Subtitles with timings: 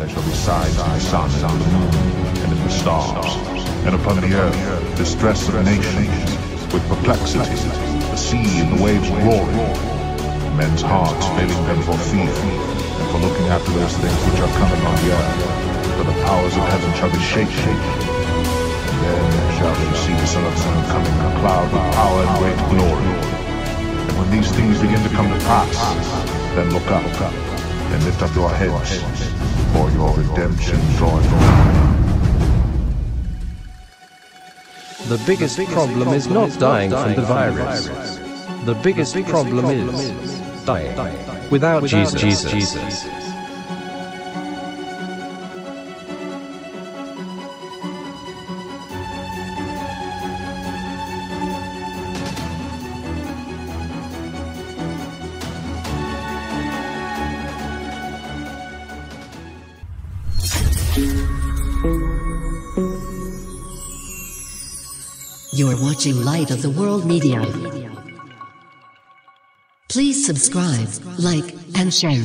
[0.00, 1.92] there shall be signs in the sun and the moon
[2.40, 3.36] and in the stars,
[3.84, 6.08] and upon the earth distress of nations,
[6.72, 7.52] with perplexity,
[8.08, 9.60] the sea and the waves roaring,
[10.56, 14.80] men's hearts failing them for fear, and for looking after those things which are coming
[14.88, 15.36] on the earth,
[16.00, 17.76] for the powers of heaven shall be shaken.
[18.88, 19.28] And then
[19.60, 22.60] shall you see the Son of Man coming in a cloud with power and great
[22.72, 23.12] glory.
[24.08, 25.76] And when these things begin to come to pass,
[26.56, 29.29] then look up, and lift up your heads,
[29.72, 31.80] for your redemption draweth nigh.
[35.08, 37.88] The biggest problem is not dying from the virus.
[38.64, 43.04] The biggest problem is dying without Jesus.
[43.04, 43.19] You're
[65.99, 67.41] watching Light of the World Media.
[69.89, 72.21] Please subscribe, like, and share.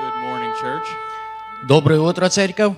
[0.00, 0.88] Good morning, church.
[1.66, 2.74] Доброе утро, церковь.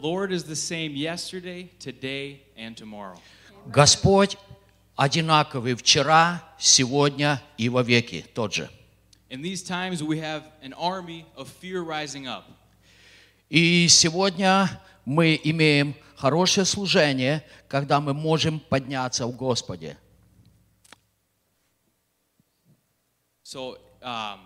[0.00, 3.20] Lord is the same yesterday, today, and tomorrow.
[3.66, 4.36] Господь
[4.96, 8.70] одинаковый вчера, сегодня и во веки тот же.
[9.28, 12.44] In these times, we have an army of fear rising up.
[13.48, 14.68] И сегодня
[15.04, 19.96] мы имеем хорошее служение, когда мы можем подняться в Господе.
[23.44, 24.40] So, um,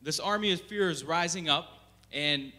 [0.00, 1.66] this army of fear is rising up,
[2.12, 2.52] and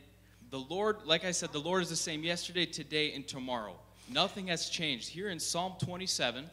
[0.50, 3.74] the Lord, like I said, the Lord is the same yesterday, today, and tomorrow.
[4.10, 5.08] Nothing has changed.
[5.08, 6.44] Here in Psalm 27,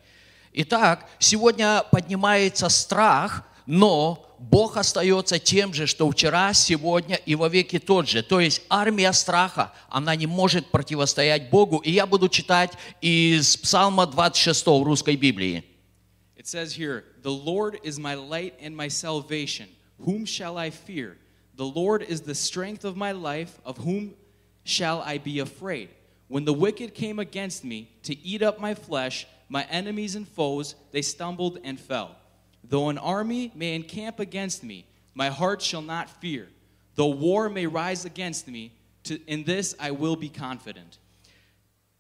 [0.57, 7.77] Итак, сегодня поднимается страх, но Бог остается тем же, что вчера, сегодня и во веки
[7.77, 8.23] тот же.
[8.23, 11.79] То есть армия страха, она не может противостоять Богу.
[11.79, 15.63] И я буду читать из Псалма 26 в русской Библии.
[16.37, 19.67] it says here, The Lord is my light and my salvation.
[20.01, 21.17] Whom shall I fear?
[21.54, 23.58] The Lord is the strength of my life.
[23.64, 24.14] Of whom
[24.64, 25.90] shall I be afraid?
[26.28, 30.76] When the wicked came against me to eat up my flesh, my enemies and foes,
[30.92, 32.16] they stumbled and fell.
[32.62, 36.48] Though an army may encamp against me, my heart shall not fear.
[36.94, 38.72] Though war may rise against me,
[39.04, 40.98] to, in this I will be confident.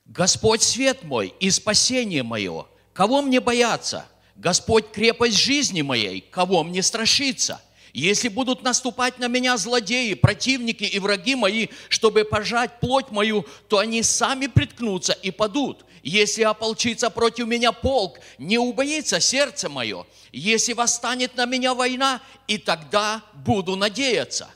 [0.06, 2.66] Господь свет мой и спасение мое.
[2.92, 4.06] Кого мне бояться?
[4.36, 6.20] Господь крепость жизни моей.
[6.20, 7.60] Кого мне страшиться?
[7.95, 13.77] Если будут наступать на меня злодеи, противники и враги мои, чтобы пожать плоть мою, то
[13.77, 15.85] они сами приткнутся и падут.
[16.03, 20.05] Если ополчится против меня полк, не убоится сердце мое.
[20.33, 24.49] Если восстанет на меня война, и тогда буду надеяться.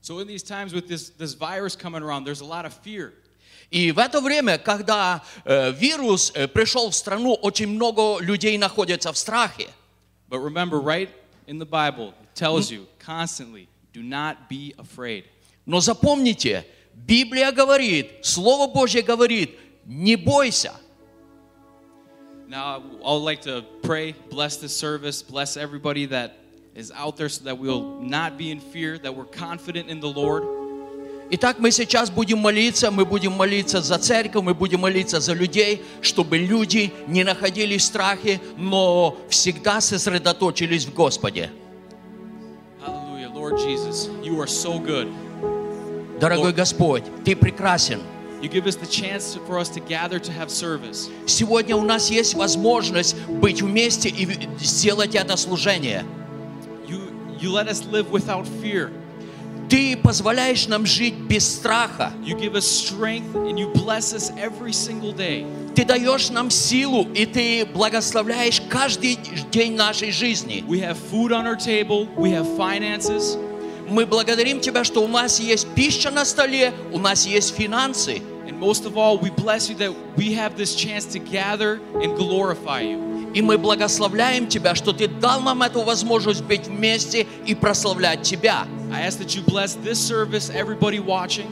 [0.00, 3.14] So, in these times with this, this virus coming around, there's a lot of fear.
[3.72, 9.12] И в это время, когда э, вирус э, пришел в страну, очень много людей находятся
[9.12, 9.70] в страхе.
[10.28, 11.10] But remember, right
[11.49, 15.25] in the Bible, it tells you constantly do not be afraid.
[15.65, 20.73] Но запомните, Библия говорит, Слово Божье говорит, не бойся.
[22.47, 26.37] Now, I would like to pray, bless this service, bless everybody that
[26.75, 30.09] is out there so that we'll not be in fear, that we're confident in the
[30.09, 30.43] Lord.
[31.32, 35.82] Итак, мы сейчас будем молиться, мы будем молиться за церковь, мы будем молиться за людей,
[36.00, 41.50] чтобы люди не находились в страхе, но всегда сосредоточились в Господе.
[43.40, 45.08] Lord Jesus, you are so good.
[46.20, 48.00] Дорогой Господь, Ты прекрасен.
[48.42, 51.10] You give us the chance for us to gather to have service.
[51.26, 54.26] Сегодня у нас есть возможность быть вместе и
[54.58, 56.04] сделать это служение.
[56.86, 57.00] You,
[57.40, 58.90] you let us live without fear.
[59.69, 62.13] Ты позволяешь нам жить без страха.
[62.23, 65.45] You give us strength and you bless us every single day.
[65.75, 69.17] Ты даешь нам силу, и Ты благословляешь каждый
[69.51, 70.63] день нашей жизни.
[70.67, 73.37] We have food on our table, we have finances,
[73.89, 78.21] Мы благодарим Тебя, что у нас есть пища на столе, у нас есть финансы.
[78.47, 82.15] and most of all, we bless you that we have this chance to gather and
[82.15, 83.08] glorify you.
[83.34, 88.66] И мы благословляем Тебя, что Ты дал нам эту возможность быть вместе и прославлять Тебя.
[88.92, 91.46] I ask that you bless this service, everybody watching.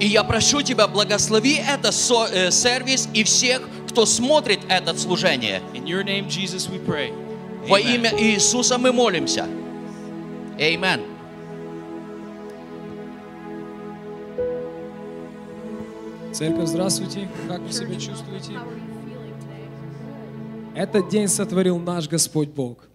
[0.00, 5.60] И я прошу Тебя, благослови этот со- э, сервис и всех, кто смотрит это служение.
[5.74, 7.12] In your name, Jesus, we pray.
[7.68, 7.94] Во Amen.
[7.96, 9.46] имя Иисуса мы молимся.
[10.58, 11.00] Amen.
[16.32, 17.28] Церковь, здравствуйте.
[17.48, 18.52] Как вы себя чувствуете?
[20.74, 22.88] Этот день сотворил наш Господь Бог.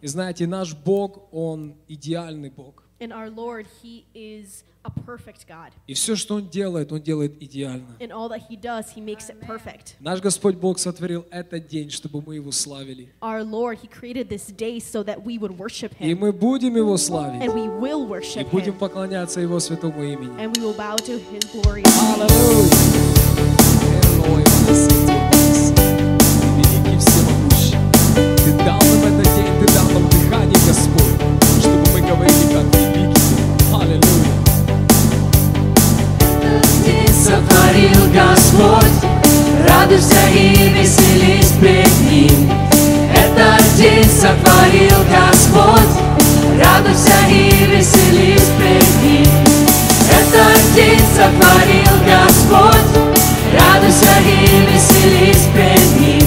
[0.00, 2.82] И знаете, наш Бог, Он идеальный Бог.
[3.00, 5.72] And our Lord, He is a perfect God.
[5.88, 7.96] И все, что Он делает, Он делает идеально.
[7.98, 9.96] And all that He does, He makes it perfect.
[9.98, 13.12] Наш Господь Бог сотворил этот день, чтобы мы Его славили.
[13.20, 16.96] Our Lord, He created this day so that we would worship И мы будем Его
[16.96, 17.42] славить.
[17.42, 18.06] And we will
[18.40, 20.40] И будем поклоняться Его святому имени.
[20.40, 21.82] And we will bow to His glory.
[21.84, 23.24] Аллилуйя!
[24.24, 24.44] Герой
[37.24, 39.10] сотворил Господь,
[39.68, 42.50] радуйся и веселись пред Ним.
[43.12, 45.94] Этот день сотворил Господь,
[46.62, 49.26] радуйся и веселись пред Ним.
[50.10, 53.02] Этот день сотворил Господь,
[53.58, 56.23] радуйся и веселись пред Ним.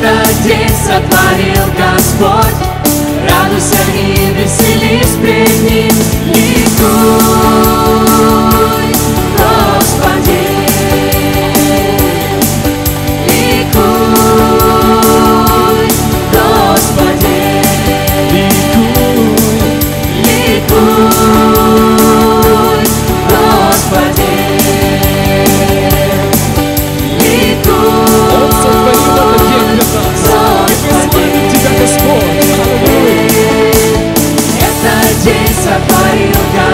[0.00, 2.58] Этот день сотворил Господь,
[3.28, 5.96] радуйся и веселись пред Ним.
[6.26, 6.88] Ликуй,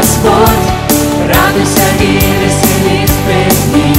[0.05, 0.67] Господь,
[1.27, 3.97] радуйся и веселись пред Ним.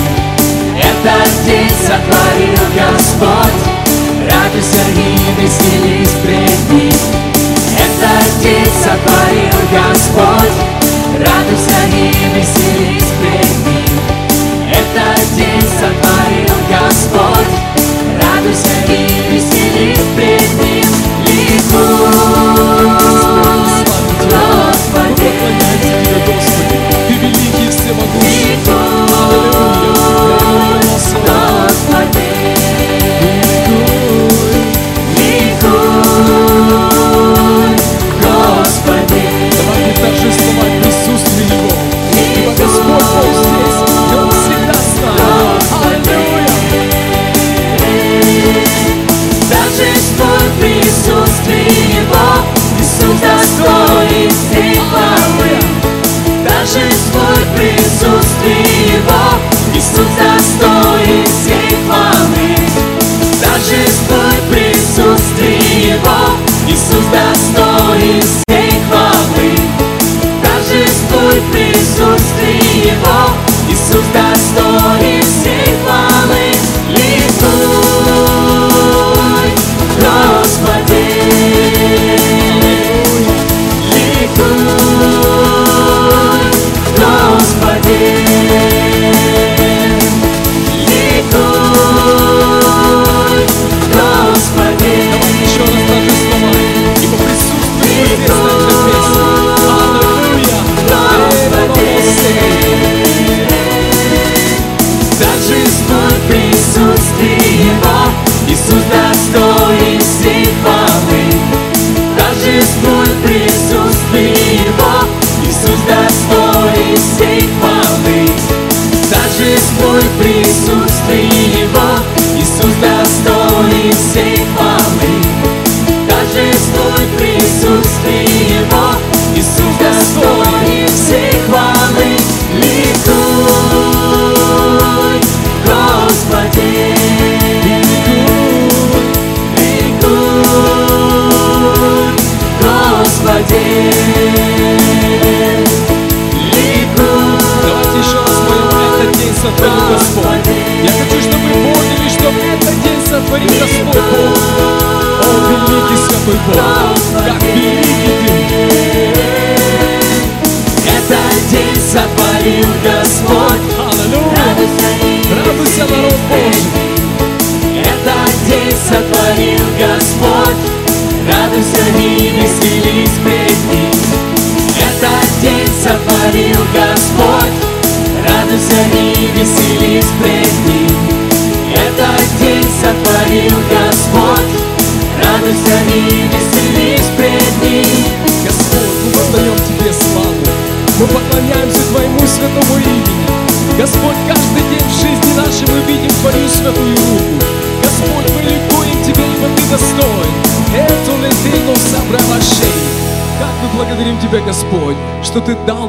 [0.77, 3.61] Этот день сотворил Господь,
[4.29, 6.93] радуйся и веселись пред Ним.
[7.73, 10.57] Этот день сотворил Господь,
[11.17, 13.99] радуйся и веселись пред Ним.
[14.69, 17.53] Этот день сотворил Господь,
[18.21, 18.84] радуйся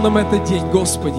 [0.07, 1.19] нам этот день, Господи.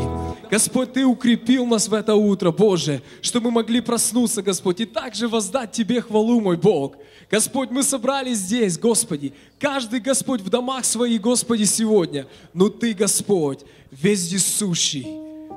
[0.49, 5.27] Господь, Ты укрепил нас в это утро, Боже, что мы могли проснуться, Господь, и также
[5.27, 6.95] воздать Тебе хвалу, мой Бог.
[7.29, 12.27] Господь, мы собрались здесь, Господи, каждый, Господь, в домах своих, Господи, сегодня.
[12.53, 13.59] Но Ты, Господь,
[13.91, 15.05] вездесущий.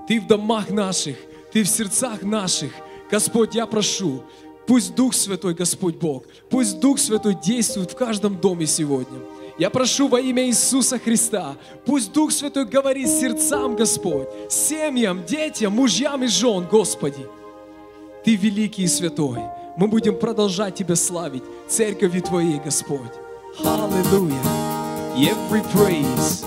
[0.08, 1.16] Ты в домах наших,
[1.52, 2.72] Ты в сердцах наших.
[3.12, 4.25] Господь, я прошу,
[4.66, 9.20] пусть Дух Святой, Господь Бог, пусть Дух Святой действует в каждом доме сегодня.
[9.61, 16.25] Я прошу во имя Иисуса Христа, пусть Дух Святой говорит сердцам, Господь, семьям, детям, мужьям
[16.25, 17.26] и жен, Господи.
[18.25, 19.40] Ты великий и святой.
[19.76, 23.12] Мы будем продолжать Тебя славить, церковью Твоей, Господь.
[23.62, 24.35] Hallelujah.
[25.19, 26.43] Every praise,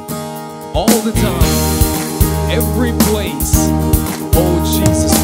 [0.74, 3.70] all the time, every place.
[4.36, 5.23] Oh, Jesus,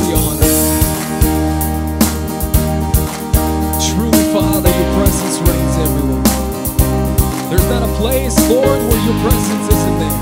[7.99, 10.19] place, Lord, where your presence isn't there.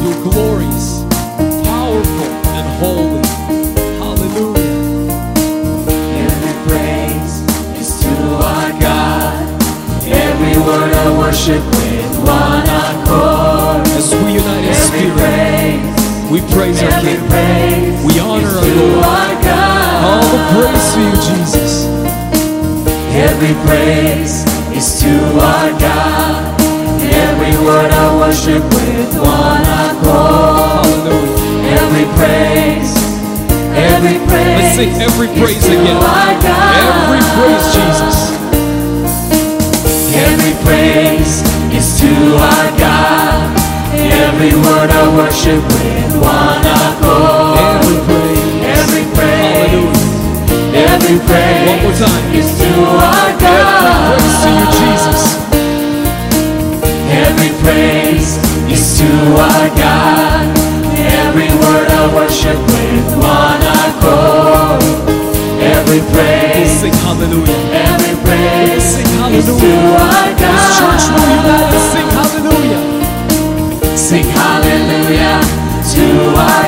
[0.00, 1.04] You're glorious,
[1.68, 3.20] powerful, and holy.
[4.00, 5.12] Hallelujah.
[6.24, 7.34] Every praise
[7.76, 9.44] is to our God.
[10.08, 13.84] Every word of worship with one accord.
[13.92, 17.20] As we unite in spirit, praise, we praise our King.
[17.28, 19.04] praise We honor our Lord.
[19.04, 20.00] our God.
[20.08, 21.84] All the praise to you, Jesus.
[23.12, 24.48] Every praise
[24.78, 25.10] is to
[25.42, 26.60] our God.
[27.02, 30.86] Every word of worship with one accord.
[31.78, 32.94] Every praise,
[33.74, 34.58] every praise.
[34.58, 35.98] Let's sing every praise again.
[36.86, 38.18] Every praise, Jesus.
[40.26, 41.34] Every praise
[41.74, 42.12] is to
[42.48, 43.50] our God.
[43.98, 47.37] Every word of worship with one accord.
[51.08, 52.34] Every praise One more time.
[52.34, 54.12] is to our God.
[54.12, 55.20] Praise to you, Jesus.
[57.08, 58.36] Every praise
[58.68, 59.08] is to
[59.40, 60.44] our God.
[60.98, 64.82] Every word of worship with one accord.
[65.60, 67.56] Every praise, sing hallelujah.
[67.72, 69.96] every praise Sing is to hallelujah.
[69.96, 71.72] our This church will God.
[71.72, 72.82] and sing hallelujah.
[73.96, 75.40] Sing hallelujah
[75.92, 76.04] to
[76.36, 76.67] our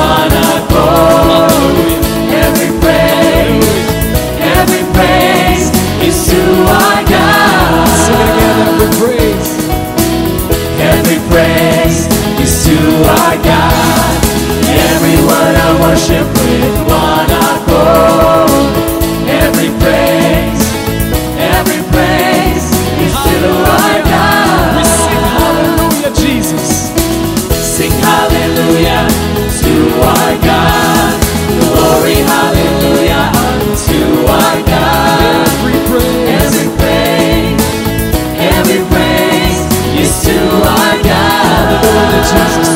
[15.79, 18.49] worship with one accord.
[19.29, 20.63] Every praise,
[21.37, 22.67] every praise
[22.99, 23.37] is to
[23.75, 24.77] our God.
[24.77, 26.91] We sing hallelujah, Jesus.
[27.55, 29.07] Sing hallelujah
[29.61, 29.73] to
[30.11, 31.13] our God.
[31.61, 35.47] Glory, hallelujah unto our God.
[35.47, 36.41] Every praise.
[36.41, 37.63] Every praise,
[38.37, 39.61] every praise
[40.01, 40.37] is to
[40.75, 41.81] our God.
[41.81, 42.70] Hallelujah, Jesus.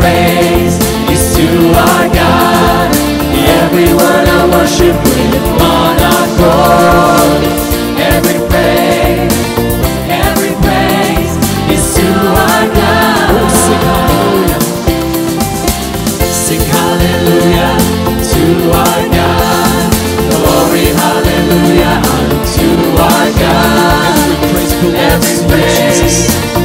[0.00, 0.76] praise
[1.12, 1.46] is to
[1.84, 2.88] our God.
[3.62, 7.42] Everyone I worship with our accord.
[8.00, 9.36] Every praise,
[10.08, 11.34] every praise
[11.74, 12.06] is to
[12.46, 13.28] our God.
[13.36, 14.60] Oh, sing hallelujah.
[16.44, 17.74] Sing hallelujah
[18.32, 18.42] to
[18.82, 19.88] our God.
[20.32, 22.68] Glory, hallelujah unto
[23.08, 24.16] our God.
[24.16, 26.00] Every praise every praise.
[26.00, 26.59] Jesus.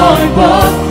[0.00, 0.87] mój Bóg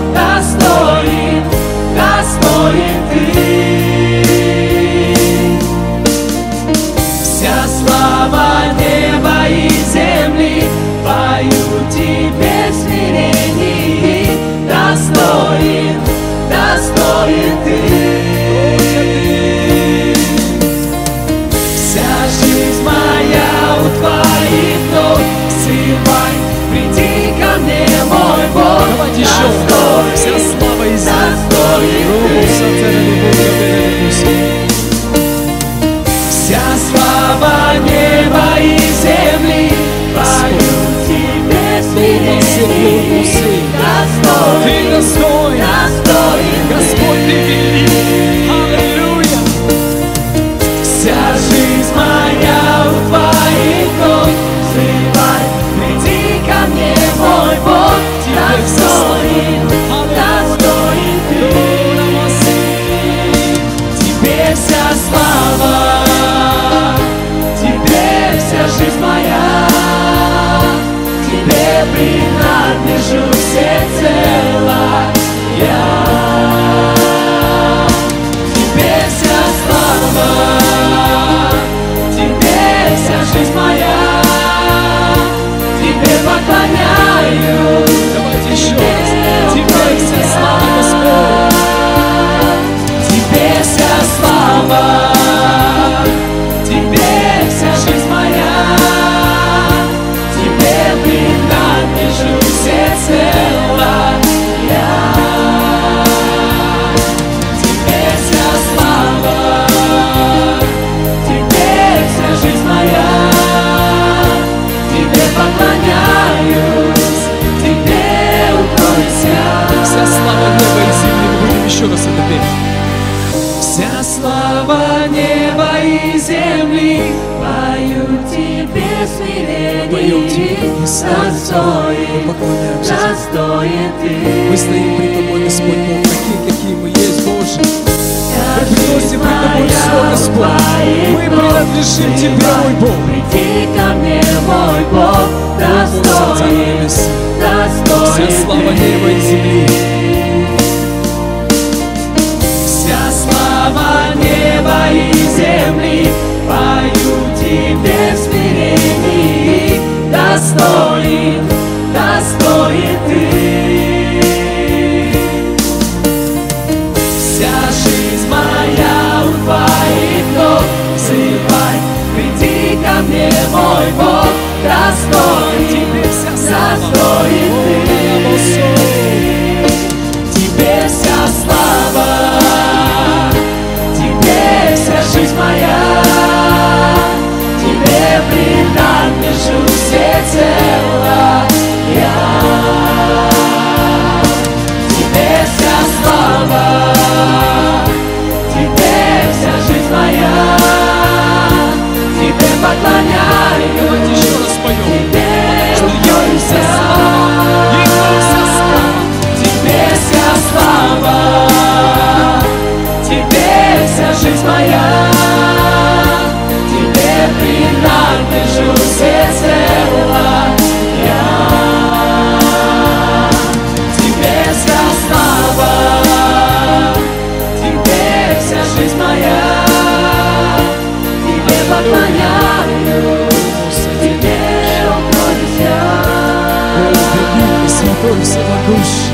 [238.03, 239.13] Твой всемогущий,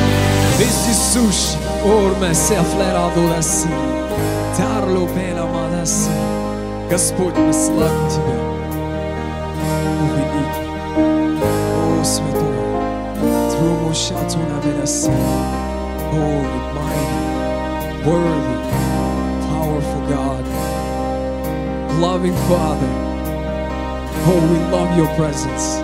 [0.58, 3.68] вездесущий, Орме сефлера дураси,
[4.56, 6.10] Тарло пена мадаси.
[6.90, 8.38] Господь, мы славим Тебя.
[9.84, 10.68] О, великий,
[11.76, 12.58] о, святой,
[13.50, 15.10] Труму шатуна ведаси.
[16.10, 17.20] Holy, mighty,
[18.06, 18.56] worthy,
[19.48, 20.44] powerful God,
[22.00, 22.92] loving Father.
[24.26, 25.82] Oh, we love your presence.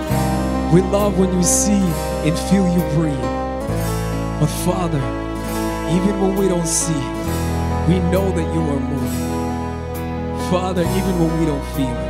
[0.73, 1.83] We love when we see
[2.27, 3.19] and feel you breathe.
[4.39, 5.01] But Father,
[5.95, 6.93] even when we don't see
[7.87, 10.51] we know that you are moving.
[10.51, 12.09] Father, even when we don't feel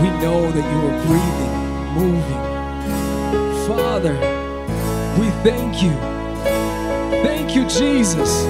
[0.00, 1.54] we know that you are breathing,
[1.94, 2.42] moving.
[3.66, 4.14] Father,
[5.18, 5.92] we thank you.
[7.22, 8.44] Thank you, Jesus.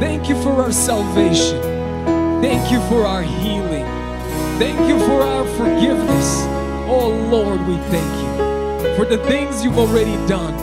[0.00, 1.60] Thank you for our salvation.
[2.40, 3.84] Thank you for our healing.
[4.58, 6.53] Thank you for our forgiveness.
[6.96, 10.54] Oh Lord, we thank you for the things you've already done.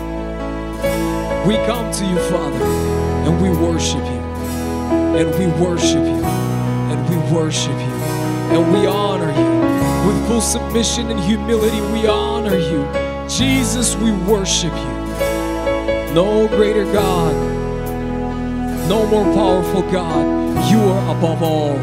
[1.46, 2.64] We come to you, Father,
[3.26, 4.22] and we worship you.
[5.20, 6.24] And we worship you.
[6.24, 7.96] And we worship you.
[8.56, 10.08] And we honor you.
[10.08, 12.88] With full submission and humility, we honor you.
[13.28, 16.14] Jesus, we worship you.
[16.16, 17.36] No greater God,
[18.88, 20.72] no more powerful God.
[20.72, 21.78] You are above all.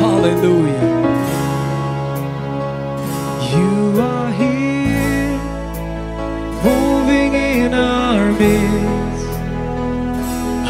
[0.00, 1.13] Hallelujah.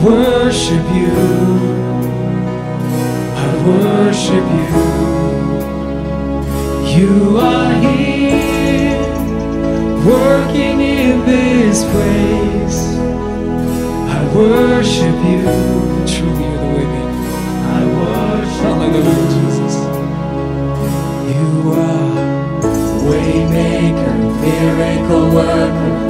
[0.00, 1.12] I worship you.
[3.36, 4.80] I worship you.
[6.96, 8.96] You are here,
[10.06, 12.80] working in this place.
[14.08, 15.42] I worship you.
[16.08, 17.28] Truly, you're the way maker.
[17.68, 19.74] I worship Hallelujah, Jesus.
[21.28, 22.16] You are
[23.04, 26.09] Waymaker, miracle worker,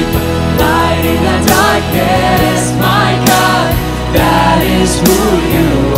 [0.00, 3.68] promise light in the darkness, my God,
[4.16, 5.18] that is who
[5.52, 5.91] you are.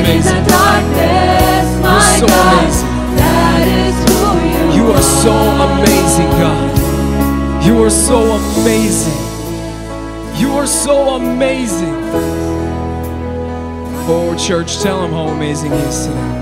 [0.00, 0.44] Amazing.
[0.46, 1.66] darkness.
[1.82, 2.92] My so God, amazing.
[4.76, 5.32] you, You are so
[5.68, 6.70] amazing, God.
[7.66, 9.20] You are so amazing.
[10.40, 11.94] You are so amazing.
[14.08, 16.32] Oh, church, tell him how amazing he is today.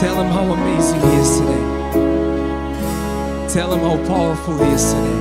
[0.00, 1.64] Tell him how amazing he is today.
[3.52, 5.20] Tell him how powerful he is today.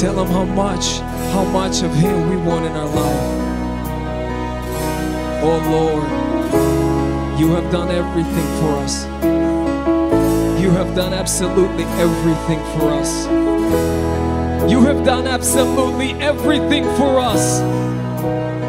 [0.00, 1.00] Tell him how much,
[1.32, 3.24] how much of him we want in our life.
[5.42, 9.06] Oh Lord, you have done everything for us.
[10.62, 13.26] You have done absolutely everything for us.
[14.70, 17.62] You have done absolutely everything for us.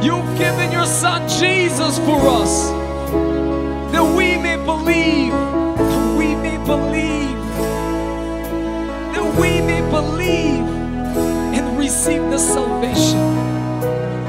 [0.01, 2.69] You've given your son Jesus for us.
[3.91, 5.33] That we may believe.
[5.33, 7.37] That we may believe.
[9.13, 10.62] That we may believe
[12.05, 13.23] receive the salvation.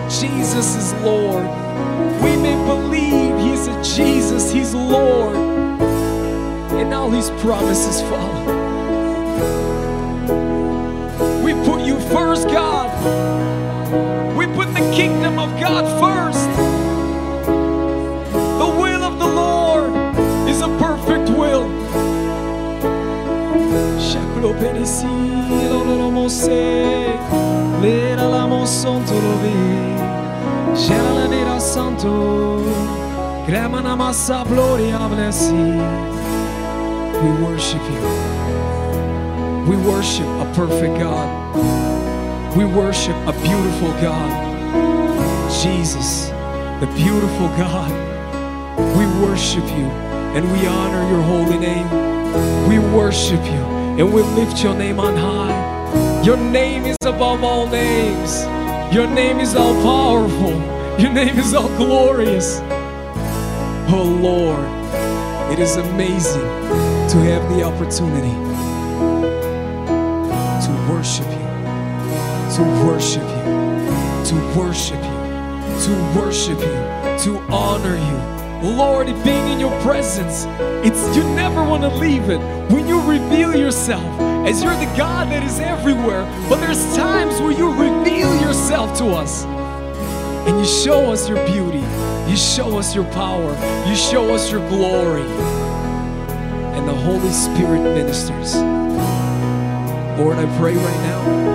[0.09, 1.45] Jesus is Lord.
[2.23, 5.35] We may believe He's a Jesus, He's Lord.
[6.79, 8.45] And all His promises follow.
[11.43, 12.91] We put you first, God.
[14.39, 16.49] We put the kingdom of God first.
[18.63, 19.91] The will of the Lord
[20.49, 21.75] is a perfect will.
[31.13, 32.63] La nera santo,
[33.47, 35.53] crema na massa gloria blessi.
[37.23, 38.01] We worship you.
[39.69, 41.29] We worship a perfect God.
[42.57, 44.31] We worship a beautiful God.
[45.63, 46.29] Jesus,
[46.81, 47.93] the beautiful God.
[48.97, 49.89] We worship you
[50.37, 51.89] and we honor your holy name.
[52.69, 53.65] We worship you
[53.99, 55.74] and we lift your name on high.
[56.25, 58.45] Your name is above all names.
[58.95, 60.53] Your name is all powerful.
[60.99, 62.61] Your name is all glorious.
[63.93, 64.65] Oh Lord,
[65.53, 66.41] it is amazing
[67.11, 68.33] to have the opportunity
[70.65, 71.47] to worship you,
[72.57, 78.35] to worship you, to worship you, to worship you, to honor you.
[78.79, 80.47] Lord, being in your presence,
[80.87, 82.39] it's you never want to leave it.
[82.73, 84.14] When you reveal yourself
[84.45, 89.07] as you're the God that is everywhere, but there's times where you reveal yourself to
[89.07, 89.45] us
[90.47, 91.83] and you show us your beauty,
[92.31, 93.51] you show us your power,
[93.89, 95.23] you show us your glory,
[96.77, 98.55] and the Holy Spirit ministers.
[100.19, 101.55] Lord, I pray right now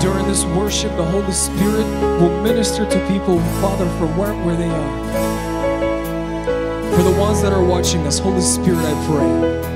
[0.00, 1.84] during this worship, the Holy Spirit
[2.20, 5.06] will minister to people, Father, from where, where they are.
[6.96, 9.75] For the ones that are watching us, Holy Spirit, I pray.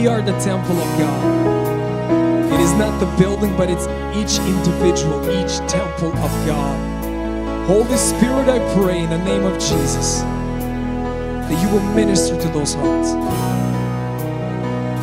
[0.00, 2.54] We are the temple of God.
[2.54, 3.84] It is not the building, but it's
[4.16, 7.66] each individual, each temple of God.
[7.66, 12.72] Holy Spirit, I pray in the name of Jesus that you will minister to those
[12.72, 13.10] hearts.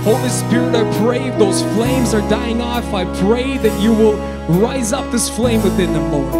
[0.04, 4.18] Holy Spirit, I pray if those flames are dying off, I pray that you will
[4.48, 6.34] rise up this flame within them, Lord.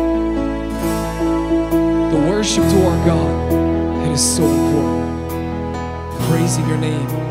[2.12, 6.22] The worship to our God, it is so important.
[6.24, 7.27] Praising your name.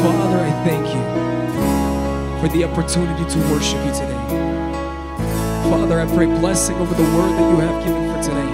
[0.00, 1.02] Father, I thank you
[2.40, 4.16] for the opportunity to worship you today.
[5.68, 8.50] Father, I pray blessing over the word that you have given for today.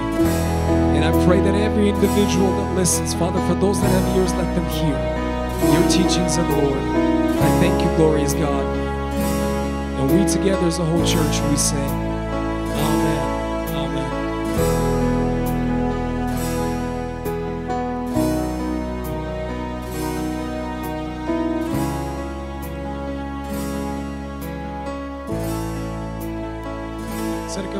[0.97, 4.53] And I pray that every individual that listens, Father, for those that have ears, let
[4.55, 4.97] them hear
[5.71, 6.79] your teachings of the Lord.
[6.79, 8.65] I thank you, glorious God.
[9.99, 12.06] And we together as a whole church, we say,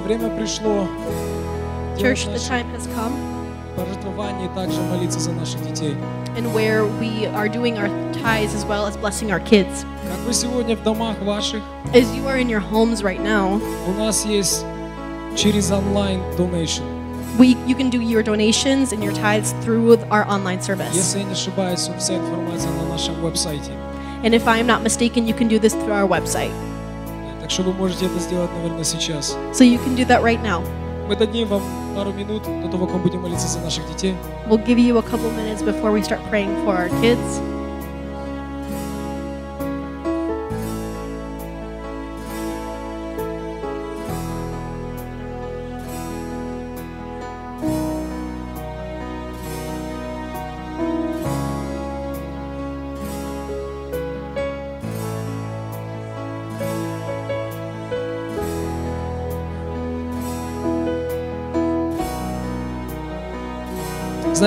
[0.07, 0.86] время пришло.
[1.97, 3.12] Church, делать the наше time has come,
[3.76, 5.97] пожертвование и также молиться за наших детей.
[6.36, 9.84] and where we are doing our tithes as well as blessing our kids.
[10.09, 11.62] Как вы сегодня в домах ваших,
[11.93, 14.64] As you are in your homes right now, у нас есть
[15.36, 16.82] через онлайн donation.
[17.38, 20.95] we you can do your donations and your tithes through our online service.
[20.95, 23.72] Если я не ошибаюсь, вся информация на нашем веб-сайте.
[24.22, 26.53] And if I am not mistaken, you can do this through our website.
[27.47, 29.36] Так что вы можете это сделать, наверное, сейчас.
[29.53, 30.62] So you can do that right now.
[31.09, 31.62] Мы дадим вам
[31.95, 34.14] пару минут до того, как мы будем молиться за наших детей.
[34.49, 37.40] We'll give you a couple minutes before we start praying for our kids.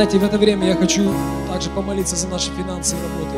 [0.01, 1.13] Знаете, в это время я хочу
[1.47, 3.37] также помолиться за наши финансы и работы.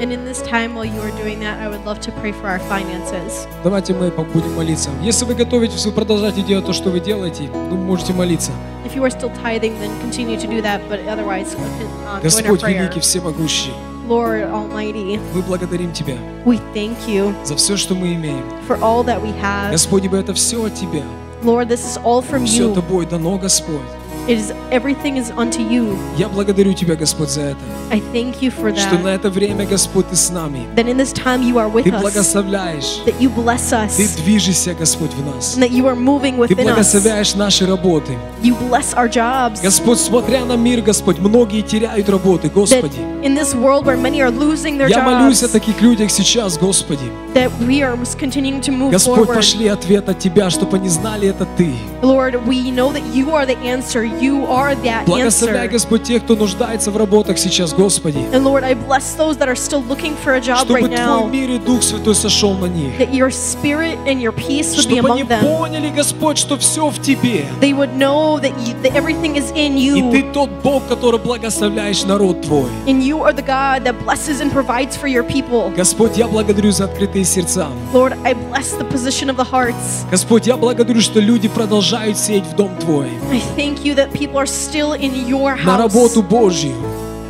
[0.00, 2.46] And in this time, while you are doing that, I would love to pray for
[2.46, 3.48] our finances.
[3.64, 4.90] Давайте мы будем молиться.
[5.02, 8.52] Если вы готовитесь, вы продолжаете делать то, что вы делаете, ну, можете молиться.
[8.86, 12.20] If you are still tithing, then continue to do that, but otherwise, uh, join our
[12.22, 12.82] Господь prayer.
[12.82, 13.72] великий, всемогущий,
[14.08, 18.44] Lord Almighty, мы благодарим Тебя we thank you за все, что мы имеем.
[18.68, 19.72] for all that we have.
[19.72, 21.02] Господь, ибо это все от Тебя.
[21.42, 22.74] Lord, this is all from Все you.
[22.74, 23.82] Тобой дано, Господь.
[24.26, 25.98] It is everything is unto you.
[26.16, 27.58] Я благодарю Тебя, Господь, за это.
[27.90, 29.16] I thank you for Что на that.
[29.16, 30.66] это время, Господь, Ты с нами.
[30.76, 32.00] That in this time you are with Ты us.
[32.00, 33.02] благословляешь.
[33.04, 34.16] That you bless Ты us.
[34.24, 35.56] движешься, Господь, в нас.
[35.58, 36.72] And that you are moving Ты within us.
[36.74, 38.16] благословляешь наши работы.
[38.42, 39.60] You bless our jobs.
[39.62, 43.00] Господь, смотря на мир, Господь, многие теряют работы, That Господи.
[43.22, 46.56] in this world where many are losing their Я молюсь о jobs, таких людях сейчас,
[46.56, 47.10] Господи.
[47.34, 49.34] that we are continuing to move Господь, forward.
[49.34, 51.74] пошли ответ от Тебя, чтобы они знали, это Ты.
[52.04, 54.04] Lord, we know that you are the answer.
[54.04, 55.72] You are that Благословляй, answer.
[55.72, 58.18] Господь, тех, кто нуждается в работах сейчас, Господи.
[58.32, 60.96] And Lord, I bless those that are still looking for a job Чтобы right Твой
[60.96, 61.30] now.
[61.30, 62.98] мир и Дух Святой сошел на них.
[62.98, 65.40] That your spirit and your peace would be Чтобы они among them.
[65.40, 67.46] поняли, Господь, что все в Тебе.
[67.60, 70.10] They would know that, you, that everything is in И you.
[70.12, 72.68] Ты тот Бог, который благословляешь народ Твой.
[72.86, 75.72] And you are the God that blesses and provides for your people.
[75.74, 77.68] Господь, я благодарю за открытые сердца.
[77.94, 80.04] Lord, I bless the position of the hearts.
[80.10, 83.08] Господь, я благодарю, что люди продолжают сеять в дом Твой.
[83.32, 85.78] I thank you that people are still in your На house.
[85.78, 86.72] работу Божью.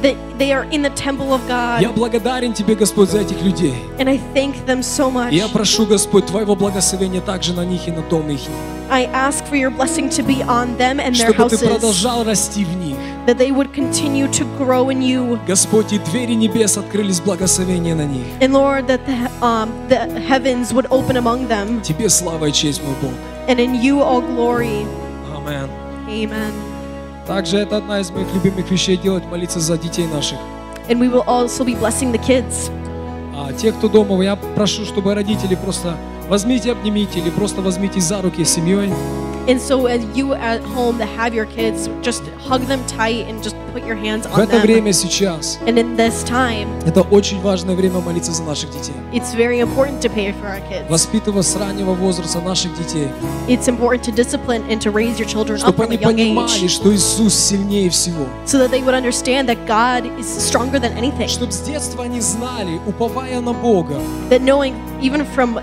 [0.02, 1.94] That they are in the temple of Я God.
[1.94, 3.74] благодарен Тебе, Господь, за этих людей.
[3.98, 5.32] And I thank them so much.
[5.32, 8.40] Я прошу, Господь, Твоего благословения также на них и на дом их.
[8.90, 12.64] I ask for your blessing to be on them and their Чтобы Ты продолжал расти
[12.66, 12.96] в них.
[13.26, 15.38] That they would continue to grow in you.
[15.46, 18.26] Господь, и двери небес открылись благословения на них.
[18.40, 21.80] And Lord, that the, um, the heavens would open among them.
[21.80, 23.12] Тебе слава и честь, мой Бог.
[23.47, 24.85] And in you all glory.
[25.35, 25.69] Амин.
[26.07, 26.53] Amen.
[27.27, 30.37] Также это одна из моих любимых вещей делать, молиться за детей наших.
[30.87, 32.71] And we will also be blessing the kids.
[33.35, 35.95] А те, кто дома, я прошу, чтобы родители просто
[36.28, 38.92] возьмите, обнимите или просто возьмите за руки семьей.
[39.46, 43.42] And so, as you at home that have your kids, just hug them tight and
[43.42, 44.62] just put your hands В on это them.
[44.62, 48.94] время сейчас And in this time, это очень важное время молиться за наших детей.
[49.12, 50.88] it's very important to pray for our kids.
[50.88, 53.08] Воспитывать с раннего возраста наших детей,
[53.46, 56.14] It's important to discipline and to raise your children up чтобы from a они young
[56.14, 58.24] понимали, age что Иисус сильнее всего.
[58.46, 61.28] so that they would understand that God is stronger than anything.
[61.28, 63.96] Чтобы с детства они знали, уповая на Бога,
[64.30, 64.72] That knowing,
[65.02, 65.60] even from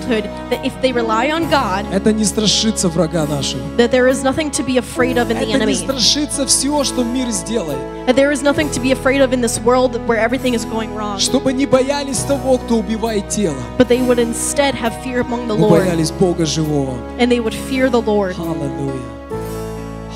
[0.00, 3.62] childhood, that if they rely on God, это не страшится врага нашего.
[3.76, 5.74] that there is nothing to be afraid of in the Это не enemy.
[5.74, 7.78] страшится все, что мир сделает.
[8.06, 10.94] That there is nothing to be afraid of in this world where everything is going
[10.94, 11.18] wrong.
[11.18, 15.54] Чтобы не боялись того, кто убивает тело, But they would instead have fear among the
[15.56, 15.70] Lord.
[15.84, 16.94] боялись Бога живого.
[17.18, 18.36] And they would fear the Lord.
[18.38, 19.00] Аллилуйя.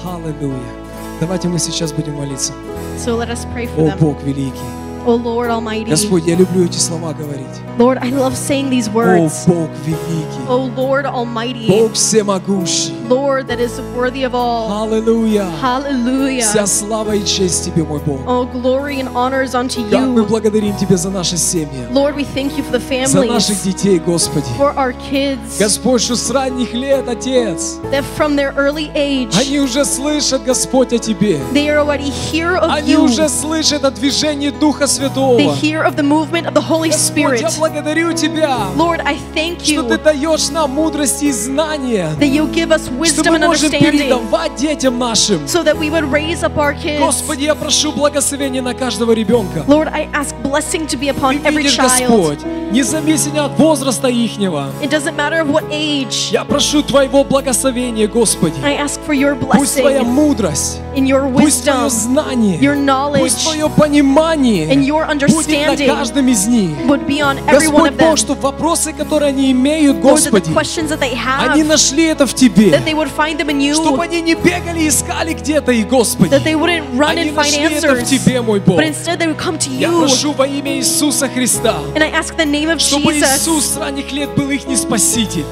[0.04, 0.58] Аллилуйя.
[1.20, 2.52] Давайте мы сейчас будем молиться.
[2.98, 3.98] So let us pray for О them.
[3.98, 4.52] Бог великий.
[5.06, 5.90] Oh Lord Almighty.
[5.90, 7.44] Господь, я люблю эти слова говорить.
[7.76, 9.46] Lord, I love saying these О words.
[9.46, 10.48] Бог великий.
[10.48, 11.66] Oh Lord Almighty.
[11.68, 12.94] Бог всемогущий.
[13.08, 14.70] Lord that is worthy of all.
[14.84, 15.46] Аллилуйя.
[15.60, 16.40] Hallelujah.
[16.40, 18.20] Вся слава и честь Тебе, мой Бог.
[18.26, 20.26] Oh, glory and honors unto Как мы you.
[20.26, 23.98] благодарим Тебя за наши семьи, Lord, we thank you for the за наших families, детей,
[23.98, 24.46] Господи.
[24.56, 29.58] for our kids, Господь, что с ранних лет, Отец, that from their early age, они
[29.60, 31.40] уже слышат, Господь, о Тебе.
[31.52, 33.04] they already hear of Они you.
[33.04, 35.38] уже слышат о движении Духа Святого.
[35.38, 39.60] They hear of the movement of the Holy Господь, я благодарю Тебя, Lord, I thank
[39.60, 43.36] что you Ты даешь нам мудрость и знания, that you give us что wisdom мы
[43.38, 45.46] and можем understanding передавать детям нашим.
[45.46, 47.00] so that we would raise up our kids.
[47.00, 49.64] Господи, я прошу благословения на каждого ребенка.
[49.66, 52.08] Lord, I ask blessing to be upon Ты every видишь, child.
[52.08, 52.38] Господь,
[52.70, 54.70] независимо от возраста ихнего.
[54.80, 56.30] It doesn't matter of what age.
[56.30, 58.54] Я прошу Твоего благословения, Господи.
[58.64, 62.74] I ask for your Пусть Твоя blessing мудрость, in your пусть Твое wisdom, знание, your
[62.74, 66.70] пусть knowledge Твое понимание and your будет на understanding каждом из них.
[66.86, 68.08] would be on every one Господь of them.
[68.10, 72.26] Бог, чтобы вопросы, которые они имеют, Lord, Господи, questions that they have, они нашли это
[72.26, 72.70] в Тебе.
[72.70, 75.88] that they would find them in you, Чтобы они не бегали и искали где-то их,
[75.88, 76.30] Господи.
[76.30, 78.78] that they wouldn't run Они and find нашли это в answers, Тебе, мой Бог.
[78.78, 79.98] but instead they would come to Я you.
[80.00, 81.76] прошу во во имя Иисуса Христа.
[82.78, 85.44] Чтобы Иисус с ранних лет был их не спаситель.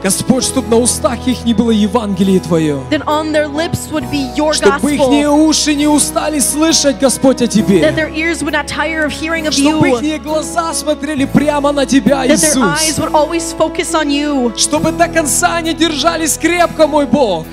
[0.00, 2.78] Господь, чтобы на устах их не было Евангелие Твое.
[4.54, 5.00] Чтобы их
[5.32, 7.80] уши не устали слышать, Господь, о Тебе.
[9.50, 12.62] Чтобы их глаза смотрели прямо на Тебя, Иисус.
[14.56, 17.44] Чтобы до конца они держались крепко, мой Бог.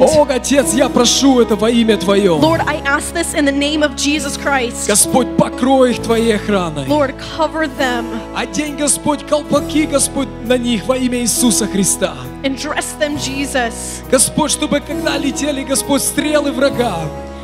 [0.00, 2.38] О, Отец, я прошу это во имя Твое.
[2.51, 4.87] Lord, I ask this in the name of Jesus Christ.
[4.87, 6.85] Господь, покрой их Твоей охраной.
[6.87, 8.05] Lord, cover them
[8.35, 12.13] Одень, Господь, колпаки, Господь, на них во имя Иисуса Христа.
[12.43, 16.99] and dress them, Jesus, Господь, чтобы когда летели, Господь, стрелы врага,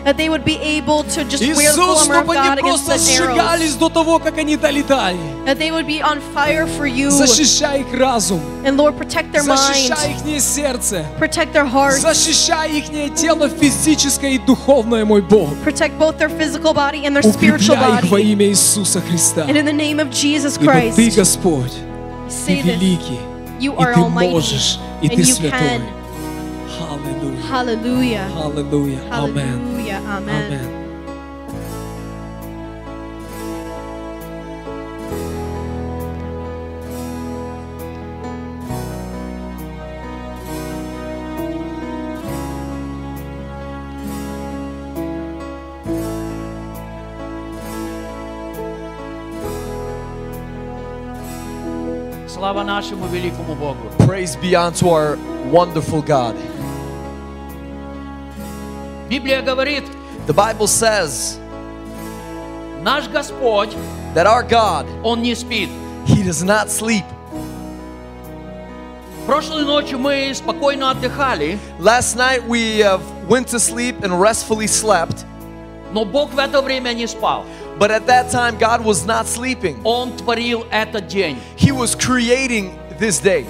[0.09, 2.59] that they would be able to just wear the full Иисус, armor of чтобы God
[2.59, 5.19] они against просто the сжигались до того, как они долетали.
[5.45, 9.43] that they would be on fire for you, Защищай их разум, and Lord, protect their
[9.43, 15.51] защищай их сердце, protect their hearts, защищай их тело физическое и духовное, мой Бог.
[15.63, 19.43] protect both their physical body and their spiritual Укрепляй их во имя Иисуса Христа.
[19.43, 21.75] And in the name of Jesus Ибо Ты, Господь,
[22.47, 23.21] Ты великий,
[23.61, 25.98] и Ты можешь, и Ты святой.
[27.19, 28.23] Hallelujah.
[28.23, 28.23] Hallelujah.
[28.29, 29.03] Hallelujah.
[29.11, 30.03] Amen.
[30.19, 30.53] Amen.
[30.53, 30.79] Amen.
[54.07, 55.17] Praise be unto our
[55.51, 56.37] wonderful God.
[59.10, 59.84] Библия говорит,
[60.28, 61.38] The Bible says
[62.82, 63.76] наш Господь,
[64.14, 65.70] that our God, Он не спит.
[66.06, 67.06] He does not sleep.
[69.26, 75.24] Прошлой ночью мы спокойно отдыхали, Last night we uh, went to sleep and restfully slept,
[75.94, 77.46] но Бог в это время не спал.
[77.80, 79.80] but at that time God was not sleeping.
[79.86, 81.38] Он творил этот день.
[81.56, 83.46] He was creating this day.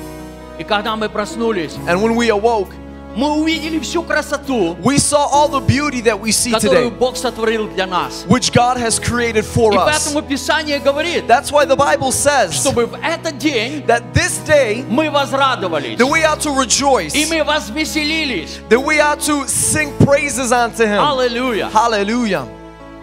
[0.59, 2.69] И когда мы проснулись, And when we awoke,
[3.15, 7.15] мы увидели всю красоту, we saw all the beauty that we see которую today, Бог
[7.15, 8.25] сотворил для нас.
[8.27, 9.85] which God has created for И us.
[9.85, 14.83] поэтому Писание говорит, That's why the Bible says чтобы в этот день that this day
[14.89, 18.57] мы возрадовались, that we ought to rejoice, и мы возвеселились.
[18.69, 20.99] that we ought to sing praises unto Him.
[20.99, 21.69] Аллилуйя.
[21.71, 22.47] Hallelujah.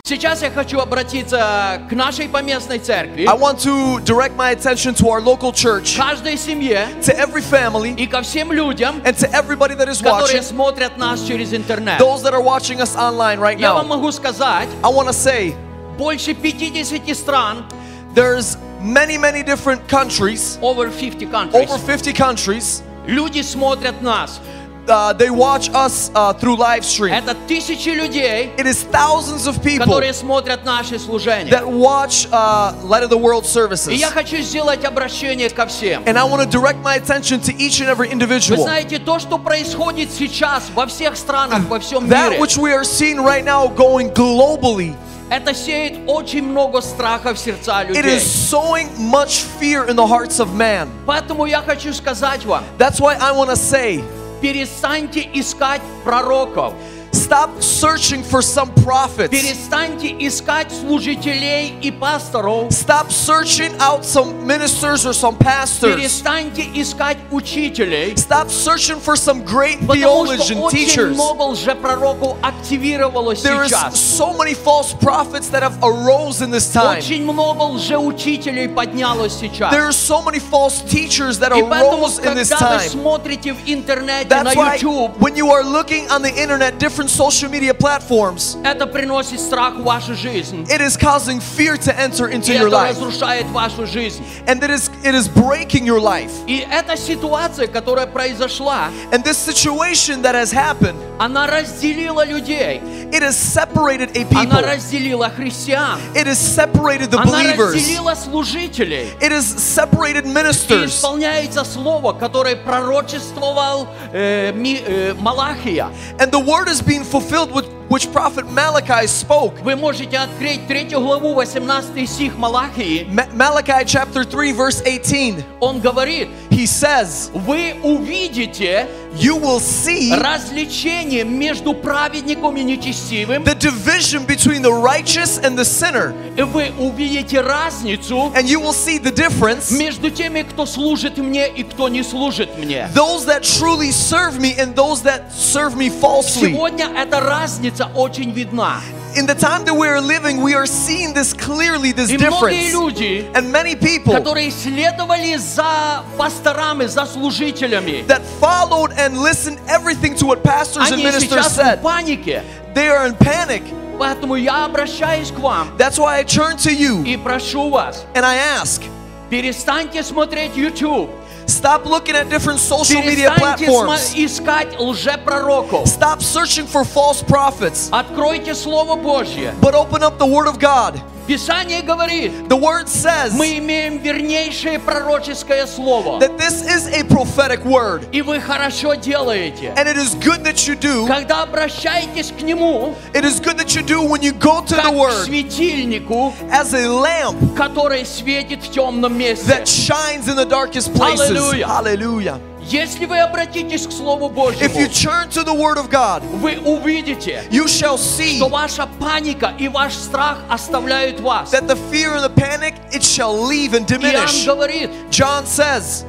[0.05, 5.09] Сейчас я хочу обратиться к нашей поместной церкви, I want to direct my attention to
[5.09, 9.77] our local church, каждой семье to every family, и ко всем людям, and to everybody
[9.77, 12.01] that is которые watching, смотрят нас через интернет.
[12.01, 13.97] those that are watching us online right Я вам now.
[13.97, 15.55] могу сказать, I want to say
[15.97, 17.65] больше 50 стран,
[18.13, 22.83] there's many, many different countries, over 50 countries, over 50 countries.
[23.07, 24.41] люди смотрят нас.
[24.89, 27.13] Uh, they watch us uh, through live stream.
[27.15, 31.51] Это тысячи людей, It is thousands of people которые смотрят наши служения.
[31.53, 33.93] that watch uh, Light of the World И services.
[33.93, 36.03] я хочу сделать обращение ко всем.
[36.07, 38.63] And I want to direct my attention to each and every Вы individual.
[38.65, 42.83] знаете, то, что происходит сейчас во всех странах, во всем That мире, which we are
[42.83, 44.97] seeing right now going globally,
[45.31, 48.17] это сеет очень много страха в сердца it людей.
[48.17, 50.89] is sowing much fear in the hearts of man.
[51.07, 54.03] Поэтому я хочу сказать вам, That's why I want to say,
[54.42, 56.74] Перестаньте искать пророков,
[57.15, 59.31] stop searching for some prophets.
[59.31, 65.95] перестаньте искать служителей и пасторов, Stop searching out some ministers or some pastors.
[65.95, 71.15] перестаньте искать учителей, Stop searching for some great потому что theologian очень teachers.
[71.15, 73.95] много лжепророков активировалось There is сейчас.
[73.97, 76.99] so many false prophets that have arose in this time.
[76.99, 79.73] Очень много лжеучителей поднялось сейчас.
[79.73, 82.89] There are so many false teachers that И поэтому, arose in this когда вы time.
[82.91, 87.04] смотрите в интернете, на That's why YouTube, when you are looking on the internet, different
[87.05, 90.65] social media platforms, это приносит страх в вашу жизнь.
[90.69, 92.91] it is causing fear to enter И into your это life.
[92.91, 94.23] разрушает вашу жизнь.
[94.47, 96.31] And that is it is breaking your life.
[96.47, 102.81] И эта ситуация, которая произошла, And this situation that has happened, она разделила людей.
[103.13, 104.63] it has separated a Она people.
[104.63, 105.99] разделила христиан.
[106.15, 107.75] It has separated the Она believers.
[107.75, 109.11] разделила служителей.
[109.21, 110.87] It has separated И ministers.
[111.01, 115.91] исполняется слово, которое пророчествовал э, Ми- э, Малахия.
[116.19, 119.61] And the word is being fulfilled with which prophet Malachi spoke.
[119.63, 123.07] Вы можете открыть третью главу, 18 стих Малахии.
[123.11, 125.45] Ma- Malachi chapter 3 verse 18.
[125.61, 128.87] Он говорит, He says, вы увидите
[129.19, 135.65] "You will see развлечение между праведником и нечестивым, the division between the righteous and the
[135.65, 141.19] sinner, и вы увидите разницу and you will see the difference между теми, кто служит
[141.19, 142.89] мне и кто не служит мне.
[142.95, 148.31] those that truly serve me and those that serve me falsely." Сегодня эта разница очень
[148.31, 148.81] видна.
[149.17, 152.71] In the time that we are living, we are seeing this clearly, this И многие
[152.71, 152.73] difference.
[152.73, 160.15] люди, And many people которые следовали за пасторами, за служителями, that followed and listened everything
[160.15, 162.43] to what pastors and они ministers сейчас в said, панике.
[162.75, 163.63] they are in panic.
[163.99, 168.25] Поэтому я обращаюсь к вам That's why I turn to you и прошу вас, and
[168.25, 168.81] I ask,
[169.29, 171.11] перестаньте смотреть YouTube,
[171.47, 174.15] stop looking at different social media перестаньте сма- platforms.
[174.17, 179.55] искать лжепророков, Stop searching for false prophets, откройте Слово Божье.
[179.61, 181.01] but open up the Word of God.
[181.27, 186.19] Писание говорит, The Word says мы имеем вернейшее пророческое Слово.
[186.19, 189.73] that this is a prophetic word, И вы хорошо делаете.
[189.77, 191.07] and it is good that you do.
[191.07, 194.87] Когда обращаетесь к Нему, It is good that you do when you go to как
[194.87, 199.47] the к Word светильнику, as a lamp который светит в темном месте.
[199.47, 201.29] that shines in the darkest places.
[201.29, 201.67] Hallelujah.
[201.69, 202.41] Hallelujah.
[202.65, 206.59] Если вы обратитесь к Слову If you Божьему, turn to the Word of God, вы
[206.59, 211.51] увидите, you shall see что ваша паника и ваш страх оставляют вас.
[211.53, 214.45] that the fear and the panic it shall leave and Иоанн diminish.
[214.47, 216.05] говорит, John says,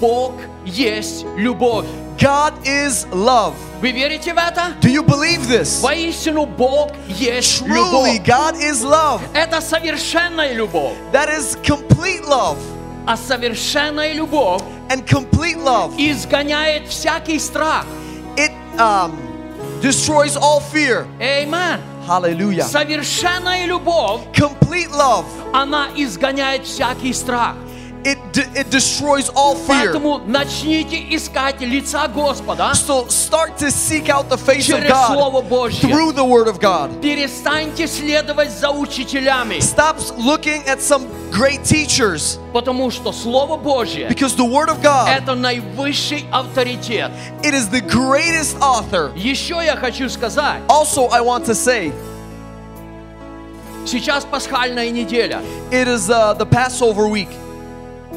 [0.00, 0.34] Бог
[0.66, 1.86] есть любовь.
[2.18, 3.54] God is love.
[3.80, 4.74] Вы верите в это?
[4.80, 5.80] Do you believe this?
[5.82, 8.20] Воистину Бог есть Truly, любовь.
[8.24, 9.20] God is love.
[9.34, 10.94] Это совершенная любовь.
[11.12, 12.56] That is complete love.
[13.08, 17.84] А совершенная любовь And complete love, изгоняет всякий страх.
[18.36, 19.12] it um,
[19.80, 21.06] destroys all fear.
[21.20, 21.80] Amen.
[22.06, 22.64] Hallelujah.
[22.64, 27.54] Совершенная любовь, Complete love, она изгоняет всякий страх.
[28.06, 29.92] it, de- it destroys all fear.
[29.94, 35.12] Поэтому начните искать лица Господа So start to seek out the face of через God
[35.14, 35.80] Слово Божье.
[35.88, 37.00] through the Word of God.
[37.00, 44.36] Перестаньте следовать за учителями, Stop looking at some great teachers потому что Слово Божье because
[44.36, 47.10] the Word of God, это наивысший авторитет.
[47.42, 49.12] it is the greatest author.
[49.16, 51.90] Еще я хочу сказать, Also, I want to say,
[53.86, 55.40] сейчас пасхальная неделя.
[55.70, 57.28] it is uh, the Passover week.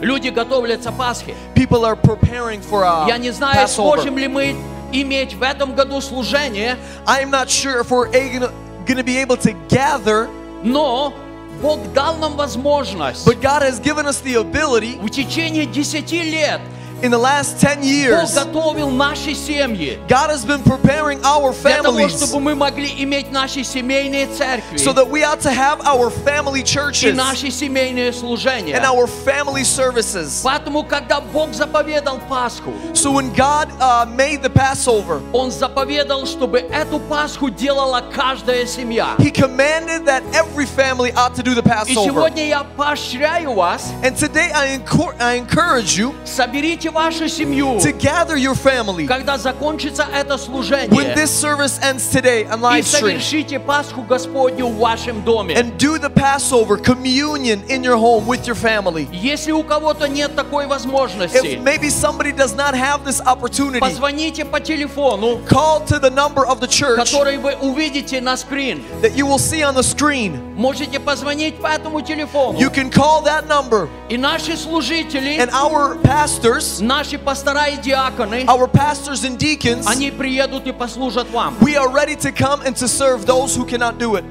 [0.00, 1.34] Люди готовятся к Пасхе.
[1.54, 3.96] People are preparing for uh, Я не знаю, Passover.
[3.96, 4.56] сможем ли мы
[4.92, 6.76] иметь в этом году служение,
[7.06, 10.28] I am not sure if we're going to be able to gather,
[10.62, 11.12] но
[11.60, 16.60] Бог дал нам возможность but God has given us the ability в течение 10 лет
[17.03, 18.33] in the last 10 Бог years.
[18.33, 23.31] готовил наши семьи God has been preparing our для того, families чтобы мы могли иметь
[23.31, 28.11] наши семейные церкви so that we ought to have our family и churches наши семейные
[28.11, 28.73] служения.
[28.75, 30.41] and our family services.
[30.43, 36.59] Поэтому, когда Бог заповедал Пасху, So when God uh, made the Passover, Он заповедал, чтобы
[36.61, 39.15] эту Пасху делала каждая семья.
[39.19, 42.05] He commanded that every family ought to do the И Passover.
[42.09, 47.92] сегодня я поощряю вас, And today I, encor- I encourage you соберите Вашу семью, to
[47.98, 52.80] gather your family когда закончится это when служение, this service ends today on и live
[52.84, 55.54] stream совершите Пасху Господню в вашем доме.
[55.54, 59.08] and do the Passover communion in your home with your family.
[59.12, 64.44] Если у кого-то нет такой If возможности, maybe somebody does not have this opportunity, позвоните
[64.44, 68.82] по телефону, call to the number of the church который вы увидите на скрин.
[69.00, 70.38] that you will see on the screen.
[70.56, 72.58] Можете позвонить по этому телефону.
[72.58, 78.45] You can call that number, И наши служители, and our pastors, наши пастора и диаконы,
[78.47, 81.55] our pastors and deacons, они приедут и послужат вам.
[81.61, 84.23] we are ready to come and to serve those who cannot do it.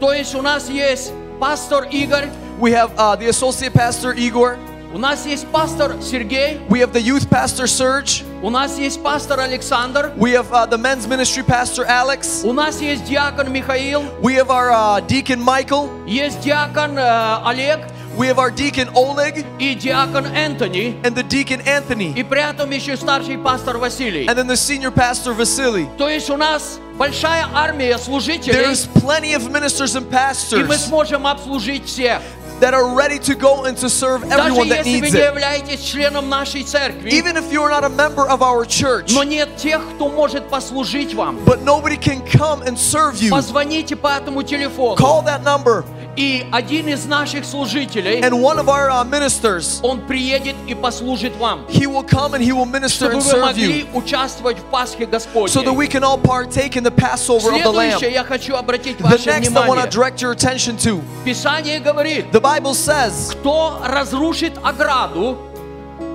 [0.00, 2.28] То есть у нас есть пастор Игорь,
[2.60, 4.56] We have uh, the associate pastor Igor.
[4.94, 8.22] у нас есть пастор Сергей, We have the youth pastor Serge.
[8.42, 12.44] у нас есть пастор Александр, We have uh, the men's ministry pastor Alex.
[12.44, 15.88] у нас есть диакон Михаил, We have our uh, deacon Michael.
[16.06, 17.80] есть диакон э, Олег
[18.16, 22.12] We have our deacon Oleg и диакон Энтони, and the deacon Anthony.
[22.14, 24.26] и при этом еще старший пастор Василий.
[24.26, 25.88] And then the senior pastor Vasily.
[25.96, 30.78] То есть у нас большая армия служителей, There's plenty of ministers and и мы pastors
[30.78, 32.20] сможем обслужить всех.
[32.60, 35.18] that are ready to go and to serve Даже everyone that если вы needs не
[35.20, 35.26] it.
[35.34, 39.24] являетесь членом нашей церкви, Even if you are not a member of our church, но
[39.24, 44.08] нет тех, кто может послужить вам, but nobody can come and serve you, позвоните по
[44.08, 44.96] этому телефону.
[44.96, 45.84] call that number
[46.14, 51.34] И один из наших служителей, and one of our uh, ministers, он приедет и послужит
[51.36, 54.58] вам, he will come and he will minister чтобы and вы serve могли you участвовать
[54.58, 55.48] в Пасхе Господней.
[55.48, 57.98] so that we can all partake in the Passover of the Lamb.
[57.98, 59.90] Следующее я хочу обратить The ваше next I want to внимание.
[59.90, 61.00] direct your attention to.
[61.24, 65.36] Писание говорит, The Bible says, кто разрушит ограду,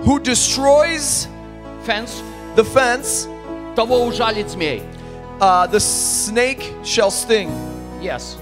[0.04, 1.28] who destroys
[1.86, 2.22] фенс,
[2.56, 3.28] the fence,
[3.76, 4.84] того ужалит змей.
[5.40, 7.50] uh, the snake shall sting.
[8.02, 8.38] Yes.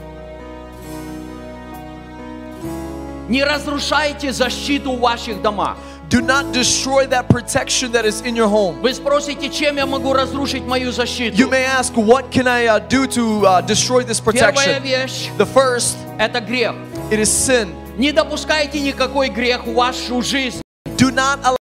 [3.28, 5.78] Не разрушайте защиту в ваших домах.
[6.10, 8.80] Do not destroy that protection that is in your home.
[8.82, 11.36] Вы спросите, чем я могу разрушить мою защиту?
[11.36, 14.84] You may ask, what can I uh, do to uh, destroy this Первая protection?
[14.84, 16.76] вещь The first, – это грех.
[17.10, 17.74] it is sin.
[17.98, 20.62] Не допускайте никакой грех в вашу жизнь.
[20.98, 21.56] Do not allow,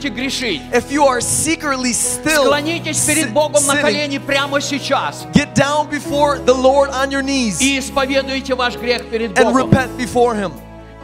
[0.00, 0.62] грешить.
[0.72, 5.54] if you are secretly still, Склонитесь перед sin- Богом на sinning, колени прямо сейчас get
[5.56, 9.70] down before the Lord on your knees и исповедуйте ваш грех перед and Богом.
[9.70, 10.52] repent before Him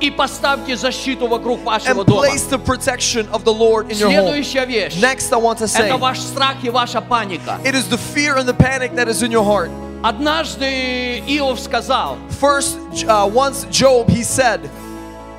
[0.01, 2.21] И поставьте защиту вокруг вашего and дома.
[2.27, 4.29] place the protection of the Lord in your home.
[4.31, 7.59] Следующая вещь Next, I want to– say, это ваш страх и ваша паника.
[7.65, 9.69] it is the fear and the panic that is in your heart.
[10.01, 12.77] Однажды Иов сказал, First,
[13.07, 14.69] uh, once Job, he said,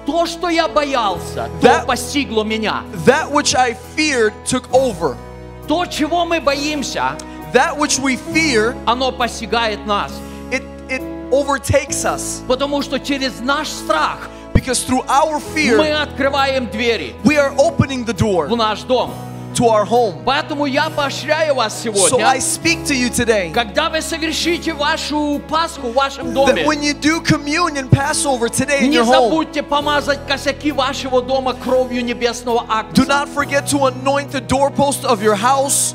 [0.04, 2.82] то, что я боялся, то That- постигло меня.
[3.06, 5.16] That which I feared took over.
[5.66, 7.16] То, чего мы боимся,
[7.54, 10.12] That which we fear, оно постигает нас.
[10.50, 11.02] it, it
[11.32, 12.42] overtakes us.
[12.46, 17.14] Потому что через наш страх Because through our fear, мы открываем двери.
[17.24, 19.12] We are opening the door в наш дом.
[19.54, 20.22] To our home.
[20.24, 22.18] Поэтому я поощряю вас сегодня.
[22.18, 26.66] So I speak to you today, когда вы совершите вашу Пасху в вашем доме, that
[26.66, 31.54] when you do communion, Passover today in не your забудьте home, помазать косяки вашего дома
[31.54, 33.02] кровью небесного Агнца.
[33.02, 35.94] Do not forget to anoint the doorpost of your house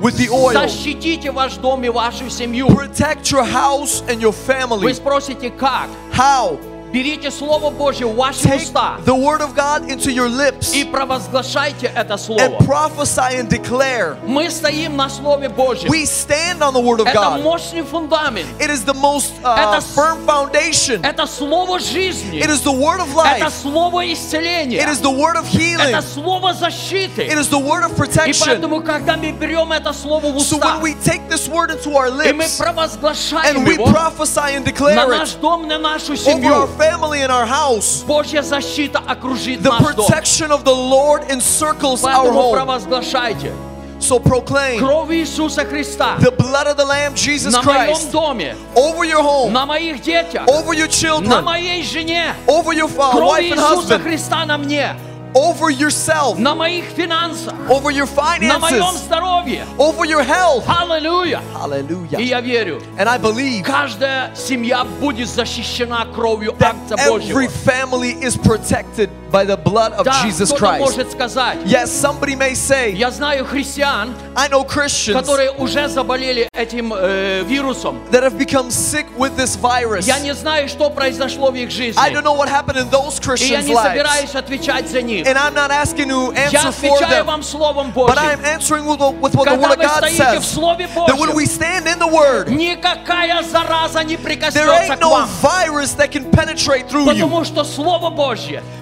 [0.00, 0.54] with the oil.
[0.54, 2.68] Защитите ваш дом и вашу семью.
[2.68, 4.84] Protect your house and your family.
[4.84, 5.88] Вы спросите, как?
[6.12, 6.58] How?
[6.93, 10.83] Берите Слово Божье в ваши Take уста the word of God into your lips и
[10.83, 12.63] провозглашайте это and Слово.
[12.63, 14.15] prophesy and declare.
[14.27, 15.89] Мы стоим на Слове Божьем.
[15.89, 17.41] We stand on the word of Это God.
[17.41, 18.45] мощный фундамент.
[18.59, 21.01] It is the most uh, Это с- firm foundation.
[21.03, 22.37] Это Слово жизни.
[22.39, 23.53] It is the word of Это life.
[23.63, 24.77] Слово исцеления.
[24.79, 25.95] It is the word of healing.
[25.95, 27.25] Это Слово защиты.
[27.27, 28.45] It is the word of И protection.
[28.45, 31.95] поэтому, когда мы берем это Слово в So уста, when we take this word into
[31.97, 35.67] our и мы lips провозглашаем and we его prophesy and на declare наш it дом,
[35.67, 40.05] на нашу over our семью, family and our house, Божья защита окружит the наш дом.
[40.07, 42.51] protection of the Lord encircles our Поэтому home.
[42.53, 43.51] провозглашайте
[43.99, 48.55] So proclaim кровь Иисуса Христа the blood of the Lamb, Jesus на моем Christ, доме,
[48.75, 53.11] over your home, на моих детях, over your на children, моей жене, over your uh,
[53.11, 54.93] кровь wife and Иисуса husband, Христа на мне,
[55.34, 60.64] over yourself, на моих финансах, over your finances, на моем здоровье, over your health.
[60.66, 61.42] Hallelujah.
[61.54, 62.18] Hallelujah.
[62.18, 67.38] И я верю, and I believe, каждая семья будет защищена кровью Агнца Божьего.
[67.38, 70.80] Every family is protected by the blood of да, Jesus Christ.
[70.80, 76.48] может сказать, yes, somebody may say, я знаю христиан, I know Christians, которые уже заболели
[76.52, 78.00] этим э, вирусом.
[78.10, 80.06] That have become sick with this virus.
[80.06, 82.00] Я не знаю, что произошло в их жизни.
[82.00, 83.42] I don't know what happened in those Christians' lives.
[83.48, 85.26] И я не собираюсь отвечать за них.
[85.27, 87.25] And I'm not asking to Я answer for отвечаю them.
[87.27, 88.45] вам Словом But I'm Божьим.
[88.45, 90.51] answering with, with what the Когда Word of вы God стоите в says.
[90.53, 94.97] Слове That when we Божьем, stand in the Word, никакая зараза не there прикоснется ain't
[94.97, 95.29] к no вам.
[95.41, 97.27] virus that can penetrate through you.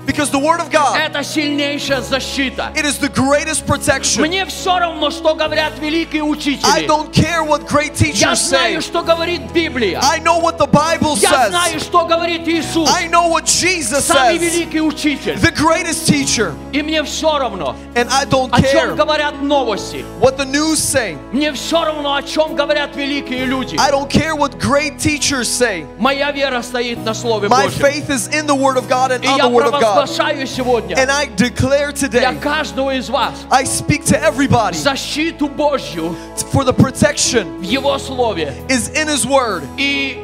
[0.06, 2.72] Потому что Слово Божье Because the Word of God, – это сильнейшая защита.
[2.76, 4.22] it is the greatest protection.
[4.22, 6.88] Мне все равно, что говорят великие I учители.
[6.88, 8.50] don't care what great Я teachers say.
[8.50, 10.00] знаю, что говорит Библия.
[10.02, 11.84] I know what the Bible Я знаю, says.
[11.84, 12.90] что говорит Иисус.
[12.90, 14.42] I know what Jesus Самый says.
[14.42, 15.36] великий учитель.
[15.40, 16.54] The greatest teacher.
[16.74, 20.04] И мне все равно, And I don't о чем care говорят новости.
[20.20, 21.16] what the news say.
[21.32, 23.78] Мне все равно, о чем говорят великие люди.
[23.80, 25.86] I don't care what great teachers say.
[26.00, 27.80] Моя вера стоит на Слове My Божьем.
[27.82, 29.92] faith is in the Word of God and И on я the Word of God.
[29.96, 35.48] провозглашаю сегодня And I declare для today, каждого из вас I speak to everybody защиту
[35.48, 36.16] Божью
[36.52, 40.18] for the protection в Его Слове is in His Word и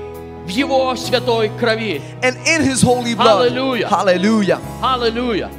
[0.46, 2.02] в Его святой крови.
[2.22, 3.50] and in His holy blood.
[3.52, 3.88] Hallelujah.
[3.90, 4.60] Hallelujah.
[4.82, 5.50] Аллилуйя.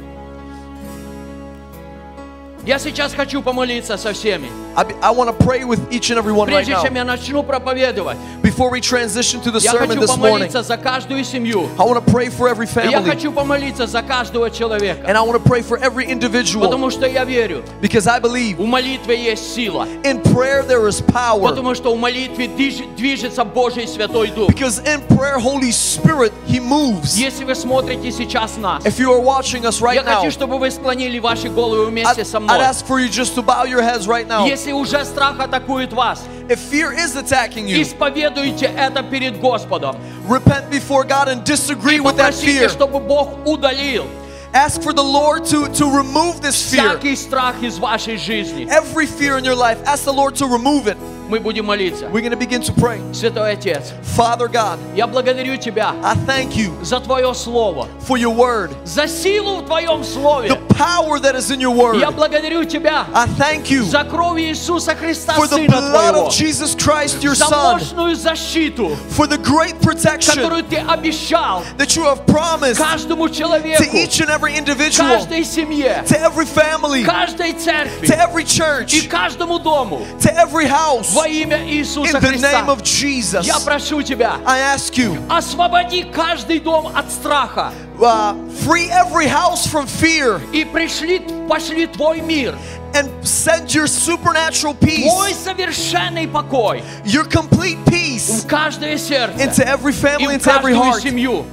[2.65, 4.49] Я сейчас хочу помолиться со всеми.
[4.75, 6.83] I, I want to pray with each and every one right Прежде now.
[6.83, 10.63] чем я начну проповедовать, Before we transition to the я sermon хочу this morning, помолиться
[10.63, 11.67] за каждую семью.
[11.77, 15.03] I want to pray for every И я family хочу помолиться за каждого человека.
[15.05, 18.59] and I want to pray for every individual Потому что я верю, because I believe
[18.59, 19.85] у молитвы есть сила.
[20.03, 21.49] in prayer there is power.
[21.49, 24.49] Потому что у молитвы движ- движется Божий Святой Дух.
[24.49, 27.17] Because in prayer, Holy Spirit, He moves.
[27.17, 30.57] Если вы смотрите сейчас нас, If you are watching us right я now, хочу, чтобы
[30.57, 32.59] вы склонили ваши головы I'd, вместе со I'd мной.
[32.59, 34.45] ask for you just to bow your heads right now.
[34.45, 39.96] Если Уже страх атакует вас, If fear is attacking you, исповедуйте это перед Господом.
[40.28, 42.68] repent before God and disagree with that fear.
[42.68, 44.04] чтобы Бог удалил
[44.52, 46.96] Ask for the Lord to, to remove this fear.
[46.98, 48.68] всякий страх из вашей жизни.
[48.70, 50.96] Every fear in your life, ask the Lord to remove it.
[51.28, 52.06] Мы будем молиться.
[52.12, 53.00] We're going to begin to pray.
[53.12, 58.32] Святой Отец, Father God, я благодарю Тебя I thank you за Твое Слово, for your
[58.32, 60.53] word, за силу в Твоем Слове.
[60.73, 61.97] the power that is in your word.
[61.97, 66.27] Я благодарю Тебя I thank you за кровь Иисуса Христа, for the Сына blood Твоего,
[66.27, 71.63] of Jesus Christ, your за Son, мощную защиту, for the great protection которую Ты обещал
[71.77, 76.45] that you have promised каждому to человеку, each and every individual, каждой семье, to every
[76.45, 81.13] family, каждой церкви to every и church, каждому дому to every house.
[81.13, 82.65] во имя Иисуса In the name Христа.
[82.67, 88.33] of Jesus, Я прошу Тебя, I ask you, освободи каждый дом от страха uh,
[88.63, 92.55] free every house from fear и пришли, пошли Твой мир,
[92.93, 99.67] and send your supernatural peace, Твой совершенный покой your complete peace в каждое сердце into
[99.67, 101.45] every и family, в into every каждую heart, семью,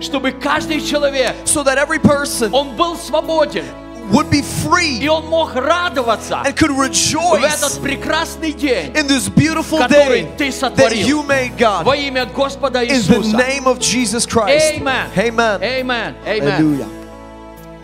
[0.00, 3.64] чтобы каждый человек, so that every person он был свободен,
[4.10, 9.06] would be free и он мог радоваться and could в rejoice этот прекрасный день in
[9.06, 11.06] this beautiful который day ты that сотворил.
[11.06, 11.84] you made, God.
[11.84, 13.36] во имя Господа In the Иисуса.
[13.36, 14.74] name of Jesus Christ.
[14.80, 15.08] Amen.
[15.16, 15.62] Amen.
[15.62, 16.14] Amen.
[16.26, 16.42] Amen.
[16.50, 16.88] Hallelujah.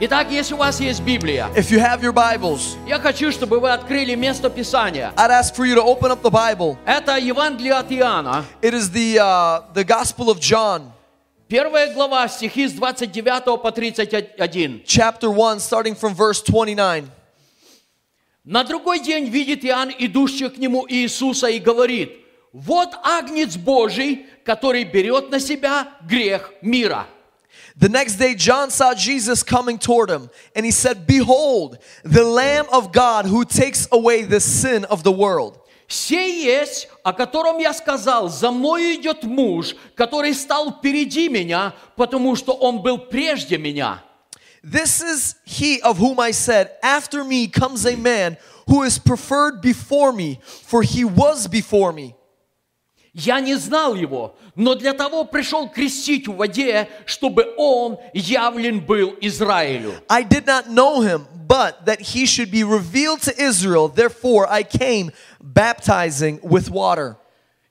[0.00, 3.70] Итак, если у вас есть Библия, If you have your Bibles, я хочу, чтобы вы
[3.70, 5.12] открыли место Писания.
[5.16, 6.76] I'd ask for you to open up the Bible.
[6.86, 10.91] Это Евангелие от Иоанна, It is the uh, the Gospel of John,
[11.53, 14.81] Первая глава, стихи с 29 по 31.
[14.87, 17.03] chapter 1, starting from verse 29.
[18.43, 22.11] На другой день видит Иоанн идущего к нему Иисуса и говорит,
[22.53, 27.05] вот Агнец Божий, который берет на себя грех мира.
[27.75, 32.65] The next day, John saw Jesus coming toward him, and he said, Behold, the Lamb
[32.71, 35.59] of God who takes away the sin of the world.
[35.87, 42.35] Сей есть, о котором я сказал, за мною идет муж, который стал впереди меня, потому
[42.35, 44.01] что он был прежде меня.
[44.63, 49.61] This is he of whom I said, After me comes a man who is preferred
[49.61, 52.15] before me, for he was before me.
[53.13, 59.15] Я не знал его, но для того пришел крестить в воде, чтобы он явлен был
[59.21, 59.93] Израилю.
[60.09, 63.87] I did not know him, but that he should be revealed to Israel.
[63.87, 65.11] Therefore, I came
[65.42, 67.16] baptizing with water.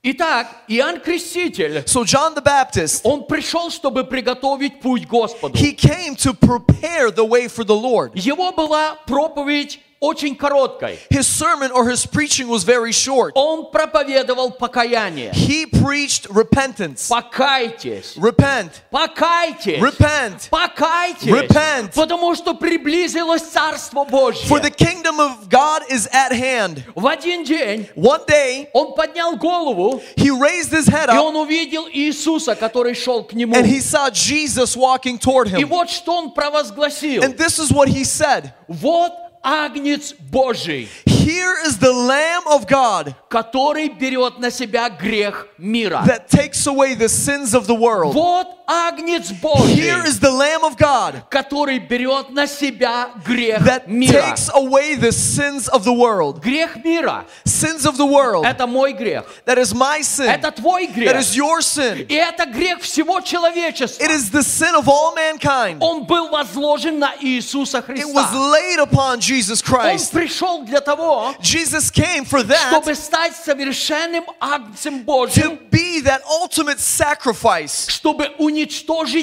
[0.04, 5.58] Итак, Иоанн Креститель, So, John the Baptist, он пришел, чтобы приготовить путь Господу.
[5.58, 8.12] he came to prepare the way for the Lord.
[8.16, 11.00] Его была проповедь очень короткой.
[11.10, 13.32] His sermon or his preaching was very short.
[13.34, 15.32] Он проповедовал покаяние.
[15.34, 17.10] He preached repentance.
[17.10, 18.16] Покайтесь.
[18.16, 18.70] Repent.
[18.92, 19.80] Покайтесь.
[19.82, 20.50] Repent.
[20.52, 21.28] Покайтесь.
[21.28, 21.94] Repent.
[21.96, 24.48] Потому что приблизилось Царство Божье.
[24.48, 26.84] For the kingdom of God is at hand.
[26.94, 31.36] В один день One day, он поднял голову, he raised his head и up он
[31.38, 33.56] увидел Иисуса, который шел к нему.
[33.56, 35.68] and he saw Jesus walking toward И him.
[35.70, 37.24] вот что он провозгласил.
[37.24, 39.12] And this is what he said Вот
[39.44, 46.04] Агнец Божий, Here is the Lamb of God который берет на себя грех мира.
[46.06, 48.14] that takes away the sins of the world.
[48.14, 53.88] Вот Агнец Божий, Here is the Lamb of God который берет на себя грех that
[53.88, 54.12] мира.
[54.36, 56.42] takes away the sins of the world.
[56.42, 59.24] Грех мира Sins of the world. – это мой грех.
[59.46, 60.28] That is my sin.
[60.30, 61.16] Это твой That грех.
[61.16, 62.06] is your sin.
[62.10, 64.04] И это грех всего человечества.
[64.04, 65.78] It is the sin of all mankind.
[65.80, 68.52] Он был возложен на Иисуса It was Христа.
[68.52, 70.12] laid upon Jesus Он Christ.
[70.12, 76.22] пришел для того, Jesus came for that чтобы стать совершенным Агнцем to Божьим, be that
[76.30, 78.51] ultimate sacrifice, чтобы уничтожить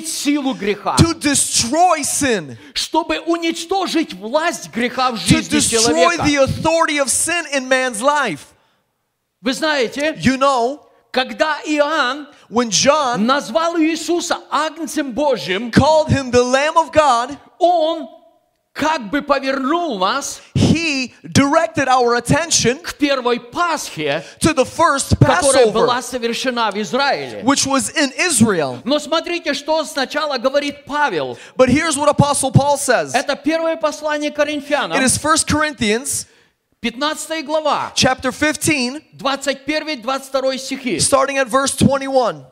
[0.07, 6.23] силу греха, to destroy sin, чтобы уничтожить власть греха в to жизни destroy человека.
[6.23, 8.47] the authority of sin in man's life.
[9.41, 16.43] Вы знаете, You know, когда Иоанн when John назвал Иисуса Агнцем Божьим, called him the
[16.43, 18.07] Lamb of God, он
[18.78, 25.66] как бы повернул нас he directed our attention к первой Пасхе, to the first которая
[25.70, 27.42] была Passover, совершена в Израиле.
[27.44, 28.80] which was in Israel.
[28.84, 31.38] Но смотрите, что сначала говорит Павел.
[31.56, 36.26] But here's what Apostle Paul says Это первое послание Коринфянам, it is 1 Corinthians
[36.80, 40.98] 15 глава, chapter 15, 21-22 стихи.
[40.98, 42.44] starting at verse 21.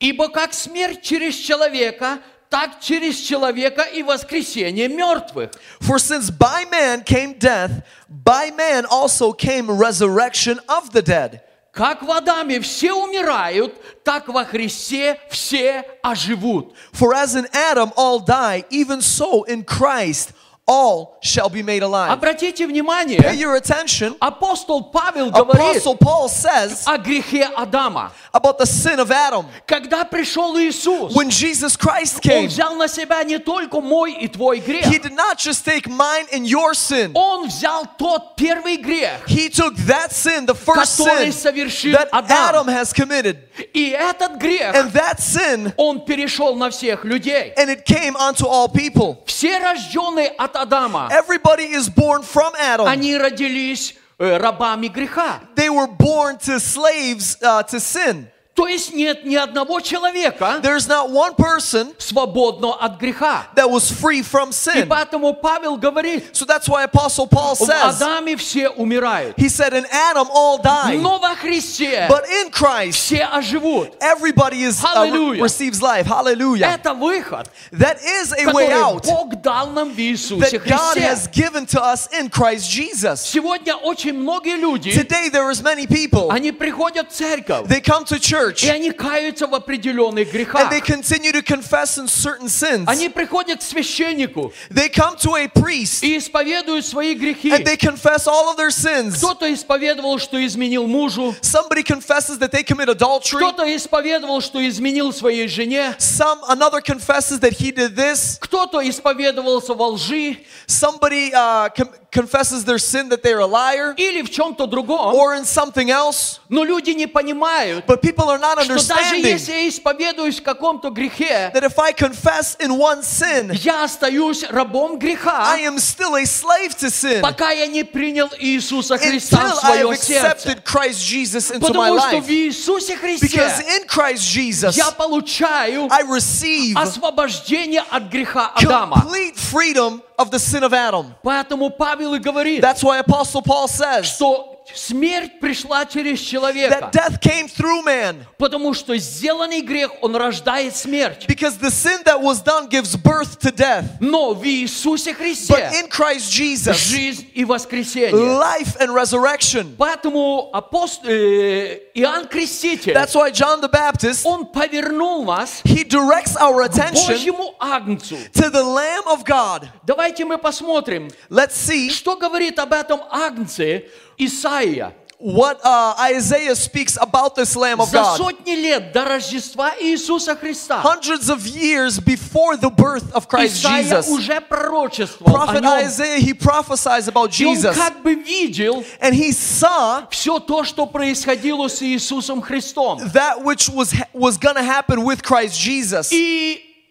[0.00, 2.18] «Ибо как смерть через человека,
[2.49, 5.51] так через человека и воскресение мертвых.
[5.79, 11.41] For since by man came death, by man also came resurrection of the dead.
[11.71, 16.73] Как в Адаме все умирают, так во Христе все оживут.
[16.91, 20.33] For as in Adam all die, even so in Christ
[20.68, 22.10] all shall be made alive.
[22.10, 24.16] Обратите Pay внимание, your attention.
[24.18, 28.10] апостол Павел говорит Apostle Paul says о грехе Адама.
[28.32, 29.44] about the sin of Adam.
[29.66, 34.26] Когда пришел Иисус, When Jesus Christ Он came, взял на себя не только мой и
[34.26, 37.12] твой грех, He did not just take mine and your sin.
[37.14, 42.08] Он взял тот первый грех, He took that sin, the first который sin совершил that
[42.10, 42.68] Adam Адам.
[42.68, 43.36] has committed.
[43.74, 47.52] И этот грех, And that sin, он перешел на всех людей.
[47.58, 49.22] and it came onto all people.
[49.26, 52.86] Все рожденные от Адама, Everybody is born from Adam.
[52.86, 55.40] они родились э, рабами греха.
[55.54, 58.28] They were born to slaves uh, to sin.
[58.58, 63.48] То есть нет ни одного человека There's not one person свободного от греха.
[63.56, 64.88] that was free from И sin.
[64.88, 69.34] поэтому Павел говорит, So that's why Apostle Paul в says, Адаме все умирают.
[69.36, 73.92] he said, in Adam all died, Но во Христе but in Christ все оживут.
[74.00, 75.42] everybody is uh, re- Hallelujah.
[75.42, 76.06] receives life.
[76.06, 76.66] Hallelujah.
[76.78, 80.96] Это выход, That is a way который out Бог дал нам в Иисусе that God
[80.98, 81.32] has Христе.
[81.32, 83.20] given to us in Christ Jesus.
[83.22, 86.30] Сегодня очень многие люди, Today there is many people.
[86.30, 90.71] они приходят в церковь, They come to church и они каются в определенных and грехах.
[90.71, 92.85] they continue to confess in certain sins.
[92.87, 97.51] Они приходят к священнику They come to a priest и исповедуют свои грехи.
[97.51, 99.17] and they confess all of their sins.
[99.17, 103.37] Кто-то исповедовал, что изменил мужу, Somebody confesses that they commit adultery.
[103.37, 108.37] кто-то исповедовал, что изменил своей жене, Some another confesses that he did this.
[108.39, 110.37] кто-то исповедовался во лжи
[110.67, 111.69] Somebody uh,
[112.10, 115.14] confesses their sin that they're a liar или в чем-то другом.
[115.14, 116.38] or in something else.
[116.48, 118.80] Но люди не понимают, But people are not что даже
[119.16, 123.82] understanding если я исповедуюсь в каком-то грехе, that if I confess in one sin, я
[123.84, 128.96] остаюсь рабом греха, I am still a slave to sin пока я не принял Иисуса
[128.96, 130.50] Христа until в I have свое сердце.
[130.52, 132.24] accepted Christ Jesus into my Потому что life.
[132.24, 138.96] в Иисусе Because Христе in Christ Jesus, я получаю I receive освобождение от греха Адама.
[139.04, 141.14] complete freedom of the sin of Adam.
[141.22, 146.79] Поэтому Павел и говорит, That's why Apostle Paul says что смерть пришла через человека.
[146.79, 148.25] that death came through man.
[148.37, 151.25] Потому что сделанный грех, он рождает смерть.
[151.27, 153.85] Because the sin that was done gives birth to death.
[153.99, 158.11] Но в Иисусе But Христе in Christ Jesus, жизнь и воскресение.
[158.13, 159.75] life and resurrection.
[159.77, 161.01] Поэтому апост...
[161.05, 166.71] э, Иоанн Креститель, That's why John the Baptist, он повернул нас he directs our к
[166.71, 168.15] attention Божьему Агнцу.
[168.33, 169.67] to the Lamb of God.
[169.85, 173.85] Давайте мы посмотрим, Let's see что говорит об этом Агнце
[174.18, 174.92] Исаия.
[175.16, 178.16] what uh, Isaiah speaks about this Lamb of За God.
[178.18, 183.84] сотни лет до Рождества Иисуса Христа Hundreds of years before the birth of Christ Исаия
[184.02, 185.78] Jesus, уже пророчествовал о Prophet нем.
[185.86, 187.74] Isaiah, he prophesies about И он Jesus.
[187.74, 192.98] как бы видел And he saw все то, что происходило с Иисусом Христом.
[193.12, 196.10] that which was, was going to happen with Christ Jesus.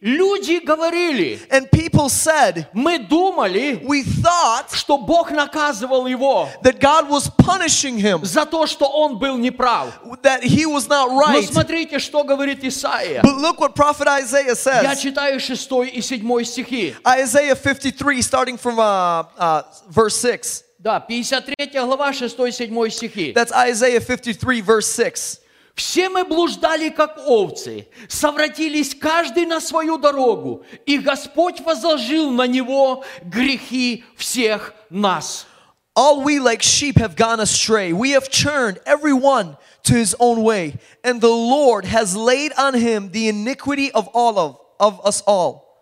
[0.01, 6.77] И люди говорили, And people said, мы думали, we thought что Бог наказывал его that
[6.81, 9.93] God was punishing him, за то, что он был неправ.
[10.21, 11.49] that he was not Но right.
[11.49, 13.21] смотрите, что говорит Исаия.
[13.21, 14.99] But look what Prophet Isaiah Я says.
[15.01, 16.93] читаю 6 и 7 стихи.
[17.07, 20.65] Isaiah 53, starting from uh, uh, verse 6.
[20.79, 23.31] Да, 53 глава, 6 и 7 стихи.
[23.33, 25.39] That's Isaiah 53, verse 6.
[25.78, 33.04] Все мы блуждали, как овцы, совратились каждый на свою дорогу, и Господь возложил на него
[33.22, 35.46] грехи всех нас.
[35.94, 37.92] All we like sheep have gone astray.
[37.92, 40.74] We have turned every one to his own way,
[41.04, 45.78] and the Lord has laid on him the iniquity of all of, of us all.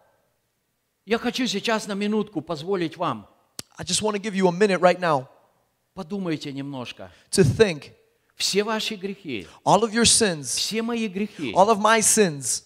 [1.07, 3.27] Я хочу сейчас на минутку позволить вам,
[3.79, 5.27] I just want to give you a minute right now
[5.95, 7.11] подумайте немножко.
[7.31, 7.96] to think
[8.36, 12.64] Все ваши грехи, all of your sins, все мои грехи, all of my sins,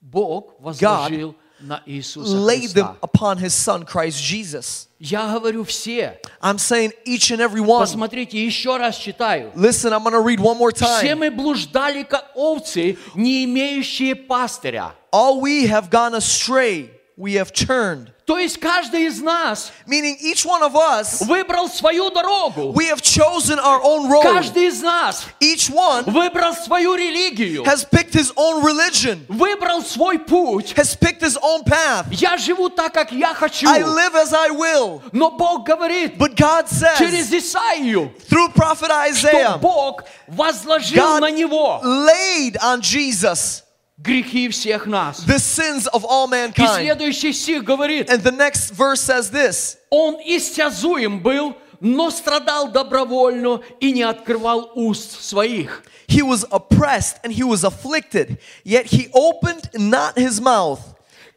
[0.00, 2.98] Бог возложил на Иисуса laid them Христа.
[3.02, 4.88] upon his son Christ Jesus.
[4.98, 6.18] Я говорю все.
[6.40, 7.80] I'm saying each and every one.
[7.80, 9.52] Посмотрите, еще раз читаю.
[9.54, 11.18] Listen, I'm going to read one more Все time.
[11.18, 14.94] мы блуждали, как овцы, не имеющие пастыря.
[15.12, 18.12] All we have gone astray, we have turned.
[18.26, 22.72] То есть каждый из нас Meaning each one of us, выбрал свою дорогу.
[22.74, 24.22] we have chosen our own road.
[24.22, 27.64] Каждый из нас Each one выбрал свою религию.
[27.64, 30.74] has picked his own religion, Выбрал свой путь.
[30.76, 32.06] has picked his own path.
[32.10, 33.66] Я живу так, как я хочу.
[33.68, 35.02] I live as I will.
[35.12, 36.66] Но Бог говорит But God
[36.98, 43.62] через says Исаию, through prophet что Isaiah, Бог возложил God на него laid on Jesus
[44.03, 45.23] грехи всех нас.
[45.25, 46.75] the sins of all И mankind.
[46.75, 53.61] следующий стих говорит, And the next verse says this Он истязуем был, но страдал добровольно
[53.79, 55.83] и не открывал уст своих.
[56.07, 60.79] He was oppressed and he was afflicted, yet he opened not his mouth.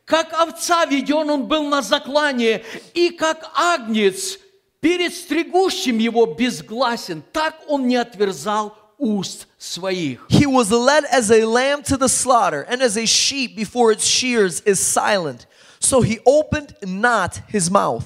[0.04, 2.62] Как овца веден он был на заклание,
[2.92, 4.38] и как агнец
[4.80, 10.19] перед стригущим его безгласен, так он не отверзал уст своих.
[10.29, 14.05] He was led as a lamb to the slaughter, and as a sheep before its
[14.05, 15.45] shears is silent.
[15.79, 18.05] So he opened not his mouth.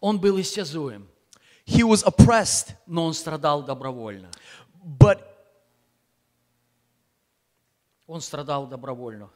[0.00, 1.06] Он был истязуем,
[1.66, 4.30] He was oppressed, но он страдал добровольно.
[4.84, 5.30] but
[8.06, 9.30] Он страдал добровольно.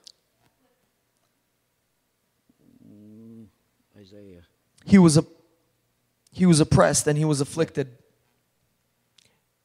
[2.84, 3.48] М,
[3.94, 4.44] Изаия.
[4.84, 5.24] he was a,
[6.32, 7.88] he was oppressed and he was afflicted.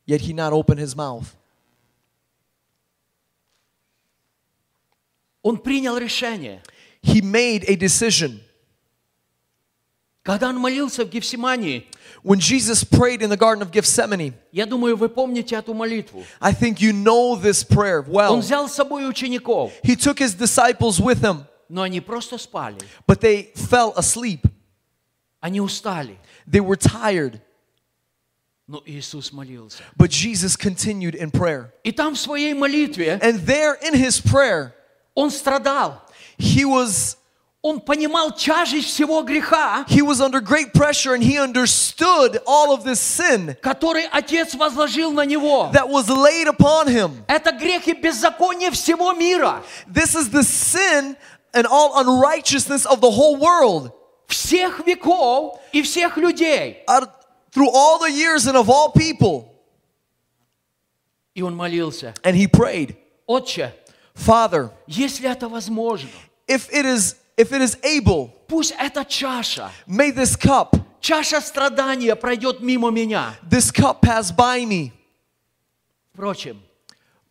[0.07, 1.35] Yet he not opened his mouth.
[5.41, 6.61] Он принял решение.
[7.01, 8.39] He made a decision.
[10.23, 11.85] Когда он молился в Гефсимании,
[12.23, 16.23] When Jesus prayed in the Garden of Gethsemane, я думаю, вы помните эту молитву.
[16.39, 18.38] I think you know this prayer Он well.
[18.39, 22.77] взял с собой учеников, He took his disciples with him, но они просто спали.
[23.05, 24.45] but they fell asleep.
[25.41, 26.17] Они устали.
[26.47, 27.41] They were tired,
[28.67, 29.84] Но Иисус молился.
[29.97, 31.73] but Jesus continued in prayer.
[31.84, 34.73] И там в своей молитве And there in his prayer,
[35.15, 36.01] он страдал.
[36.38, 37.17] he was
[37.65, 42.84] Он понимал тяжесть всего греха, he was under great pressure and he understood all of
[42.84, 45.69] this sin который Отец возложил на него.
[45.73, 47.23] that was laid upon him.
[47.27, 49.63] Это грех и беззаконие всего мира.
[49.88, 51.15] This is the sin
[51.53, 53.91] and all unrighteousness of the whole world.
[54.27, 56.84] Всех веков и всех людей.
[56.89, 57.09] Out
[57.57, 59.49] through all the years and of all people.
[61.35, 62.13] И он молился.
[62.23, 62.95] And he prayed,
[63.27, 63.71] Отче,
[64.13, 66.09] Father, если это возможно,
[66.47, 72.15] if it is if it is able, пусть эта чаша, may this cup, чаша страдания
[72.15, 73.35] пройдет мимо меня.
[73.49, 74.91] this cup pass by me,
[76.13, 76.61] Впрочем,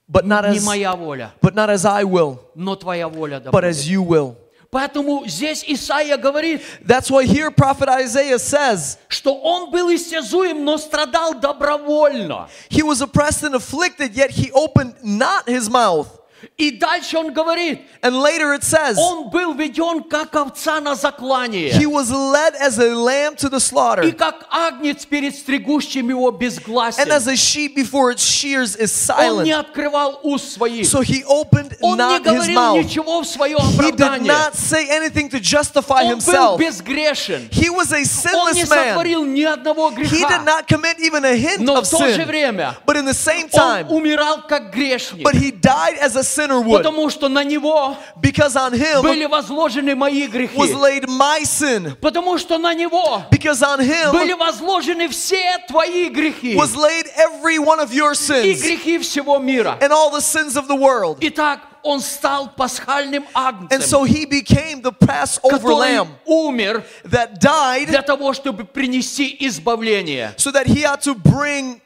[0.09, 3.51] but not не as моя воля, but not as I will, но твоя воля да
[3.51, 3.65] but будет.
[3.71, 4.37] as you will.
[4.71, 10.79] Поэтому здесь Исаия говорит, That's why here prophet Isaiah says, что он был истязуем, но
[10.79, 12.49] страдал добровольно.
[12.71, 16.09] he was oppressed and afflicted, yet he opened not his mouth.
[16.58, 21.72] И дальше он говорит, And later it says, он был веден как овца на заклание.
[21.72, 26.30] he was led as a lamb to the И slaughter, как агнец перед стригущим его
[26.30, 27.10] and безгласен.
[27.12, 29.60] as a sheep before its shears is Он не silent.
[29.68, 30.86] открывал уст своих.
[30.88, 32.84] So he opened Он не not his говорил mouth.
[32.86, 34.28] ничего в свое He did оправдание.
[34.32, 36.60] not say anything to justify Он был himself.
[36.60, 37.50] безгрешен.
[37.52, 38.90] He was a Он не sinless man.
[38.90, 40.44] сотворил ни одного He did греха.
[40.44, 42.28] not commit even a hint Но of в то же sin.
[42.28, 45.24] время But in the same он time, умирал как грешник.
[45.24, 46.84] but he died as a sinner would.
[46.84, 50.56] Потому что на него Because on him были возложены мои грехи.
[50.58, 51.96] was laid my sin.
[52.02, 53.78] Потому что на него Because on
[54.12, 56.56] были him возложены все твои грехи.
[56.56, 59.78] was laid every one of your И sins грехи всего мира.
[59.82, 61.18] and all the sins of the world.
[61.22, 67.88] Итак, он стал пасхальным And агнцем, so he became the Passover lamb умер that died
[67.88, 70.34] для того, чтобы принести избавление.
[70.38, 71.80] so that he had to bring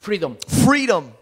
[0.00, 0.36] Freedom.
[0.64, 1.13] freedom.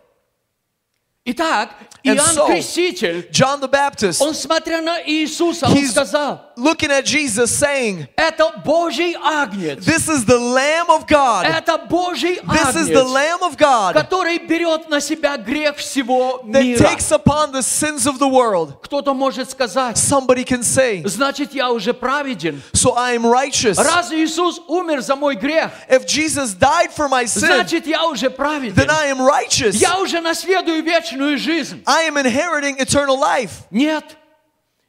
[1.24, 1.70] Итак,
[2.04, 6.90] And Иоанн so, Креститель, John the Baptist, он, смотря на Иисуса, он He's- сказал, looking
[6.90, 9.84] at Jesus, saying, это Божий агнец.
[9.84, 11.46] This is the Lamb of God.
[11.46, 16.40] Это Божий This is the агнец, Lamb of God который берет на себя грех всего
[16.44, 16.78] that мира.
[16.88, 18.74] takes upon the sins of the world.
[18.82, 22.60] Кто-то может сказать, Somebody can say, значит, я уже праведен.
[22.72, 23.78] So I am righteous.
[23.78, 28.26] Раз Иисус умер за мой грех, If Jesus died for my sin, значит, я уже
[28.26, 28.90] then праведен.
[28.90, 29.74] I am righteous.
[29.76, 31.83] Я уже наследую вечную жизнь.
[31.85, 33.65] I am inheriting eternal life.
[33.69, 34.17] Нет,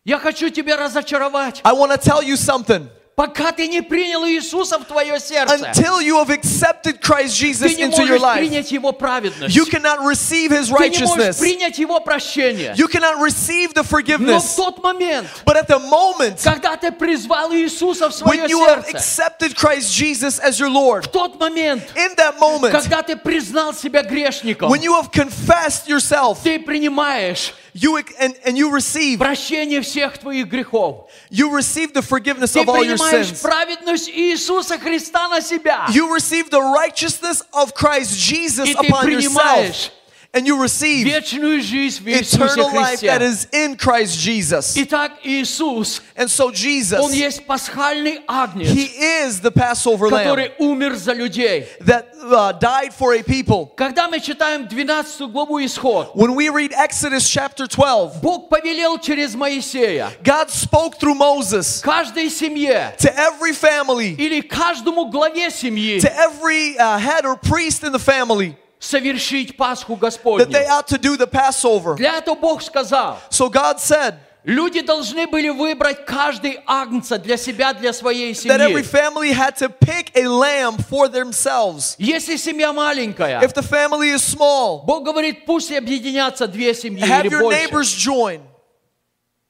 [0.05, 1.61] я хочу тебя разочаровать.
[1.65, 2.89] I want to tell you something.
[3.16, 7.78] Пока ты не принял Иисуса в твое сердце, Until you have accepted Christ ты Jesus
[7.78, 9.56] не into your можешь life, принять Его праведность.
[9.56, 11.40] you cannot receive His Ты не можешь righteousness.
[11.40, 12.74] принять Его прощение.
[12.76, 14.56] You cannot receive the Но в forgiveness.
[14.56, 18.84] тот момент, But at the moment когда ты призвал Иисуса в свое when you have
[18.86, 23.16] сердце, accepted Christ Jesus as your Lord, в тот момент, in that moment, когда ты
[23.16, 28.71] признал себя грешником, when you have confessed yourself, ты принимаешь you ac- and, and you
[28.71, 31.09] receive прощение всех твоих грехов.
[31.31, 33.43] you receive the forgiveness Ты of all your принимаешь sins.
[33.43, 35.87] праведность Иисуса Христа на себя.
[35.91, 39.91] You receive the righteousness of Christ Jesus И ты upon yourself.
[40.33, 43.25] принимаешь And you receive вечную жизнь в Иисусе eternal life that Христе.
[43.25, 44.77] is in Christ Jesus.
[44.77, 48.91] Итак, Иисус, And so Он Jesus, есть пасхальный агнец, He
[49.25, 51.67] is the Passover lamb который умер за людей.
[51.81, 53.73] that uh, died for a people.
[53.77, 59.35] Когда мы читаем 12 главу Исход, When we read Exodus chapter 12, Бог повелел через
[59.35, 66.15] Моисея God spoke through Moses каждой семье to every family, или каждому главе семьи to
[66.19, 70.46] every uh, head or priest in the family, совершить Пасху that Господню.
[70.52, 71.96] they ought to do the Passover.
[71.96, 74.16] Для этого Бог сказал, So God said
[74.46, 78.92] люди должны были выбрать каждый агнца для себя, для своей that every семьи.
[78.92, 81.96] family had to pick a lamb for themselves.
[81.98, 87.26] Если семья маленькая, If the family is small, Бог говорит, пусть объединятся две семьи have
[87.26, 87.58] или your больше.
[87.58, 88.42] neighbors join.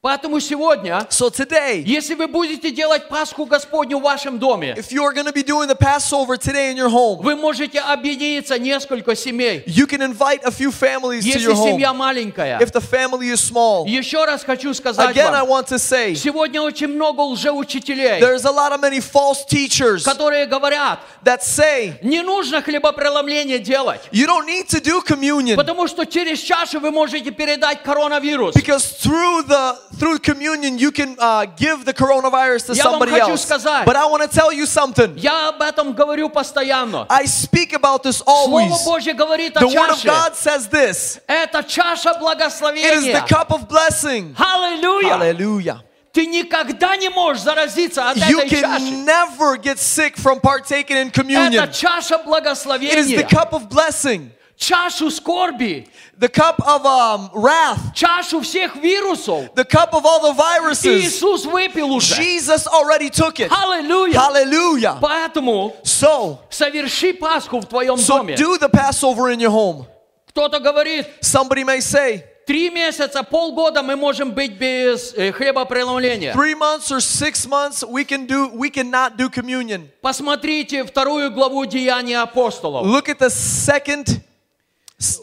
[0.04, 5.02] Поэтому сегодня, So today, если вы будете делать Пасху Господню в вашем доме, if you
[5.02, 9.16] are going to be doing the Passover today in your home, вы можете объединиться несколько
[9.16, 9.64] семей.
[9.66, 11.72] you can invite a few families to Если your home.
[11.76, 12.60] семья маленькая.
[12.60, 16.16] If the family is small, Еще раз хочу сказать again, I вам, want to say
[16.16, 21.94] сегодня очень много лжеучителей, there's a lot of many false teachers которые говорят, that say
[22.02, 26.92] не нужно хлебопреломление делать, you don't need to do communion потому что через чашу вы
[26.92, 28.54] можете передать коронавирус.
[28.54, 33.11] because through the through communion you can uh, give the coronavirus to Я вам somebody
[33.13, 33.43] хочу else.
[33.43, 33.85] сказать.
[33.87, 35.17] But I want to tell you something.
[35.17, 37.07] Я об этом говорю постоянно.
[37.09, 38.85] I speak about this Слово always.
[38.85, 40.07] Божье говорит о The Word of чаше.
[40.09, 41.21] God says this.
[41.27, 43.27] Это чаша It is the благословения.
[43.29, 44.35] cup of blessing.
[44.37, 45.15] Аллилуйя!
[45.17, 45.81] Hallelujah.
[46.13, 48.63] Ты никогда не можешь заразиться от You этой чаши.
[48.63, 51.73] can never get sick from partaking in Это communion.
[51.73, 53.29] чаша It is the благословения.
[53.29, 55.87] cup of blessing, Чашу скорби.
[56.19, 59.55] the cup of um, wrath, Чашу всех вирусов.
[59.55, 61.05] the cup of all the viruses.
[61.05, 62.15] Иисус выпил уже.
[62.17, 63.51] Jesus already took it.
[63.53, 64.19] Аллилуйя!
[64.19, 64.99] Hallelujah.
[65.01, 68.35] Поэтому So, соверши Пасху в твоем so доме.
[68.37, 69.87] do the Passover in your home.
[70.31, 76.33] Кто-то говорит, Somebody may say, три месяца, полгода мы можем быть без э, хлебопреломления.
[76.33, 79.89] three months or six months we can do we cannot do communion.
[80.03, 82.85] Посмотрите вторую главу Деяния апостолов.
[82.87, 84.21] Look at the second s-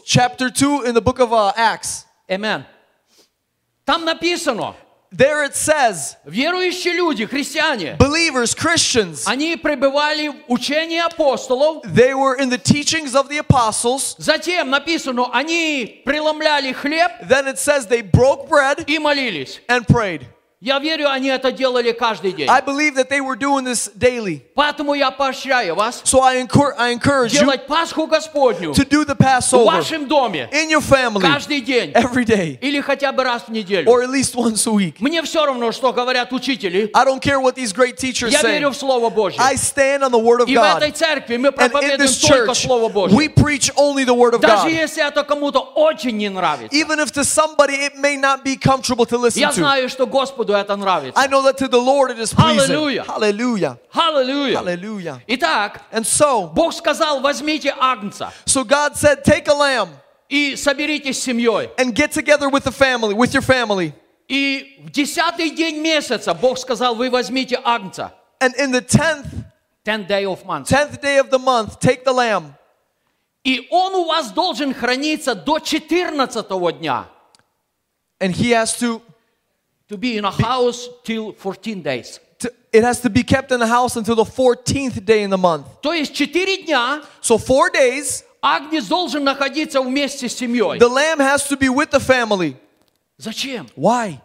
[0.04, 2.04] chapter two in the book of uh, Acts.
[2.30, 2.64] Amen.
[3.86, 4.74] Там написано,
[5.12, 11.82] There it says, верующие люди, христиане, believers, Christians, они пребывали в учении апостолов.
[11.84, 14.16] they were in the teachings of the apostles.
[14.18, 19.60] Затем написано, они преломляли хлеб Then it says they broke bread и молились.
[19.68, 20.26] and prayed.
[20.63, 22.47] Я верю, они это делали каждый день.
[22.47, 24.43] I believe that they were doing this daily.
[24.53, 29.03] Поэтому я поощряю вас So I, encour- I encourage you делать Пасху Господню to do
[29.03, 33.23] the в Passover вашем доме in your family каждый день every day или хотя бы
[33.23, 33.89] раз в неделю.
[33.89, 34.97] or at least once a week.
[34.99, 36.91] Мне все равно, что говорят учители.
[36.93, 38.51] I don't care what these great teachers Я say.
[38.51, 39.39] верю в Слово Божье.
[39.41, 40.95] I stand on the Word of И в этой God.
[40.95, 43.17] церкви мы проповедуем только church, Слово Божье.
[43.17, 44.71] we preach only the Word of Даже God.
[44.73, 46.77] если это кому-то очень не нравится.
[46.77, 49.55] Even if to somebody it may not be comfortable to listen Я to.
[49.55, 51.28] знаю, что Господу это I нравится.
[51.28, 52.70] know that to the Lord it is pleasing.
[52.70, 53.04] Hallelujah.
[53.04, 53.78] Hallelujah.
[53.92, 54.58] Аллилуйя.
[54.58, 55.22] Hallelujah.
[55.28, 59.88] Итак, And so, Бог сказал, возьмите агнца so God said, take a lamb
[60.28, 61.70] и соберитесь с семьей.
[61.78, 63.92] and get together with the family, with your family.
[64.28, 68.12] И в десятый день месяца Бог сказал, вы возьмите агнца.
[68.40, 69.26] And in the tenth,
[69.84, 70.66] Ten day of month.
[70.68, 72.54] tenth day of the month, take the lamb.
[73.44, 77.06] И он у вас должен храниться до 14 дня.
[78.18, 79.00] And he has to,
[79.90, 82.20] To be in a house till 14 days.
[82.38, 85.38] to it has to be kept in the house until the 14th day in the
[85.38, 85.66] month.
[85.80, 90.78] То есть 4 дня So four days, агнец должен находиться вместе с семьей.
[90.78, 92.56] the lamb has to be with the family.
[93.18, 93.66] Зачем?
[93.76, 94.20] Why?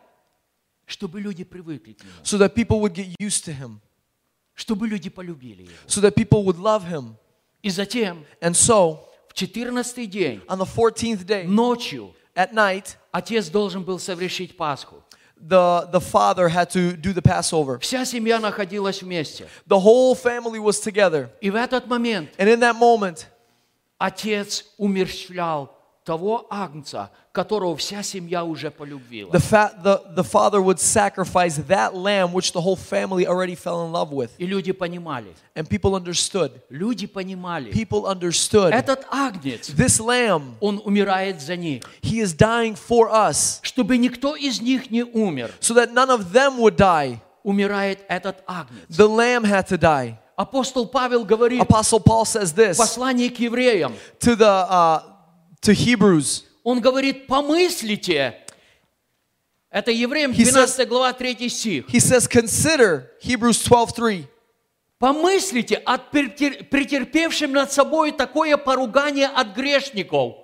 [0.86, 2.12] Чтобы люди привыкли к нему.
[2.24, 3.80] So that people would get used to him.
[4.56, 5.72] Чтобы люди полюбили его.
[5.88, 7.16] So that people would love him.
[7.62, 13.48] И затем And so, в 14 день on the 14th day, ночью at night, отец
[13.48, 15.02] должен был совершить Пасху.
[15.42, 17.80] the, the father had to do the Passover.
[17.80, 19.48] Вся семья находилась вместе.
[19.68, 21.30] The whole family was together.
[21.42, 23.28] И в этот момент And in that moment,
[23.98, 25.75] отец умерщвлял
[26.07, 29.31] того агнца, которого вся семья уже полюбила.
[29.33, 33.85] the, fa- the, the father would sacrifice that lamb which the whole family already fell
[33.85, 34.31] in love with.
[34.39, 35.35] И люди понимали.
[35.57, 36.53] And people understood.
[36.71, 37.73] Люди понимали.
[37.73, 38.73] People understood.
[38.73, 41.83] Этот агнец, This lamb, он умирает за них.
[42.03, 46.33] he is dying for us Чтобы никто из них не умер, so that none of
[46.33, 47.21] them would die.
[47.43, 48.87] умирает этот агнец.
[48.97, 50.17] The lamb had to die.
[50.37, 55.03] Апостол Павел говорит Apostle Paul says this послании к евреям, to the uh,
[55.66, 56.44] to Hebrews.
[56.64, 58.36] он говорит, помыслите,
[59.70, 64.28] это евреям He says- 12 глава 3 стих, He says, consider Hebrews 12:3.
[65.00, 70.36] помыслите от претер- претерпевшим над собой такое поругание от грешников,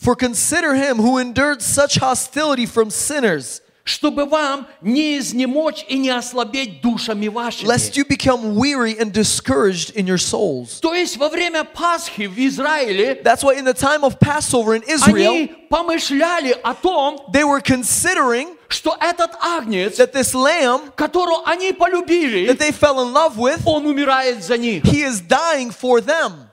[0.00, 6.09] For consider him who endured such hostility from sinners, чтобы вам не изнемочь и не
[6.09, 7.67] ослабеть душами вашими.
[7.67, 10.79] lest you become weary and discouraged in your souls.
[10.79, 14.83] То есть во время Пасхи в Израиле That's why in the time of Passover in
[14.83, 21.43] Israel, они помышляли о том, they were considering что этот агнец, that this lamb которого
[21.45, 24.83] они полюбили, that they fell in love with, он умирает за них.
[24.83, 26.49] he is dying for them.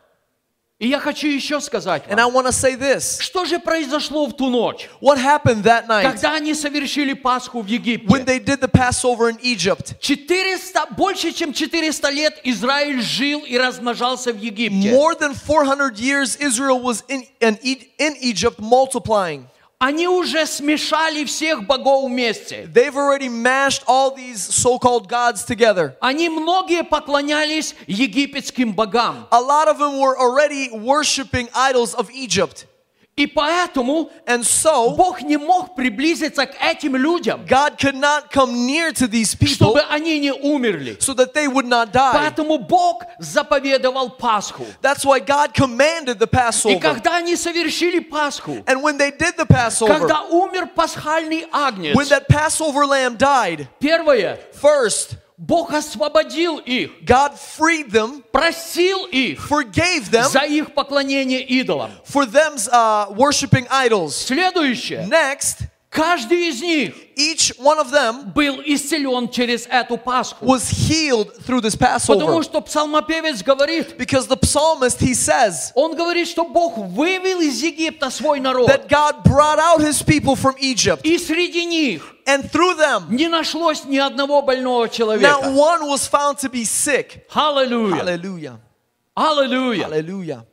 [0.79, 3.21] И я хочу еще сказать And I вам, want to say this.
[3.21, 7.65] что же произошло в ту ночь, What happened that night когда они совершили Пасху в
[7.65, 8.07] when Египте?
[8.25, 9.97] they did the Passover in Egypt?
[10.01, 14.91] 400, больше чем 400 лет Израиль жил и размножался в Египте.
[14.91, 19.45] More than 400 years Israel was in, in, E- in Egypt multiplying.
[19.79, 22.65] Они уже смешали всех богов вместе.
[22.73, 25.95] They've already mashed all these so-called gods together.
[25.99, 29.27] Они многие поклонялись египетским богам.
[29.31, 32.65] A lot of them were already worshiping idols of Egypt.
[33.20, 38.66] И поэтому And so Бог не мог приблизиться к этим людям, God could not come
[38.66, 40.96] near to these people чтобы они не умерли.
[40.98, 42.12] so that they would not die.
[42.14, 44.64] Поэтому Бог заповедовал Пасху.
[44.80, 46.80] That's why God commanded the И Passover.
[46.80, 52.08] когда они совершили Пасху, And when they did the Passover, когда умер пасхальный агнец, when
[52.08, 60.10] that Passover lamb died, первое, first, Бог освободил их, God freed them, просил их forgave
[60.10, 61.90] them за их поклонение идолам.
[62.04, 64.14] for them uh, worshiping idols.
[64.14, 65.60] Следующее, Next,
[65.90, 70.44] каждый из них each one of them был исцелен через эту Пасху.
[70.44, 72.42] was healed through this Потому Passover.
[72.42, 78.10] что псалмопевец говорит, Because the psalmist, he says он говорит, что Бог вывел из Египта
[78.10, 78.68] свой народ.
[78.68, 83.27] that God brought out his people from Egypt, И среди них and through them, не
[83.27, 85.51] нашлось ни одного больного not человека.
[85.53, 87.25] one was found to be sick.
[87.33, 87.95] Аллилуйя.
[87.97, 88.59] Hallelujah.
[89.15, 89.83] Аллилуйя.
[89.87, 90.45] Hallelujah.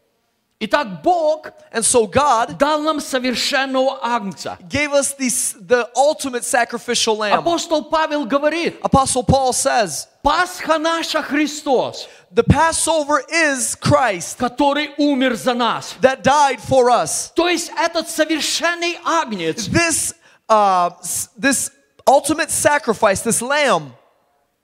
[0.64, 4.56] Итак, Бог And so God дал нам совершенного агнца.
[4.68, 7.40] gave us this, the ultimate sacrificial lamb.
[7.40, 15.34] Апостол Павел говорит, Apostle Paul says, Пасха наша Христос, the Passover is Christ который умер
[15.34, 15.96] за нас.
[16.00, 17.32] that died for us.
[17.34, 20.14] То есть этот совершенный агнец, This,
[20.49, 20.91] uh,
[21.37, 21.71] this
[22.07, 23.93] ultimate sacrifice, this lamb,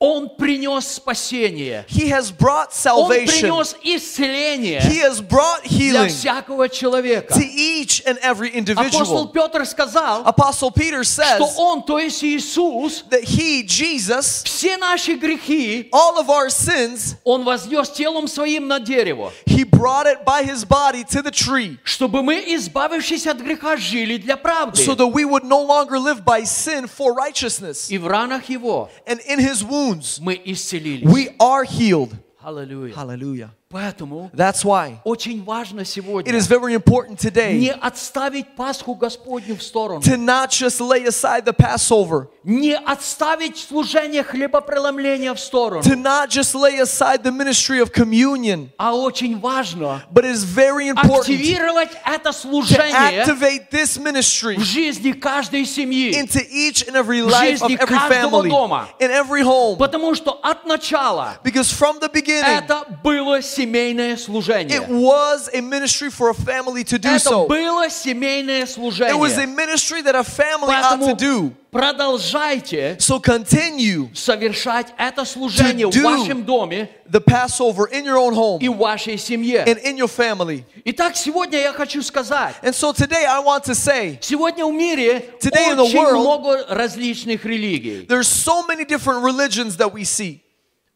[0.02, 1.84] он принес спасение.
[1.88, 3.26] he has brought Он salvation.
[3.26, 7.34] принес исцеление He has brought для healing всякого человека.
[7.34, 9.28] to each and every Апостол individual.
[9.32, 15.16] Петр сказал, Apostle Peter что says он, то есть Иисус, that he, Jesus, все наши
[15.16, 20.44] грехи, all of our sins, он вознес телом своим на дерево, he brought it by
[20.44, 24.80] his body to the tree чтобы мы, избавившись от греха, жили для правды.
[24.84, 27.90] so that we would no longer live by sin for righteousness.
[27.90, 29.88] И в ранах его And in his wounds,
[30.20, 31.04] мы исцелились.
[31.04, 32.12] we are healed.
[32.42, 32.94] Аллилуйя.
[32.94, 33.50] Hallelujah.
[33.72, 39.56] Поэтому That's why очень важно it сегодня is very important не today отставить Пасху Господню
[39.56, 45.82] в сторону, to not just lay aside the Passover, не отставить служение хлебопреломления в сторону,
[45.82, 50.44] to not just lay aside the ministry of communion, а очень важно but it is
[50.44, 56.12] very important активировать это to служение activate this ministry в жизни каждой семьи.
[56.12, 58.88] into each and every life of жизни every каждого family, дома.
[58.98, 59.76] in every home.
[59.76, 64.80] Потому что от начала Because from the beginning, это было семейное it служение.
[64.88, 67.46] was a ministry for a family to do Это so.
[67.48, 69.46] было семейное It was a служение.
[69.56, 71.52] ministry that a family ought to Поэтому do.
[71.70, 78.16] продолжайте So continue совершать это служение To в do вашем доме the Passover in your
[78.18, 79.64] own home и в вашей семье.
[79.66, 80.64] and in your family.
[80.84, 85.24] Итак, сегодня я хочу сказать, And so today I want to say сегодня в мире
[85.40, 88.06] Today in the очень world, много различных религий.
[88.06, 90.40] there's so many different religions that we see.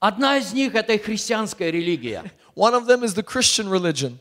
[0.00, 2.24] Одна из них это и христианская религия.
[2.56, 4.18] One of them is the Christian religion.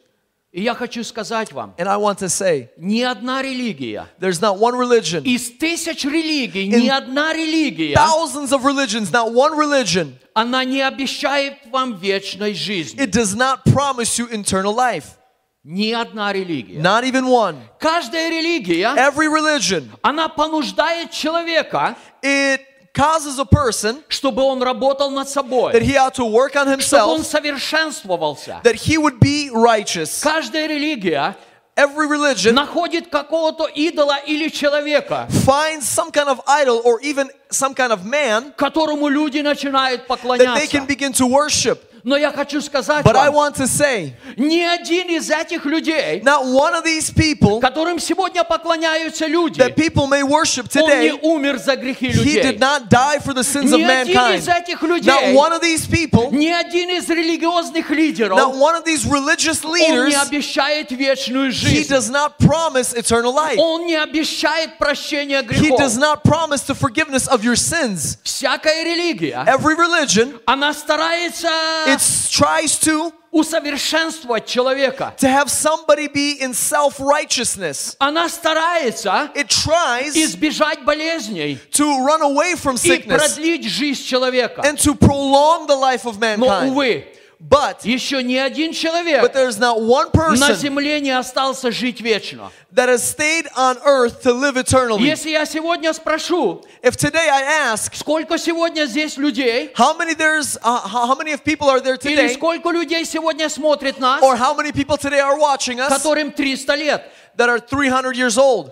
[0.53, 4.57] И я хочу сказать вам, And I want to say ни одна религия there's not
[4.59, 10.18] one religion, из тысяч религий, ни одна религия, thousands of religions, not one religion.
[10.34, 13.01] она не обещает вам вечной жизни.
[13.01, 15.18] It does not promise you eternal life.
[15.63, 16.80] Ни одна религия.
[16.81, 17.55] Not even one.
[17.80, 22.59] Каждая религия, Every religion, она понуждает человека, it
[22.95, 27.11] causes a person чтобы он работал над that собой, he ought to work on чтобы
[27.13, 28.61] он himself, совершенствовался.
[28.63, 30.22] that he would be righteous.
[30.22, 31.35] Каждая религия
[31.77, 37.73] Every religion находит какого-то идола или человека, finds some kind of idol or even some
[37.73, 40.68] kind of man которому люди начинают that they поклоняться.
[40.69, 41.84] can begin to worship.
[42.06, 46.44] Но я хочу сказать But I want to say, ни один из этих людей, not
[46.46, 51.20] one of these people которым сегодня поклоняются люди, that people may worship он не today,
[51.20, 52.42] умер за грехи he людей.
[52.44, 54.38] did not die for the sins of Ни один mankind.
[54.38, 58.76] из этих Not людей, one of these people, ни один из религиозных лидеров, not one
[58.76, 61.88] of these religious он leaders, не обещает вечную he жизнь.
[61.88, 63.58] does not promise eternal life.
[63.58, 65.80] Он не обещает прощения He грехов.
[65.80, 68.18] does not promise the forgiveness of your sins.
[68.22, 71.48] Всякая религия, Every religion, она старается
[71.95, 71.99] it
[72.31, 75.13] tries to усовершенствовать человека.
[75.18, 77.95] to have somebody be in self-righteousness.
[77.99, 84.61] Она старается It tries избежать болезней to run away from и sickness продлить жизнь человека.
[84.63, 86.72] and to prolong the life of Но, mankind.
[86.72, 87.05] увы,
[87.39, 91.99] But еще ни один but человек there's not one на person земле не остался жить
[91.99, 92.51] вечно.
[92.72, 95.03] that has stayed on earth to live eternally.
[95.03, 100.55] Если я сегодня спрошу, If today I ask сколько сегодня здесь людей, how many there's
[100.61, 104.22] uh, how, how many of people are there или today сколько людей сегодня смотрит нас,
[104.22, 108.38] or how many people today are watching us которым 300 лет, that are 300 years
[108.38, 108.72] old?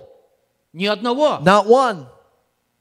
[0.74, 1.40] ни одного.
[1.42, 2.06] Not one.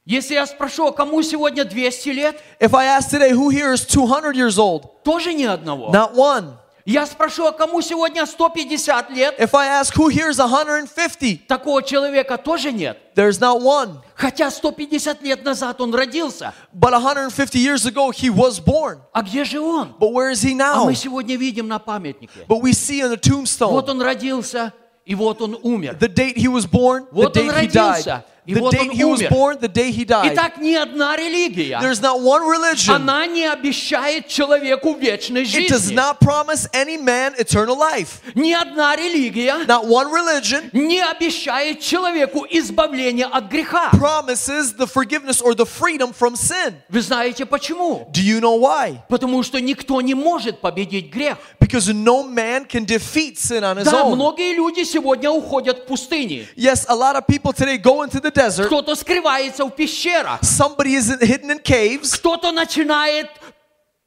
[0.06, 3.86] Если я спрошу, а кому сегодня 200 лет, If I ask today who here is
[3.86, 5.02] 200 years old?
[5.04, 5.92] тоже ни одного.
[5.92, 6.58] Not one.
[6.86, 11.46] Я спрошу, а кому сегодня 150 лет, If I ask who here is 150?
[11.48, 12.98] такого человека тоже нет.
[13.16, 14.02] There's not one.
[14.16, 16.54] Хотя 150 лет назад он родился.
[16.74, 19.00] But 150 years ago he was born.
[19.14, 19.96] А где же он?
[19.98, 20.86] But where is he А now?
[20.86, 22.46] мы сегодня видим на памятнике.
[22.50, 24.74] But we see on the tombstone Вот он родился,
[25.06, 25.96] и вот он умер.
[25.98, 28.24] the date he was born, the Вот он date he died.
[28.43, 29.29] родился, и The вот он date he was умер.
[29.31, 30.33] born, the day he died.
[30.33, 32.95] Итак, ни одна религия, There's not one religion.
[32.95, 35.95] она не обещает человеку вечной It does жизни.
[35.95, 38.21] not promise any man eternal life.
[38.35, 43.91] Ни одна религия Not one religion не обещает человеку избавления от греха.
[43.93, 46.75] promises the forgiveness or the freedom from sin.
[46.89, 48.09] Вы знаете почему?
[48.13, 49.03] Do you know why?
[49.11, 51.37] Потому что никто не может победить грех.
[51.61, 54.15] Because no man can defeat sin on his Да, own.
[54.15, 56.47] многие люди сегодня уходят в пустыни.
[56.57, 58.68] Yes, a lot of people today go into the desert.
[58.68, 60.42] Кто-то скрывается в пещерах.
[60.42, 62.16] Somebody is hidden in caves.
[62.16, 63.28] Кто-то начинает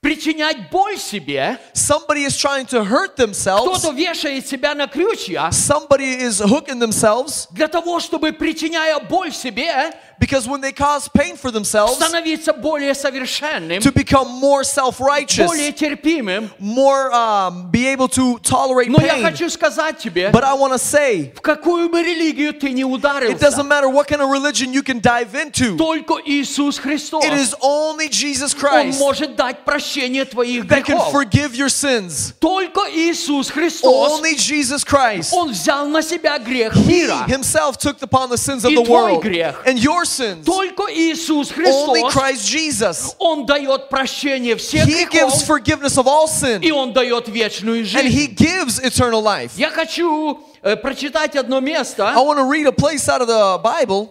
[0.00, 1.58] причинять боль себе.
[1.74, 3.80] Somebody is trying to hurt themselves.
[3.80, 9.92] Кто-то вешает себя на крючья Somebody is hooking themselves для того, чтобы, причиняя боль себе,
[10.19, 15.71] because when they cause pain for themselves, становиться более совершенным, to become more self-righteous, более
[15.71, 16.49] терпимым.
[16.59, 19.23] more um, be able to tolerate Но я pain.
[19.23, 22.85] хочу сказать тебе, But I want to say, в какую бы религию ты не it
[22.85, 25.75] ударился, doesn't matter what kind of religion you can dive into.
[25.77, 30.97] только Иисус Христос, It is only Jesus Он Christ может дать прощение твоих that can
[30.97, 31.11] грехов.
[31.11, 32.33] forgive your sins.
[32.39, 35.33] Только Иисус Христос, Only Jesus Christ.
[35.33, 37.25] Он взял на себя грех He мира.
[37.27, 39.55] himself took upon the sins of И the твой world грех.
[39.65, 40.45] and your sins.
[40.45, 43.15] Только Иисус Only Христос, Christ Jesus.
[43.19, 47.83] Он дает прощение всех He gives грехов, forgiveness of all sin и Он дает вечную
[47.83, 48.35] and He жизнь.
[48.35, 49.51] gives eternal life.
[49.57, 52.03] Я хочу э, прочитать одно I место.
[52.15, 54.09] want to read a place out of the Bible.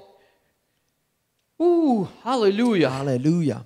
[1.58, 2.88] У, Аллилуйя.
[2.90, 3.64] Hallelujah.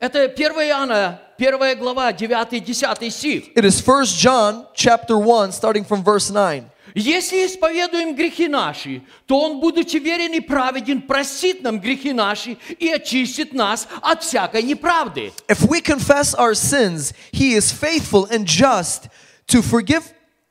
[0.00, 0.36] Это 1
[0.68, 3.44] Иоанна, 1 глава, 9-10 стих.
[3.54, 6.68] It is 1 John chapter 1 starting from verse 9.
[6.96, 12.88] Если исповедуем грехи наши, то Он, будучи верен и праведен, простит нам грехи наши и
[12.90, 15.32] очистит нас от всякой неправды.
[15.48, 19.08] If we confess our sins, He is faithful and just
[19.48, 20.02] to forgive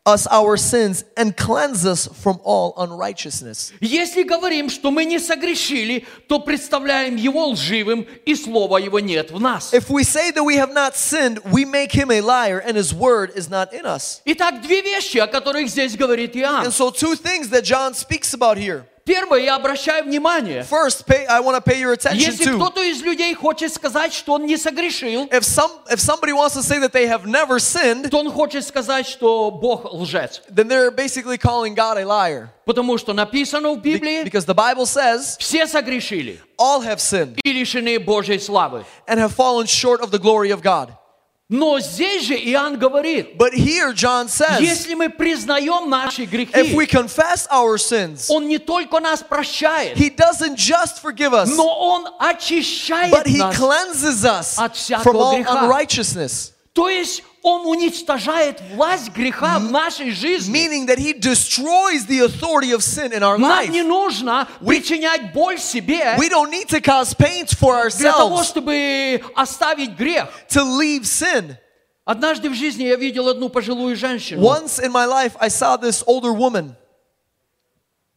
[0.06, 3.72] us our sins and cleanse us from all unrighteousness.
[3.82, 9.40] Если говорим, что мы не согрешили, то представляем Его лживым, и слова Его нет в
[9.40, 9.74] нас.
[9.74, 12.94] If we say that we have not sinned, we make Him a liar and His
[12.94, 14.22] word is not in us.
[14.26, 16.66] Итак, две вещи, о которых здесь говорит Иоанн.
[16.66, 18.88] And so, two things that John speaks about here.
[19.06, 20.62] Первое, я обращаю внимание.
[20.70, 22.56] First, pay, I want to pay your attention Если to.
[22.56, 26.62] кто-то из людей хочет сказать, что он не согрешил, If some if somebody wants to
[26.62, 30.42] say that they have never sinned, то он хочет сказать, что Бог лжец.
[30.50, 32.50] then they're basically calling God a liar.
[32.66, 37.40] Потому что написано в Be- Библии, because the Bible says все согрешили all have sinned
[37.44, 38.86] и лишены Божьей славы.
[39.08, 40.94] and have fallen short of the glory of God.
[41.49, 46.75] Но здесь же Иоанн говорит, But here John says, если мы признаем наши if грехи,
[46.75, 51.65] we confess our sins, Он не только нас прощает, he doesn't just forgive us, но
[51.69, 53.57] Он очищает but he нас.
[53.57, 55.65] cleanses us от всякого from all греха.
[55.67, 56.53] unrighteousness.
[56.73, 60.53] То есть Он уничтожает власть греха в нашей жизни.
[60.53, 63.71] Meaning that he destroys the authority of sin in our Нам life.
[63.71, 68.49] не нужно причинять боль себе We don't need to cause pain for для того, ourselves
[68.49, 70.29] чтобы оставить грех.
[70.49, 71.57] to leave sin.
[72.05, 74.43] Однажды в жизни я видел одну пожилую женщину.
[74.43, 76.75] Once in my life, I saw this older woman.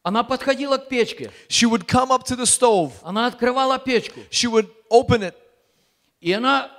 [0.02, 1.30] Она подходила к печке.
[1.50, 2.94] She would come up to the stove.
[3.04, 4.22] Она открывала печку.
[4.32, 5.36] She would open it
[6.20, 6.72] И она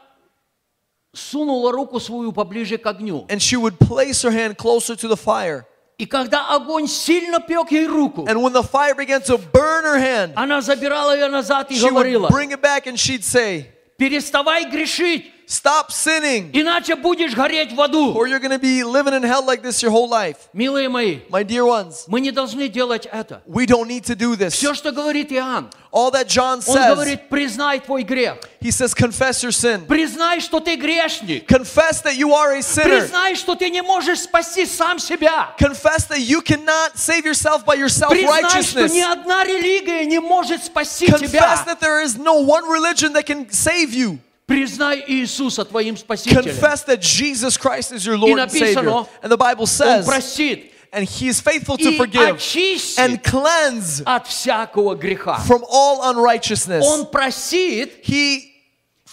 [1.13, 3.26] сунула руку свою поближе к огню.
[3.30, 5.65] and she would place her hand closer to the fire.
[5.97, 9.97] И когда огонь сильно пек ей руку, And when the fire began to burn her
[9.97, 13.67] hand, она забирала ее назад и she would говорила, bring it back and she'd say,
[13.97, 18.15] переставай грешить, Stop sinning, иначе будешь гореть в аду.
[18.15, 20.49] or you're going to be living in hell like this your whole life.
[20.53, 23.43] Милые мои, My dear ones, мы не должны делать это.
[23.45, 24.53] we don't need to do this.
[24.55, 28.39] Все, что говорит Иоанн, All that John он says, говорит, признай твой грех.
[28.59, 29.85] he says, confess your sin.
[29.85, 31.45] Признай, что ты грешник.
[31.47, 33.01] Confess that you are a sinner.
[33.07, 35.49] Признай, что ты не можешь спасти сам себя.
[35.59, 38.91] Confess that you cannot save yourself by your Признай, что self-righteousness.
[38.93, 41.63] ни одна религия не может спасти Confess тебя.
[41.67, 44.17] that there is no one religion that can save you.
[44.49, 46.43] Признай Иисуса твоим Спасителем.
[46.43, 48.76] Confess that Jesus Christ is your Lord and Savior.
[48.84, 52.99] написано, And the Bible Он says, простит and He is faithful to и forgive очистит
[52.99, 55.39] and cleanse от всякого греха.
[55.47, 56.84] from all unrighteousness.
[56.85, 58.48] Он простит He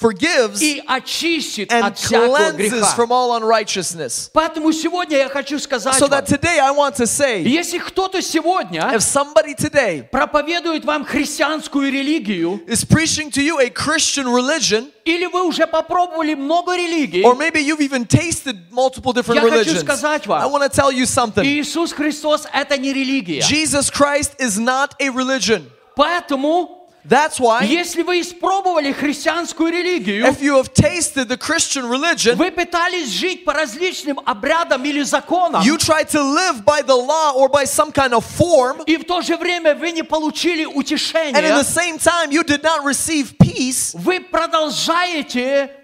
[0.03, 2.95] forgives и очистит and от всякого cleanses греха.
[2.97, 4.31] from all unrighteousness.
[4.33, 8.21] Поэтому сегодня я хочу сказать So вам, that today I want to say, если кто-то
[8.23, 14.91] сегодня if somebody today проповедует вам христианскую религию, is preaching to you a Christian religion,
[15.05, 19.71] или вы уже попробовали много религий, or maybe you've even tasted multiple different Я хочу
[19.71, 21.45] religions, сказать вам, I want to tell you something.
[21.45, 23.41] Иисус Христос это не религия.
[23.41, 25.71] Jesus Christ is not a religion.
[25.95, 26.76] Поэтому,
[27.07, 32.53] That's why если вы испробовали христианскую религию, if you have tasted the Christian religion, вы
[32.53, 37.49] пытались жить по различным обрядам или законам, you try to live by the law or
[37.49, 40.77] by some kind of form, и в то же время вы не получили and in
[40.77, 45.76] утешения, the same time you did not receive peace, вы продолжаете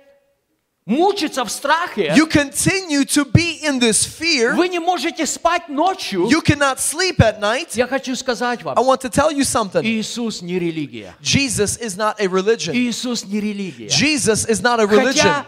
[0.89, 6.27] мучиться в страхе, you continue to be in this fear, вы не можете спать ночью.
[6.29, 7.77] you cannot sleep at night.
[7.77, 9.83] Я хочу сказать I вам, want to tell you something.
[9.85, 11.15] Иисус не религия.
[11.20, 12.75] Jesus is not a religion.
[12.75, 13.89] Иисус не религия.
[13.89, 15.23] Jesus is not a religion.
[15.23, 15.47] Хотя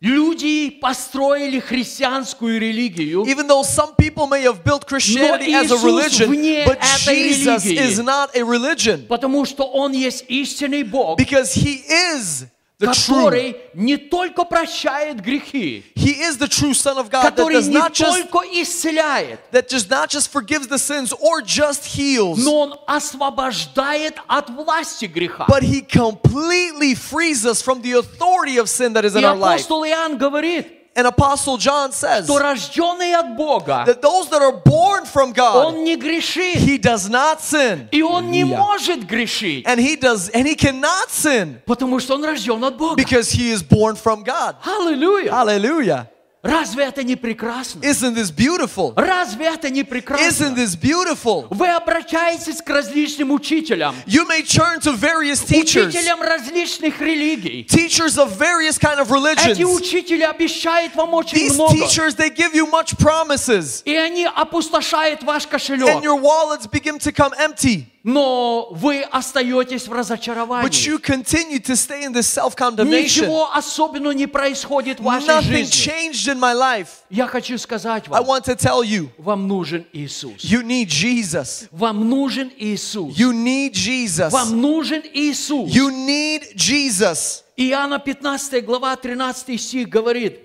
[0.00, 5.84] люди построили христианскую религию, Even though some people may have built Christianity as a Иисус
[5.84, 7.84] religion, вне but этой Jesus религии.
[7.84, 12.46] is not a religion потому что Он есть истинный Бог, because He is
[12.80, 13.24] the true.
[13.24, 17.68] который не только прощает грехи, He is the true Son of God that который does
[17.68, 22.36] не not just только исцеляет, that just not just forgives the sins or just heals,
[22.44, 25.46] но Он освобождает от власти греха.
[25.48, 29.36] but He completely frees us from the authority of sin that is in И our
[29.36, 29.60] life.
[29.62, 30.66] апостол Иоанн говорит,
[30.98, 35.66] And Apostle John says что рожденный от Бога, that those that are born from God,
[35.66, 40.30] он не грешит, He does not sin, и он не может грешить, and He does,
[40.30, 42.96] and He cannot sin потому что он рожден от Бога.
[42.96, 44.56] because He is born from God.
[44.64, 45.30] Аллилуйя!
[45.32, 46.08] Hallelujah!
[46.43, 47.81] Разве это не прекрасно?
[47.81, 48.93] Isn't this beautiful?
[48.95, 50.45] Разве это не Isn't прекрасно?
[50.55, 51.45] this beautiful?
[51.51, 57.63] Вы обращаетесь к различным учителям, You may turn to various teachers, учителям различных религий.
[57.69, 59.59] teachers of various kind of religions.
[59.59, 64.25] Эти учители обещают вам очень These много, teachers, they give you much promises, и они
[64.25, 66.01] опустошают ваш and кошелек.
[66.03, 67.85] your wallets begin to come empty.
[68.03, 70.71] Но вы остаетесь в But разочаровании.
[70.87, 73.25] you continue to stay in this self-condemnation.
[73.27, 75.85] Ничего особенного не происходит в вашей Nothing жизни.
[75.85, 77.04] changed in my life.
[77.10, 80.42] Я хочу сказать I вам, want to tell you, вам нужен Иисус.
[80.44, 81.68] you need Jesus.
[81.72, 83.16] Вам нужен Иисус.
[83.16, 84.30] You need Jesus.
[84.32, 85.70] Вам нужен Иисус.
[85.72, 87.42] You need Jesus.
[87.56, 90.40] Иоанна 15 глава 13 стих говорит,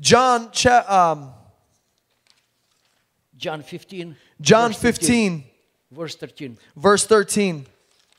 [0.00, 1.30] John, cha- um,
[3.36, 5.44] John 15, John verse 15,
[5.90, 6.58] verse 13.
[6.76, 7.66] verse 13.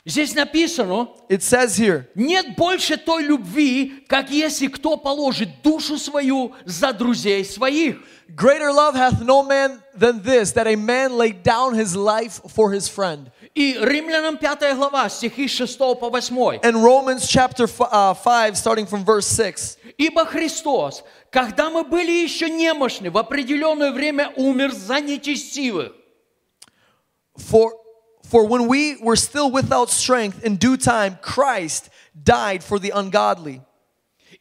[0.06, 6.54] Здесь написано, It says here, нет больше той любви, как если кто положит душу свою
[6.64, 7.98] за друзей своих.
[8.34, 12.72] Greater love hath no man than this, that a man lay down his life for
[12.72, 13.30] his friend.
[13.54, 16.60] И Римлянам 5 глава, стихи с 6 по 8.
[16.62, 19.76] And Romans chapter f- uh, 5, starting from verse 6.
[19.98, 25.92] Ибо Христос, когда мы были еще немощны, в определенное время умер за нечестивых.
[27.36, 27.72] For,
[28.29, 31.89] for when we were still without strength, in due time, Christ
[32.23, 33.61] died for the ungodly.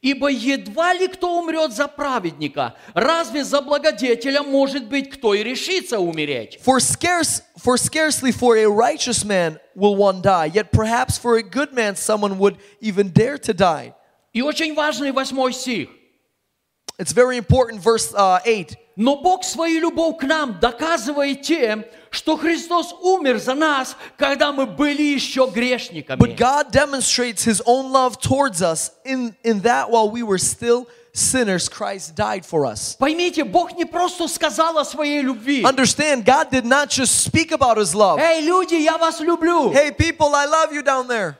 [0.01, 5.99] Ибо едва ли кто умрет за праведника, разве за благодетеля может быть кто и решится
[5.99, 6.59] умереть?
[6.63, 11.43] For scarce, for scarcely for a righteous man will one die, yet perhaps for a
[11.43, 13.93] good man someone would even dare to die.
[14.33, 15.89] И очень важный восьмой стих.
[16.97, 18.77] It's very important, verse uh, 8.
[18.97, 24.66] Но Бог свою любовь к нам доказывает тем, что Христос умер за нас, когда мы
[24.66, 26.18] были еще грешниками.
[26.18, 30.86] But God demonstrates his own love towards us in, in that while we were still
[31.12, 32.96] sinners, Christ died for us.
[32.98, 35.62] Поймите, Бог не просто сказал о своей любви.
[35.62, 38.18] Understand, God did not just speak about his love.
[38.18, 39.72] Эй, люди, я вас люблю.
[39.72, 41.36] Hey, people, I love you down there.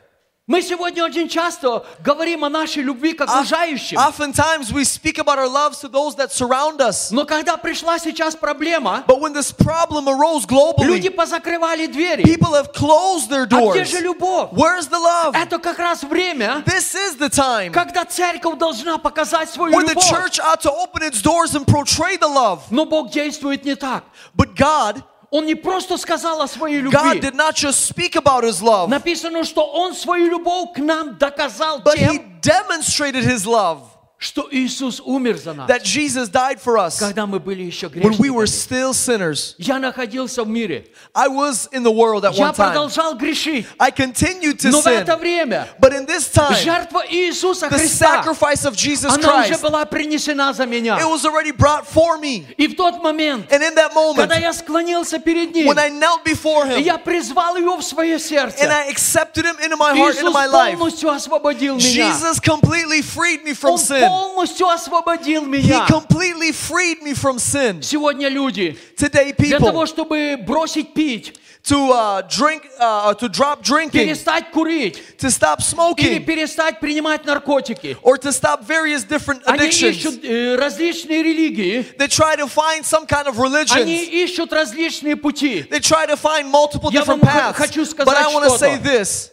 [0.51, 3.97] Мы сегодня очень часто говорим о нашей любви к окружающим.
[3.97, 7.13] Oftentimes we speak about our loves to those that surround us.
[7.13, 12.25] Но когда пришла сейчас проблема, But when this problem arose люди globally, позакрывали двери.
[12.25, 13.85] people have closed their А где doors.
[13.91, 14.51] же любовь?
[14.51, 15.37] Where's the love?
[15.37, 19.91] Это как раз время, This is the time когда церковь должна показать свою when the
[19.95, 20.11] любовь.
[20.11, 22.63] church ought to open its doors and portray the love.
[22.71, 24.03] Но Бог действует не так.
[24.37, 27.20] But God, Он не просто сказал о своей God любви.
[27.20, 31.80] did not just speak about his love, Написано, что Он свою любовь к нам доказал
[31.82, 33.80] but he тем, demonstrated his love
[34.20, 38.18] что Иисус умер за нас, that Jesus died for us когда мы были еще when
[38.18, 38.46] we were грешниками.
[38.48, 39.56] still sinners.
[39.58, 40.88] Я находился в мире.
[41.14, 42.72] I was in the world at Я one time.
[42.72, 43.68] продолжал грешить.
[43.78, 45.02] I continued to Но в sin.
[45.02, 49.54] это время But in this time, жертва Иисуса the Христа, sacrifice of Jesus она уже
[49.54, 50.98] Christ, была принесена за меня.
[50.98, 52.46] it was already brought for me.
[52.58, 55.90] И в тот момент, And in that moment, когда я склонился перед Ним, when I
[55.90, 59.94] knelt before Him я призвал Его в свое and сердце, I accepted Him into my
[59.94, 61.86] heart, into Иисус my life, полностью освободил меня.
[62.14, 64.06] Jesus completely freed me from Он sin.
[64.10, 65.86] полностью освободил He меня.
[65.88, 67.82] completely freed me from sin.
[67.82, 71.34] Сегодня люди Today, для того, people, чтобы бросить пить,
[71.64, 77.26] to uh, drink, uh, to drop drinking, перестать курить to stop или smoking, перестать принимать
[77.26, 79.90] наркотики, or to stop various different они addictions.
[79.98, 83.88] ищут э, различные религии, They try to find some kind of они religion.
[83.88, 85.64] ищут различные пути.
[85.68, 87.58] They try to find multiple Я different вам х- paths.
[87.58, 88.84] хочу But I сказать want to say что-то.
[88.84, 89.32] this.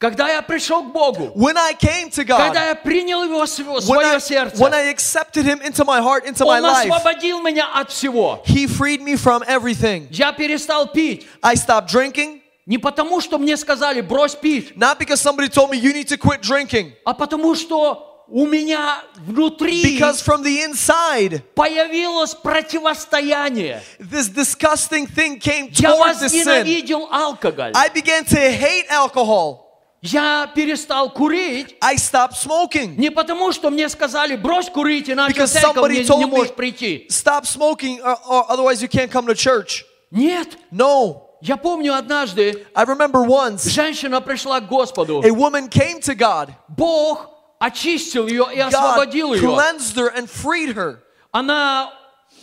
[0.00, 3.46] Когда я пришел к Богу, When I came to God, когда я принял Его в
[3.46, 6.64] св- when I, свое сердце, when I accepted Him into my heart, into my Он
[6.64, 8.42] life, освободил меня от всего.
[8.46, 10.06] He freed me from everything.
[10.10, 11.26] Я перестал пить.
[11.42, 15.76] I stopped drinking, Не потому, что мне сказали, брось пить, not because somebody told me
[15.76, 21.42] you need to quit drinking, а потому, что у меня внутри because from the inside,
[21.54, 23.82] появилось противостояние.
[23.98, 26.44] this disgusting thing came Я toward the sin.
[26.46, 27.72] возненавидел алкоголь.
[27.74, 29.66] I began to hate alcohol.
[30.02, 32.96] Я перестал курить I stopped smoking.
[32.96, 36.26] не потому, что мне сказали, брось курить, иначе Because церковь somebody не, не told me,
[36.26, 37.06] можешь прийти.
[37.10, 39.84] stop smoking, or, or otherwise you can't come to church.
[40.10, 40.56] Нет.
[40.72, 41.26] No.
[41.42, 45.22] Я помню однажды, I remember once женщина пришла к Господу.
[45.22, 46.48] a woman came to God.
[46.68, 47.28] Бог
[47.58, 49.40] очистил ее и God освободил ее.
[49.42, 51.00] cleansed her and freed her.
[51.30, 51.92] Она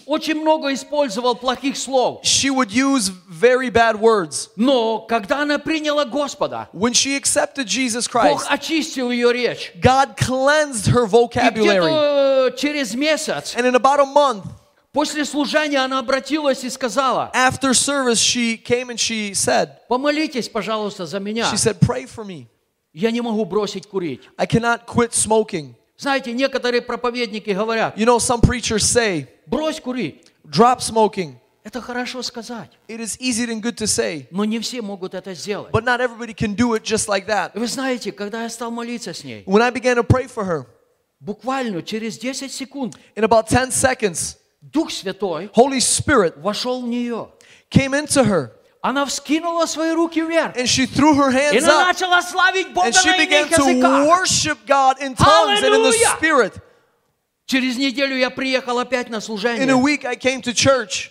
[0.07, 2.21] очень много использовала плохих слов.
[2.23, 4.49] She would use very bad words.
[4.55, 9.73] Но когда она приняла Господа, When she accepted Jesus Бог Christ, очистил ее речь.
[9.75, 11.81] God cleansed her И vocabulary.
[11.81, 14.45] где-то через месяц And in about a month
[14.93, 21.05] после служения она обратилась и сказала, after service, she came and she said, помолитесь, пожалуйста,
[21.05, 21.49] за меня.
[21.51, 22.47] she said, pray for me.
[22.93, 24.21] Я не могу бросить курить.
[24.37, 25.75] I cannot quit smoking.
[25.97, 30.26] Знаете, некоторые проповедники говорят, You know, some preachers say, брось курить.
[30.44, 31.34] drop smoking.
[31.64, 35.32] Это хорошо сказать, It is easy and good to say, но не все могут это
[35.34, 35.70] сделать.
[35.72, 37.52] but not everybody can do it just like that.
[37.54, 40.44] И Вы знаете, когда я стал молиться с ней, When I began to pray for
[40.44, 40.66] her,
[41.20, 47.28] буквально через 10 секунд in about 10 seconds, Дух Святой Holy Spirit вошел в нее.
[47.70, 48.50] came into her
[48.84, 50.56] Она вскинула свои руки вверх.
[50.56, 53.46] and she threw her И hands она up начала славить Бога and she на began
[53.46, 54.06] иных to языках.
[54.08, 56.16] worship God in tongues and in the Hallelujah!
[56.16, 56.54] Spirit.
[57.46, 59.74] Через неделю я приехал опять на In a служение.
[59.76, 61.10] week, I came to church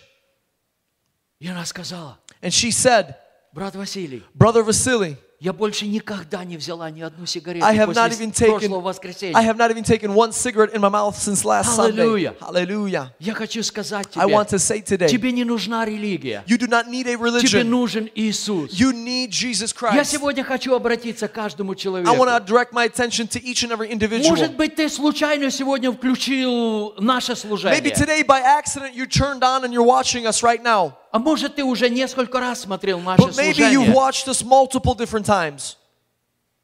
[1.38, 3.14] И она сказала, and she said,
[3.52, 8.09] брат Василий, Brother Vasily, я больше никогда не взяла ни одну сигарету I have not
[8.09, 9.37] после even прошлого taken воскресенья.
[9.37, 12.33] I have not even taken one cigarette in my mouth since last Hallelujah.
[12.39, 12.65] Sunday.
[12.65, 13.11] Hallelujah.
[13.19, 16.43] Я хочу сказать I тебе, want to say today, тебе не нужна религия.
[16.47, 17.63] you do not need a Тебе religion.
[17.65, 18.71] нужен Иисус.
[18.73, 20.05] You need Jesus Я Christ.
[20.05, 22.25] сегодня хочу обратиться к каждому I want человеку.
[22.25, 24.29] to direct my attention to each and every individual.
[24.31, 27.91] Может быть, ты случайно сегодня включил наше Maybe служение.
[27.93, 30.97] today by accident you turned on and you're watching us right now.
[31.12, 33.94] А может, ты уже несколько раз смотрел наше But maybe you've служение.
[33.94, 35.76] watched us multiple different times.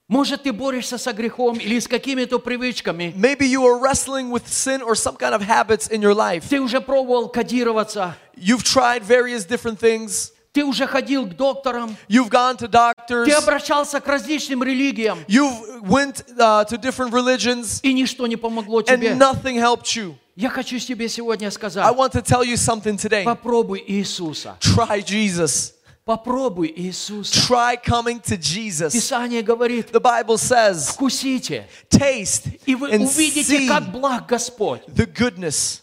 [0.08, 3.12] Может, ты борешься со грехом или с какими-то привычками.
[3.14, 6.44] Maybe you are wrestling with sin or some kind of habits in your life.
[6.48, 8.16] Ты уже пробовал кодироваться.
[8.34, 10.30] You've tried various different things.
[10.54, 11.94] Ты уже ходил к докторам.
[12.08, 13.26] You've gone to doctors.
[13.26, 15.18] Ты обращался к различным религиям.
[15.28, 19.10] You've went uh, to different religions И ничто не помогло тебе.
[19.10, 20.14] and nothing helped you.
[20.35, 21.85] Я хочу тебе сегодня I сказать.
[21.95, 23.23] want to tell you something today.
[23.23, 24.57] Попробуй Иисуса.
[24.59, 25.73] Try Jesus.
[26.05, 27.33] Попробуй Иисуса.
[27.47, 28.91] Try coming to Jesus.
[28.93, 34.81] Писание говорит, The Bible says, вкусите, taste и вы and увидите, see как благ Господь.
[34.87, 35.81] the goodness.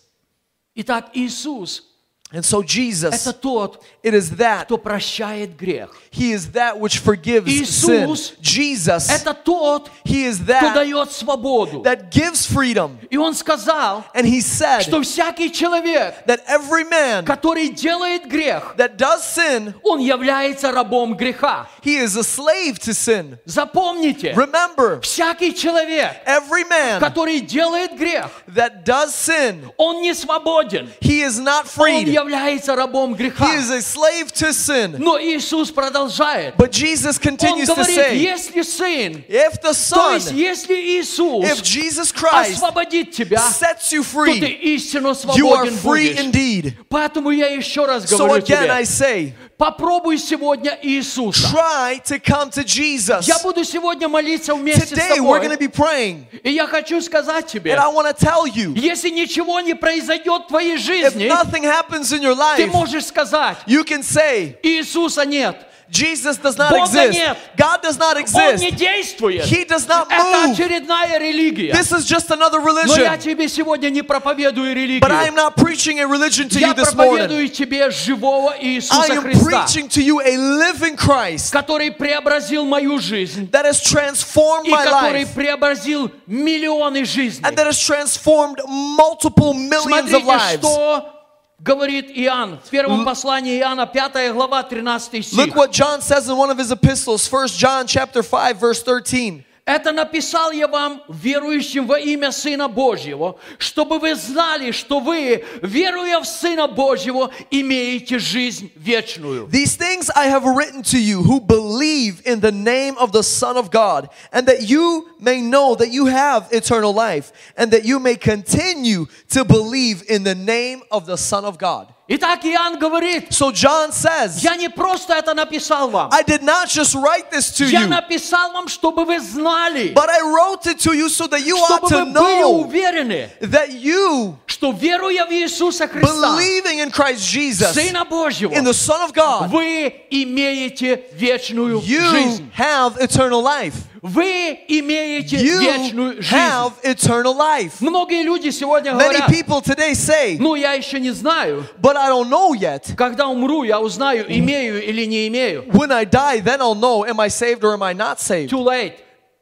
[0.75, 1.85] Итак, Иисус
[2.32, 4.66] And so Jesus, это тот, it is that.
[4.66, 5.92] кто прощает грех.
[6.12, 8.38] He is that which forgives Иисус sin.
[8.42, 11.84] Jesus, Это тот, He is кто that дает свободу.
[11.84, 12.98] that gives freedom.
[13.12, 18.76] И Он сказал, And He said что всякий человек, that every man который делает грех,
[18.76, 21.68] that does sin, он является рабом греха.
[21.84, 23.38] he is a slave to sin.
[23.46, 30.90] Запомните, Remember, всякий человек, every man который делает грех, that does sin, он не свободен.
[31.00, 32.16] he is not Он freed.
[32.20, 33.46] является рабом греха.
[33.46, 34.96] He is a slave to sin.
[34.98, 36.56] Но Иисус продолжает.
[36.58, 40.76] But Jesus Он continues to говорит, say, если Сын, if the то есть Son, если
[40.76, 45.74] Иисус if Jesus Christ освободит тебя, sets you то ты free, истинно you are свободен
[45.78, 46.20] free будешь.
[46.20, 46.74] indeed.
[46.90, 51.49] Поэтому я еще раз So говорю again, I тебе, say, попробуй сегодня Иисуса.
[51.53, 53.27] try to come to Jesus.
[53.29, 55.59] Я буду сегодня молиться вместе с Today we're to тобой.
[55.59, 60.45] be praying, И я хочу сказать тебе, and I tell you, если ничего не произойдет
[60.45, 64.57] в твоей if жизни, nothing happens in your ты life, можешь сказать, you can say,
[64.63, 67.14] Иисуса нет, Jesus does not Бога exist.
[67.20, 67.38] нет.
[67.56, 68.60] God does not Он exist.
[68.60, 69.46] не действует.
[69.46, 70.52] He does not Это move.
[70.54, 71.72] очередная религия.
[71.74, 73.20] This is just another Но я religion.
[73.20, 75.36] тебе сегодня не проповедую But I am религию.
[75.36, 77.28] not preaching a religion to Я you this morning.
[77.28, 82.66] проповедую тебе живого I Иисуса am Христа, preaching to you a living Christ который преобразил
[82.66, 87.44] мою жизнь that has transformed и my который life преобразил миллионы жизней.
[87.44, 90.60] and that has transformed multiple millions of Смотрите, lives.
[90.60, 91.12] что
[91.60, 95.38] говорит Иоанн в первом послании Иоанна, 5 глава, 13 стих.
[95.38, 99.44] Look what John says in one of his epistles, 1 John chapter 5 verse 13.
[99.70, 106.20] Это написал я вам, верующим во имя Сына Божьего, чтобы вы знали, что вы, веруя
[106.20, 109.48] в Сына Божьего, имеете жизнь вечную.
[109.48, 113.58] These things I have written to you who believe in the name of the Son
[113.58, 118.00] of God, and that you may know that you have eternal life, and that you
[118.00, 121.92] may continue to believe in the name of the Son of God.
[122.13, 126.67] Итак, Иоанн говорит, So John says, я не просто это написал вам, I did not
[126.67, 130.79] just write this to я you, написал вам, чтобы вы знали, but I wrote it
[130.81, 135.25] to you so that you ought to вы были know уверены, that you, что веруя
[135.25, 139.95] в Иисуса Христа, believing in Christ Jesus, Сына Божьего, in the Son of God, вы
[140.11, 142.51] имеете вечную you жизнь.
[142.57, 143.75] have eternal life.
[144.03, 146.35] Вы имеете You вечную жизнь.
[146.35, 147.75] have eternal life.
[147.81, 152.09] Многие люди сегодня Many говорят, people today say, ну я еще не знаю, but I
[152.09, 152.95] don't know yet.
[152.97, 155.65] когда умру, я узнаю, имею или не имею.
[155.73, 158.49] When I die, then I'll know, am I saved or am I not saved?
[158.51, 158.95] Too late,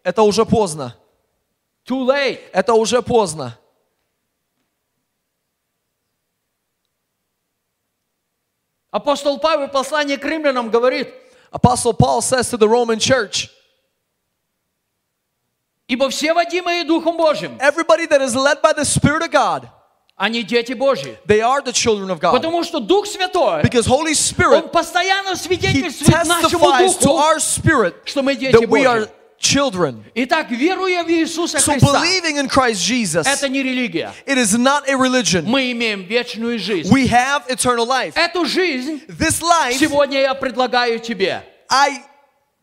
[0.03, 0.97] Это уже поздно.
[1.87, 2.41] too late.
[2.53, 3.57] Это уже поздно.
[8.91, 11.13] Апостол Павел в послании к римлянам говорит,
[11.53, 13.49] Apostle Paul says to the Roman church,
[15.89, 19.69] ибо все водимые Духом Божьим, everybody that is led by the Spirit of God,
[20.17, 21.17] они дети Божьи.
[21.27, 22.33] they are the children of God.
[22.33, 27.19] Потому что Дух Святой, Because Holy Он Spirit, постоянно He свидетельствует нашему testifies to Духу,
[27.19, 29.11] our spirit что мы дети that we are Божьи.
[29.41, 30.03] children.
[30.17, 34.13] Итак, веруя в Иисуса So Христа, believing in Christ Jesus, это не религия.
[34.27, 35.45] it is not a religion.
[35.47, 36.93] Мы имеем вечную жизнь.
[36.93, 38.15] We have eternal life.
[38.17, 41.45] Эту жизнь This life сегодня я предлагаю тебе.
[41.71, 42.03] I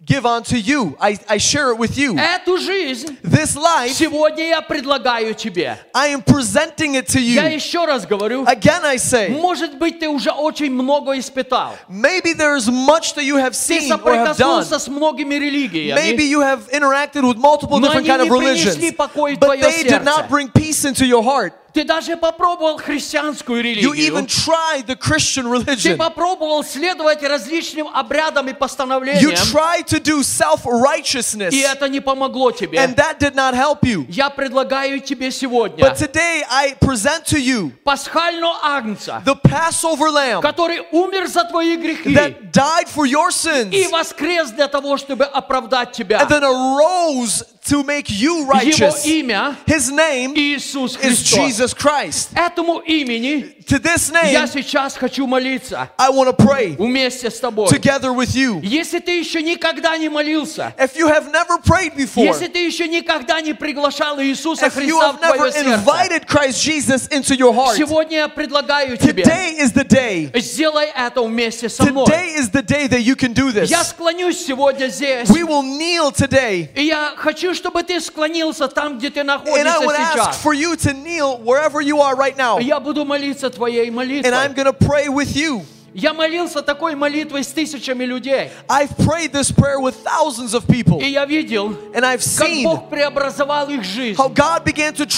[0.05, 0.97] give unto you.
[0.99, 2.17] I, I share it with you.
[2.17, 5.77] Эту жизнь This life, сегодня я предлагаю тебе.
[5.95, 7.55] I am presenting it to Я you.
[7.57, 11.75] еще раз говорю, Again, I say, может быть, ты уже очень много испытал.
[11.91, 14.65] maybe there is much that you have Ты seen or have done.
[14.65, 15.99] соприкоснулся с многими религиями.
[16.01, 19.35] Maybe you have interacted with multiple Но different они kind of не принесли religions, покой
[19.35, 20.05] в but твое they did сердце.
[20.05, 21.53] not bring peace into your heart.
[21.76, 24.28] Ты даже попробовал христианскую You even религию.
[24.28, 25.98] tried the Christian Ты religion.
[25.98, 29.34] попробовал следовать различным обрядам и You постановлениям.
[29.52, 32.78] tried to do self-righteousness, И это не помогло тебе.
[32.80, 34.06] and that did not help you.
[34.08, 40.42] Я предлагаю тебе сегодня But today I present to you пасхального агнца, the Passover lamb
[40.42, 45.26] который умер за твои грехи that died for your sins и воскрес для того, чтобы
[45.26, 46.20] оправдать тебя.
[46.22, 49.05] and then arose to make you Его righteous.
[49.05, 51.39] имя His name Иисус is Христос.
[51.39, 52.31] Jesus Christ.
[52.35, 57.39] Этому имени To this я name, сейчас хочу молиться I want to pray вместе с
[57.39, 57.69] тобой.
[57.69, 58.61] together with you.
[58.63, 62.89] Если ты еще никогда не молился, If you have never prayed before, если ты еще
[62.89, 67.09] никогда не приглашал Иисуса if you Христа have в never твое сердце, invited Christ Jesus
[67.11, 70.31] into your heart, сегодня я предлагаю тебе, today is the day.
[70.41, 72.07] сделай это вместе со мной.
[72.07, 73.69] Today is the day that you can do this.
[73.71, 76.69] Я склонюсь сегодня здесь, We will kneel today.
[76.75, 80.44] и я хочу, Чтобы ты склонился там, где ты And I находишься ask сейчас.
[80.44, 82.60] for you to kneel wherever you are right now.
[82.60, 84.54] Я буду молиться твоей And I'm молитвой.
[84.56, 85.64] going to pray with you.
[85.98, 88.50] Я молился такой молитвой с тысячами людей.
[88.68, 91.00] I've prayed this prayer with thousands of people.
[91.00, 94.18] И я видел, And I've как seen Бог преобразовал их жизнь.
[94.18, 95.10] how God began to Как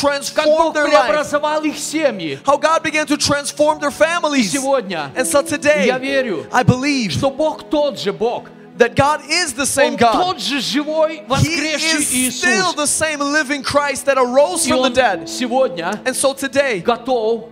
[0.45, 1.07] transform Бог their life.
[1.07, 2.38] преобразовал их семьи.
[2.45, 4.51] How God began to transform their families.
[4.51, 8.43] Сегодня And so today, я верю, I believe что Бог тот же Бог.
[8.78, 10.12] that God is the same Он God.
[10.12, 12.76] тот же живой, He воскресший is still Иисус.
[12.76, 15.28] the same living Christ that arose И from the Он dead.
[15.28, 17.48] сегодня And so today, готов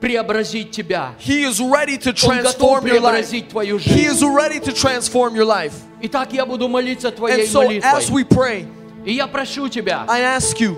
[0.00, 1.14] преобразить тебя.
[1.18, 3.26] He is ready to Он готов transform your life.
[3.26, 4.12] преобразить твою He жизнь.
[4.12, 5.74] is ready to transform your life.
[6.02, 8.10] Итак, я буду молиться And твоей so as молитвой.
[8.10, 8.66] we pray,
[9.04, 10.76] И я прошу тебя, I ask you,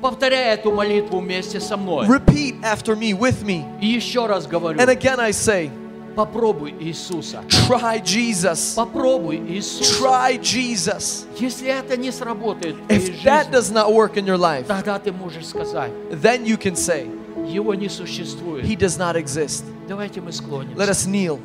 [0.00, 2.06] Повторяй эту молитву вместе со мной.
[2.06, 3.64] Repeat after me, with me.
[3.80, 5.70] И еще раз говорю, And again I say,
[6.15, 7.43] попробуй Иисуса.
[7.67, 8.75] try Jesus.
[8.75, 10.03] Попробуй Иисуса.
[10.03, 11.25] Try Jesus.
[11.37, 14.99] Если это не сработает в твоей If that does not work in your life, тогда
[14.99, 17.07] ты можешь сказать, then you can say,
[17.47, 18.65] его не существует.
[18.65, 19.63] He does not exist.
[19.87, 20.91] Давайте мы Let склонимся.
[20.91, 21.39] us kneel.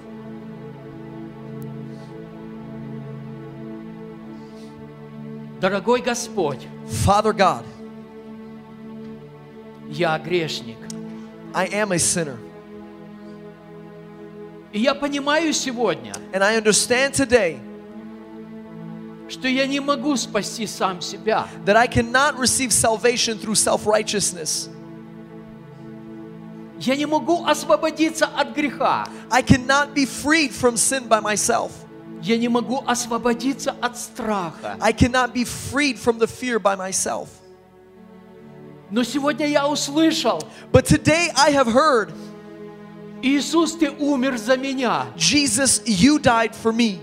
[5.61, 6.67] Дорогой Господь,
[7.07, 7.65] Father God,
[9.89, 10.77] я грешник.
[11.55, 12.37] I am a sinner.
[14.75, 17.61] И я понимаю сегодня, And I understand today
[19.29, 21.47] что я не могу спасти сам себя.
[21.65, 24.69] that I cannot receive salvation through self righteousness.
[26.81, 29.07] Я не могу освободиться от греха.
[29.31, 31.71] I cannot be freed from sin by myself.
[32.21, 34.77] Я не могу освободиться от страха.
[34.81, 37.29] I cannot be freed from the fear by myself.
[38.91, 40.43] Но сегодня я услышал,
[40.73, 42.13] But today I have heard,
[43.25, 45.07] Иисус, Ты умер за меня.
[45.17, 46.99] Jesus, you died for me.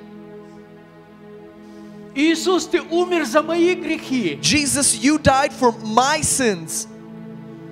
[2.13, 6.87] Иисус, Ты умер за мои грехи, Jesus, you died for my sins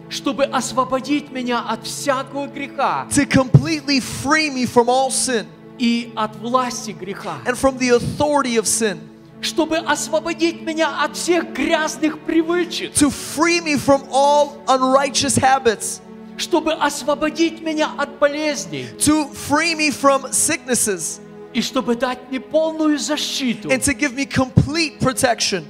[0.09, 5.45] чтобы освободить меня от всякого греха to completely free me from all sin
[5.77, 7.37] и от власти греха.
[7.45, 8.97] and from the authority of sin,
[9.41, 12.93] Чтобы освободить меня от всех грязных привычек.
[12.95, 16.01] to free me from all unrighteous habits,
[16.39, 18.87] Чтобы освободить меня от болезней.
[18.99, 21.19] to free me from sicknesses,
[21.53, 23.69] И чтобы дать мне полную защиту.
[23.69, 25.65] and to give me complete protection.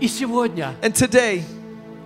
[0.00, 1.42] И сегодня And today,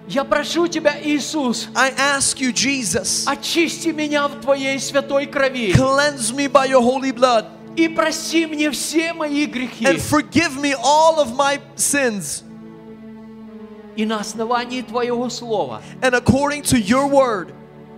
[0.08, 5.72] я прошу Тебя, Иисус, I ask you, Jesus, очисти меня в Твоей святой крови.
[5.72, 9.84] cleanse me by your holy blood И прости мне все мои грехи.
[9.84, 12.42] and forgive me all of my sins.
[13.98, 17.52] И на основании Твоего Слова And according to your word,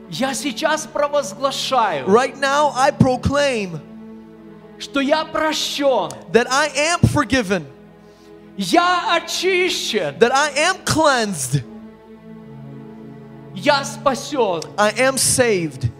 [0.09, 3.81] я сейчас провозглашаю, right now I proclaim
[4.79, 7.67] что я прощен, that I am forgiven,
[8.57, 11.63] я очищен, that I am cleansed,
[13.55, 14.63] я спасен.
[14.79, 15.91] I am saved.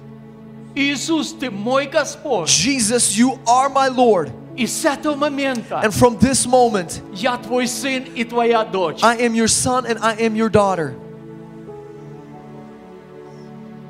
[0.75, 2.49] Иисус, Ты мой Господь.
[2.49, 4.33] Jesus, you are my Lord.
[4.60, 9.04] И с этого момента And from this moment, я Твой сын и Твоя дочь.
[9.04, 10.94] I am your son and I am your daughter.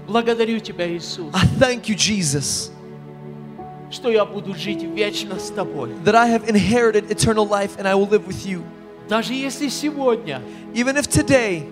[0.08, 2.72] Благодарю Тебя, Иисус, I thank you, Jesus,
[3.92, 5.92] что я буду жить вечно с Тобой.
[6.04, 8.64] that I have inherited eternal life and I will live with you.
[9.08, 10.42] Даже если сегодня
[10.74, 11.68] Even if today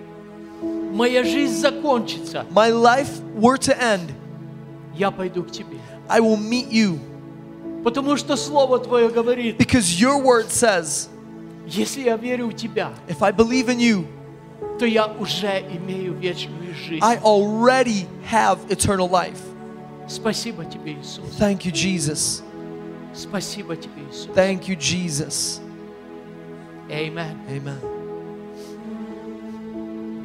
[0.93, 4.11] моя жизнь закончится, my life were to end,
[4.95, 5.77] я пойду к Тебе.
[6.07, 6.99] I will meet you
[7.83, 11.09] Потому что Слово Твое говорит, because your word says,
[11.67, 14.05] если я верю в Тебя, if I believe in you,
[14.79, 17.03] то я уже имею вечную жизнь.
[17.03, 19.39] I already have eternal life.
[20.07, 21.37] Спасибо Тебе, Иисус.
[21.37, 22.41] Thank you, Jesus.
[23.13, 24.29] Спасибо Тебе, Иисус.
[24.33, 25.59] Thank you, Jesus.
[26.89, 27.37] Amen.
[27.49, 27.79] Amen.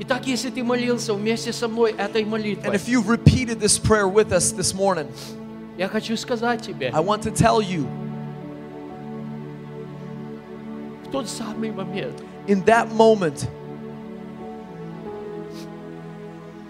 [0.01, 4.09] Итак, если ты молился вместе со мной этой And молитвой, if you've repeated this prayer
[4.09, 5.09] with us this morning,
[5.77, 7.87] я хочу сказать тебе, I want to tell you
[11.05, 13.49] в тот самый момент, in that moment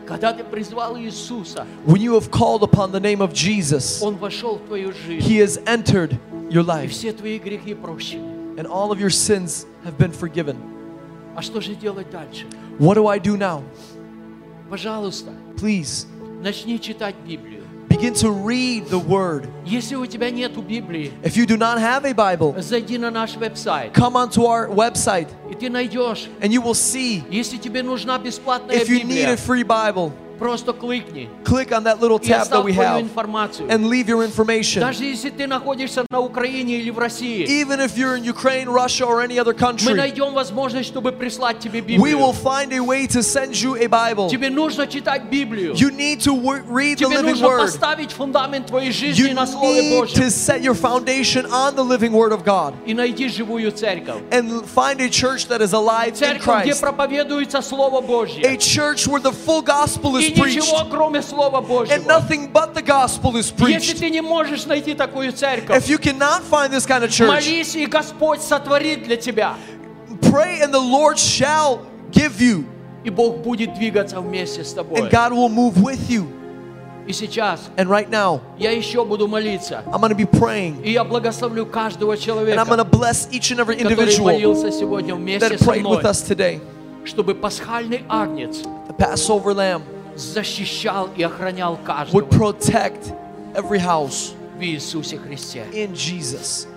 [0.06, 4.56] когда ты призвал Иисуса, when you have called upon the name of Jesus, Он вошел
[4.56, 6.18] в твою жизнь, He has entered
[6.50, 8.56] your и life все твои грехи прощены.
[8.56, 10.56] and all of your sins have been forgiven.
[11.36, 12.46] А что же делать дальше?
[12.78, 13.62] What do I do now?
[14.70, 16.06] Пожалуйста, Please
[16.42, 17.61] начни читать Библию.
[17.92, 19.48] begin to read the Word.
[19.64, 23.36] Если у тебя нету Библии, If you do not have a Bible, зайди на наш
[23.36, 26.28] веб-сайт, come onto our website и ты найдешь.
[26.40, 30.12] and you will see Если тебе нужна бесплатная if you need Библия, a free Bible,
[30.42, 33.68] просто кликни click on that little и tab that оставь we твою have информацию.
[33.68, 34.78] and leave your information.
[34.80, 39.04] Даже если ты находишься на Украине или в России, Even if you're in Ukraine, Russia,
[39.04, 42.34] or any other мы country, найдем возможность, чтобы прислать тебе we will Библию.
[42.34, 44.28] find a way to send you a Bible.
[44.30, 45.74] Тебе нужно читать Библию.
[45.74, 47.58] You need to wo- read the Тебе living нужно Word.
[47.62, 50.22] поставить фундамент твоей жизни You на Слове need Божьем.
[50.22, 54.22] to set your foundation on the living Word of God И найди живую церковь.
[54.30, 56.80] and find a church that is alive in Церковь, где Christ.
[56.80, 58.42] проповедуется Слово A Божье.
[58.58, 62.03] church where the full gospel is И preached ничего, кроме Слова and Божьего.
[62.07, 66.43] nothing but the gospel is Если ты не можешь найти такую церковь, If you cannot
[66.43, 69.55] find this kind of church, молись, и Господь сотворит для тебя.
[70.21, 71.79] pray and the Lord shall
[72.11, 72.65] give you,
[73.03, 74.99] И Бог будет двигаться вместе с тобой.
[75.01, 76.25] and God will move with you.
[77.05, 79.83] И сейчас And right now, я еще буду молиться.
[79.91, 83.75] I'm to be praying И я благословлю каждого and I'm человека, bless each and every
[83.75, 85.97] который individual молился сегодня вместе that со мной.
[85.97, 86.61] with us today.
[87.03, 89.81] чтобы пасхальный агнец the Passover lamb,
[90.15, 93.13] защищал и охранял каждого would protect
[93.55, 95.65] every house в Иисусе Христе.
[95.73, 96.67] in Jesus.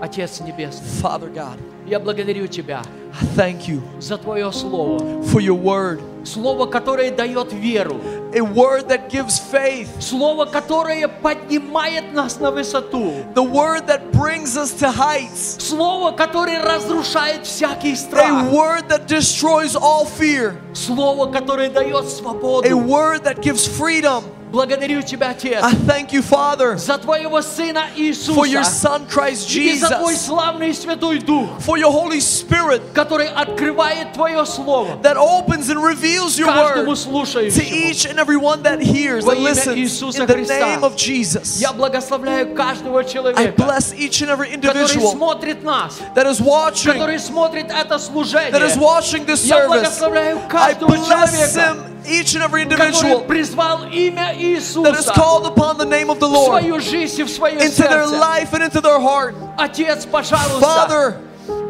[0.00, 2.82] Отец Небесный, Father God, я благодарю Тебя
[3.12, 5.22] I thank you за Твое Слово.
[5.24, 7.99] for your word, Слово, которое дает веру.
[8.33, 13.13] a word that gives faith, Слово, которое поднимает нас на высоту.
[13.33, 18.51] the word that brings us to heights, Слово, которое разрушает всякий a страх.
[18.51, 22.67] word that destroys all fear, Слово, которое дает a свободу.
[22.77, 24.23] word that gives freedom.
[24.51, 29.49] Благодарю Тебя, Отец, I thank you, Father, за Твоего Сына for your Иисуса Son Christ
[29.53, 34.97] и за Твой Jesus, славный Святой Дух, for your Holy Spirit который открывает Твое Слово
[35.01, 37.89] that opens and reveals your каждому word to слушающему.
[37.89, 40.59] each and every one that hears Во and имя listens Иисуса in the Христа.
[40.59, 41.59] name of Jesus.
[41.59, 46.39] Я благословляю каждого I человека, bless each and every который individual смотрит нас, that is
[46.39, 48.77] watching, который смотрит это that is служение.
[48.79, 49.67] watching this Я service.
[49.81, 54.75] благословляю I каждого bless человека, him, each and every который individual призвал имя that is
[54.75, 57.87] Иисуса called upon the name of the в Lord свою жизнь, и в свое into
[57.87, 58.17] their сердце.
[58.19, 59.35] life and into their heart.
[59.57, 61.15] Отец, пожалуйста, Father,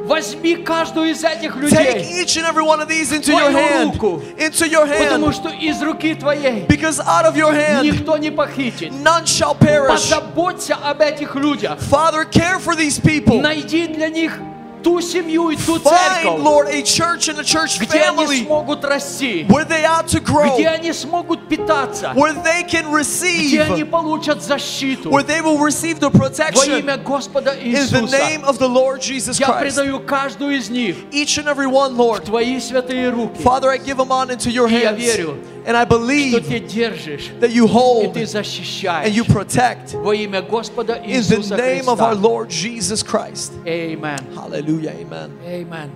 [0.05, 3.51] возьми каждую из этих take людей, each and every one of these into Твою your
[3.51, 4.22] hand, руку.
[4.38, 8.30] into your потому hand, что из руки Твоей because out of your hand никто не
[8.30, 8.91] похитит.
[8.91, 9.88] none shall perish.
[9.89, 11.80] Позаботься об этих людях.
[11.80, 13.41] Father, care for these people.
[13.41, 14.38] Найди для них
[14.84, 18.45] ту семью и ту Find, церковь, Lord, a church and a church где они family
[18.45, 23.61] смогут расти, where they ought to grow, где они смогут питаться, where they can где
[23.63, 25.09] они receive, получат защиту.
[25.09, 28.67] where they will receive the Во protection имя Господа in the Иисуса name of the
[28.67, 29.59] Lord Jesus я Christ.
[29.76, 32.26] предаю каждую из них Each and every one, в Lord.
[32.26, 33.41] Твои святые руки.
[33.41, 34.97] Father, I give them on into your И я hands.
[34.99, 39.13] верю, And I что believe Ты держишь that you и hold Ты and защищаешь.
[39.13, 42.22] you protect Во имя Господа in the Иисуса name of our Христа.
[42.22, 43.53] Lord Jesus Christ.
[43.65, 44.19] Amen.
[44.35, 44.91] Hallelujah.
[44.91, 45.31] Amen.
[45.45, 45.91] Amen.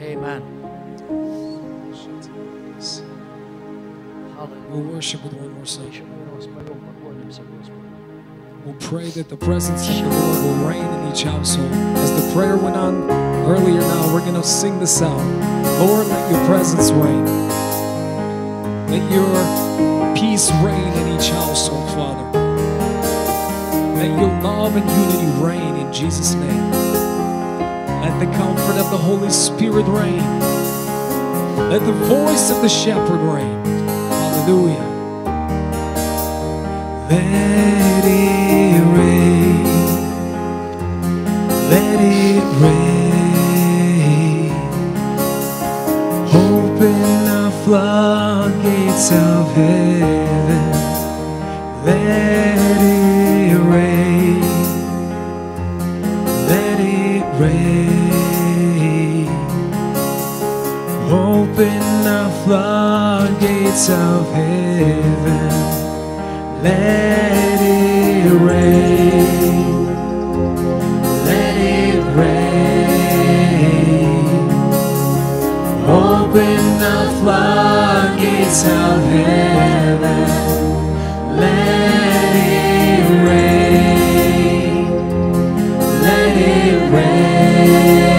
[0.00, 0.42] Amen.
[4.70, 5.86] We'll worship with one more song.
[5.90, 7.80] Еще мы распоем, поклонимся Господу.
[8.66, 11.70] We'll pray that the presence of the Lord will reign in each household.
[11.98, 13.08] As the prayer went on
[13.46, 15.20] earlier now, we're going to sing this out.
[15.78, 17.24] Lord, let your presence reign.
[18.89, 22.25] Let your peace reign in each household, Father.
[23.95, 26.71] Let your love and unity reign in Jesus' name.
[28.01, 30.25] Let the comfort of the Holy Spirit reign.
[31.69, 33.63] Let the voice of the shepherd reign.
[34.09, 34.85] Hallelujah.
[37.09, 39.63] Let it rain.
[41.69, 42.18] Let it
[48.99, 50.71] floodgates of heaven.
[51.85, 54.41] Let it rain.
[56.47, 59.27] Let it rain.
[61.09, 65.49] Open the floodgates of heaven.
[66.61, 69.85] Let it rain.
[71.25, 72.49] Let it rain.
[75.87, 76.99] Open the
[78.17, 80.27] of heaven.
[81.37, 84.85] Let it rain.
[86.01, 88.15] Let it rain.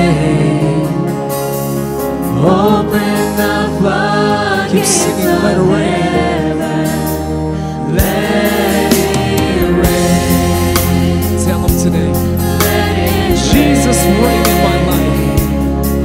[2.39, 6.59] Open the floodgates Keep singing, let it rain.
[7.97, 11.45] Let it rain.
[11.45, 12.13] Tell them today.
[13.53, 15.31] Jesus reign in my life.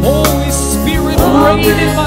[0.03, 2.04] Holy Spirit reign in my life.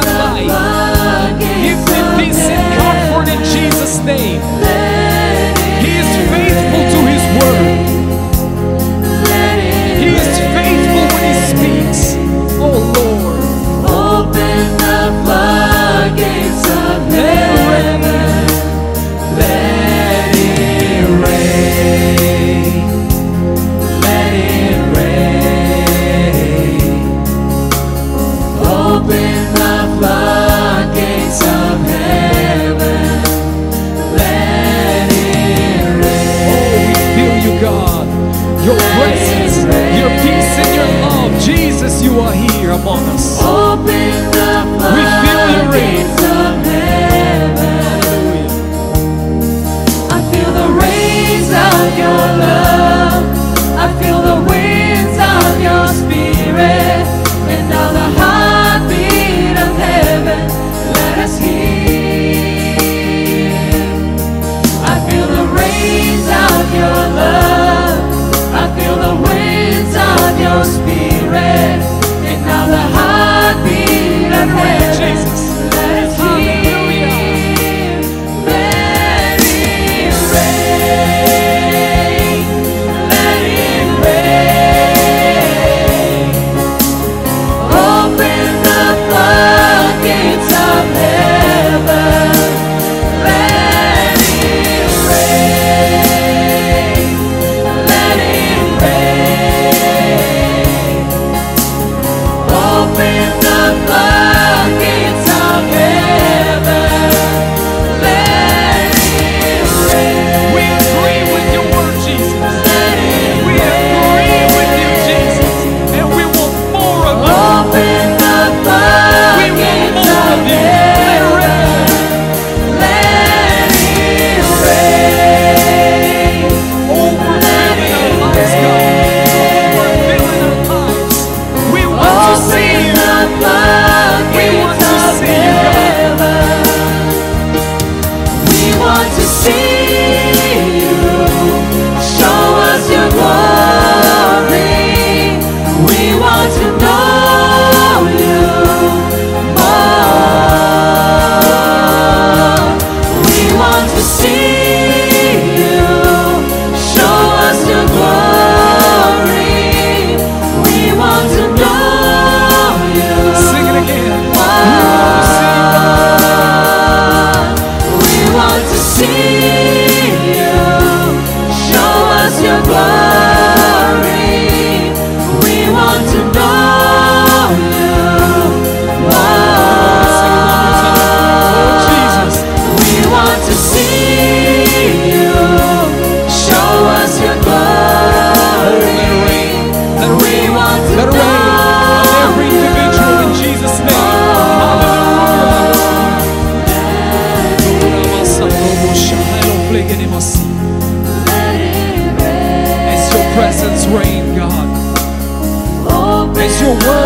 [42.84, 43.17] 忘了。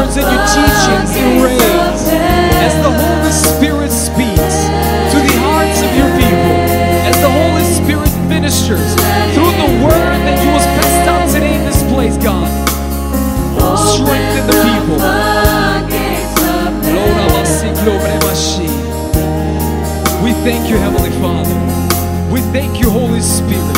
[0.03, 2.03] Words and your teachings it reigns.
[2.59, 4.57] As the Holy Spirit speaks
[5.13, 6.57] to the hearts of your people.
[7.07, 8.95] As the Holy Spirit ministers
[9.35, 12.51] through the word that you was passed out today in this place, God.
[13.95, 14.99] Strengthen the people.
[20.23, 21.55] We thank you, Heavenly Father.
[22.33, 23.77] We thank you, Holy Spirit.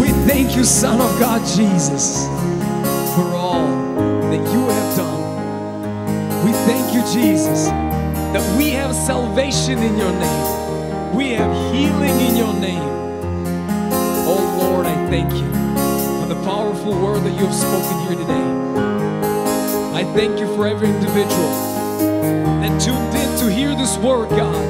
[0.00, 2.26] We thank you, Son of God, Jesus,
[7.14, 11.14] Jesus, that we have salvation in your name.
[11.14, 12.82] We have healing in your name.
[14.26, 15.46] Oh Lord, I thank you
[16.20, 18.44] for the powerful word that you have spoken here today.
[19.94, 21.50] I thank you for every individual
[22.60, 24.64] that tuned in to hear this word, God.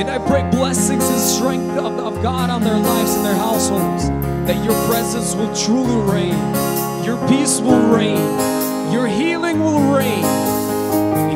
[0.00, 4.08] And I pray blessings and strength of, of God on their lives and their households.
[4.48, 7.04] That your presence will truly reign.
[7.04, 8.92] Your peace will reign.
[8.92, 10.49] Your healing will reign.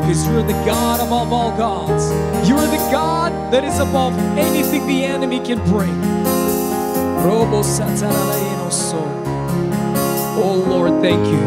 [0.04, 2.10] Because you're the God above all gods.
[2.46, 5.98] You're the God that is above anything the enemy can bring.
[10.36, 11.40] Oh Lord, thank you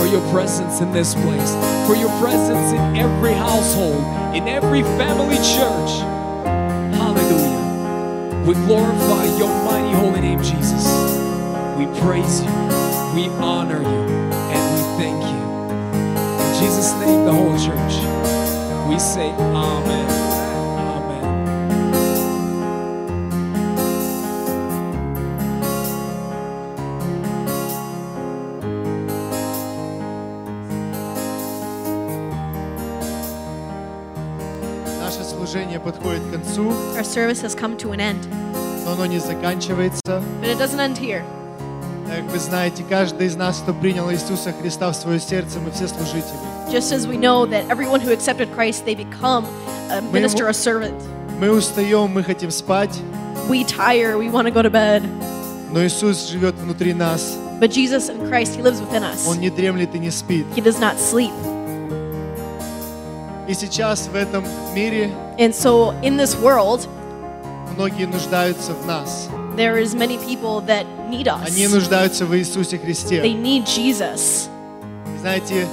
[0.00, 1.54] for your presence in this place,
[1.86, 4.02] for your presence in every household,
[4.34, 6.02] in every family church.
[6.98, 8.44] Hallelujah.
[8.44, 10.86] We glorify your mighty holy name, Jesus.
[11.78, 12.50] We praise you,
[13.14, 14.02] we honor you,
[14.50, 15.31] and we thank you.
[16.62, 17.94] In Jesus' name, the whole church,
[18.88, 20.08] we say Amen.
[20.78, 22.32] Amen.
[35.00, 38.26] Наше служение подходит к концу, Our service has come to an end,
[38.84, 40.00] но оно не заканчивается.
[40.40, 41.22] but it doesn't end here.
[42.06, 45.88] Как вы знаете, каждый из нас, кто принял Иисуса Христа в свое сердце, мы все
[45.88, 46.51] служители.
[46.71, 49.45] Just as we know that everyone who accepted Christ, they become
[49.89, 50.95] a minister, a servant.
[51.39, 52.91] Мы устаем, мы хотим спать,
[53.49, 55.03] We tire, we want to go to bed.
[55.71, 57.37] но Иисус живет внутри нас.
[57.59, 59.25] But Jesus in Christ, He lives within us.
[59.27, 60.45] Он не дремлет и не спит.
[60.55, 61.31] He does not sleep.
[63.47, 64.43] И сейчас в этом
[64.75, 65.09] мире
[65.39, 66.87] And so in this world,
[67.77, 69.29] многие нуждаются в нас.
[69.55, 71.47] there is many people that need us.
[71.47, 73.21] Они нуждаются в Иисусе They Христе.
[73.21, 74.49] need Jesus.
[75.15, 75.65] И Знаете,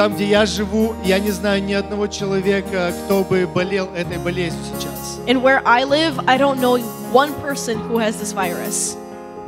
[0.00, 4.64] там, где я живу, я не знаю ни одного человека, кто бы болел этой болезнью
[4.64, 5.20] сейчас.
[5.26, 6.78] And where I live, I don't know
[7.12, 8.96] one person who has this virus.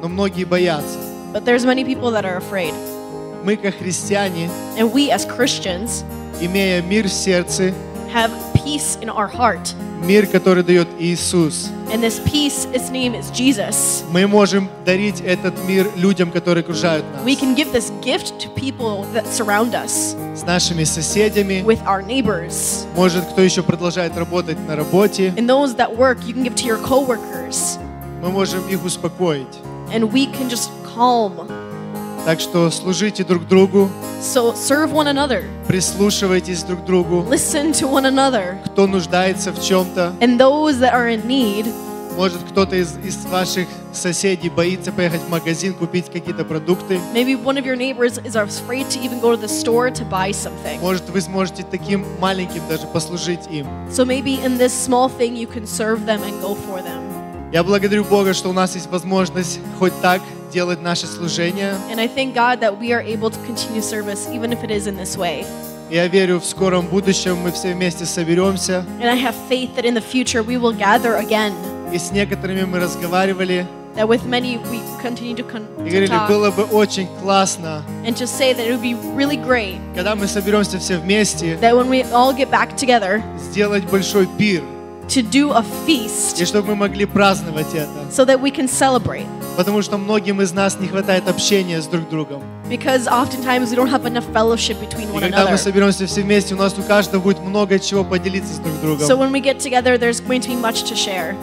[0.03, 0.99] Но многие боятся.
[1.33, 2.75] But there's many people that are afraid.
[3.43, 6.05] Мы, как христиане, And we as Christians
[6.39, 7.73] имея мир в сердце,
[8.14, 9.74] have peace in our heart.
[10.04, 14.04] мир, который дает Иисус, And this peace, its name is Jesus.
[14.12, 18.50] мы можем дарить этот мир людям, которые окружают We нас, can give this gift to
[18.56, 21.64] people that surround us, с нашими соседями.
[21.64, 22.86] with our neighbors.
[22.96, 26.66] Может, кто еще продолжает работать на работе, And those that work, you can give to
[26.66, 27.78] your coworkers.
[28.22, 29.48] мы можем их успокоить.
[29.94, 31.48] And we can just calm.
[32.25, 33.91] Так что служите друг другу,
[34.21, 37.27] So serve one another, прислушивайтесь друг к другу.
[37.29, 38.59] listen to one another.
[38.67, 41.67] Кто нуждается в чем-то, And those that are in need,
[42.17, 47.01] может, кто-то из, из ваших соседей боится поехать в магазин, купить какие-то продукты.
[47.13, 50.31] maybe one of your neighbors is afraid to even go to the store to buy
[50.31, 50.79] something.
[50.81, 53.67] Может, вы сможете таким маленьким даже послужить им.
[53.91, 57.03] So maybe in this small thing you can serve them and go for them.
[57.53, 60.23] Я благодарю Бога, что у нас есть возможность хоть так
[60.53, 61.75] делать наше служение.
[61.91, 64.87] And I thank God that we are able to continue service even if it is
[64.87, 65.45] in this way.
[65.91, 69.95] Я верю, в скором будущем мы все вместе соберемся And I have faith that in
[69.95, 71.53] the future we will gather again
[71.93, 76.07] И с некоторыми мы разговаривали that with many we continue to, con- и to говорили,
[76.07, 80.15] talk было бы очень классно, and to say that it would be really great когда
[80.15, 84.63] мы соберемся все вместе, that when we all get back together сделать большой пир,
[85.12, 87.90] to do a и feast чтобы мы могли праздновать это.
[88.12, 89.26] so that we can celebrate.
[89.56, 92.44] Потому что многим из нас не хватает общения с друг другом.
[92.70, 95.58] Because oftentimes we don't have enough fellowship between И one когда мы another.
[95.58, 99.08] соберемся все вместе, у нас у каждого будет много чего поделиться с друг другом.
[99.08, 101.36] So when we get together, there's going to be much to share.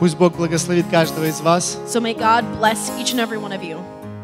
[0.00, 1.78] Пусть Бог благословит каждого из вас.
[1.86, 3.78] So may God bless each and every one of you.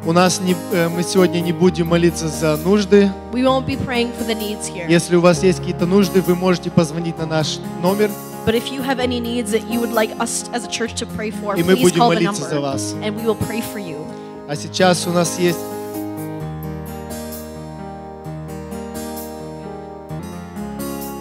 [0.06, 3.10] У нас не, э, мы сегодня не будем молиться за нужды.
[3.32, 4.86] We won't be praying for the needs here.
[4.90, 8.10] Если у вас есть какие-то нужды, вы можете позвонить на наш номер,
[8.46, 11.06] But if you have any needs that you would like us as a church to
[11.16, 12.94] pray for, и please call the молиться за number вас.
[13.02, 14.06] and we will pray for you.
[14.50, 15.58] А сейчас у нас есть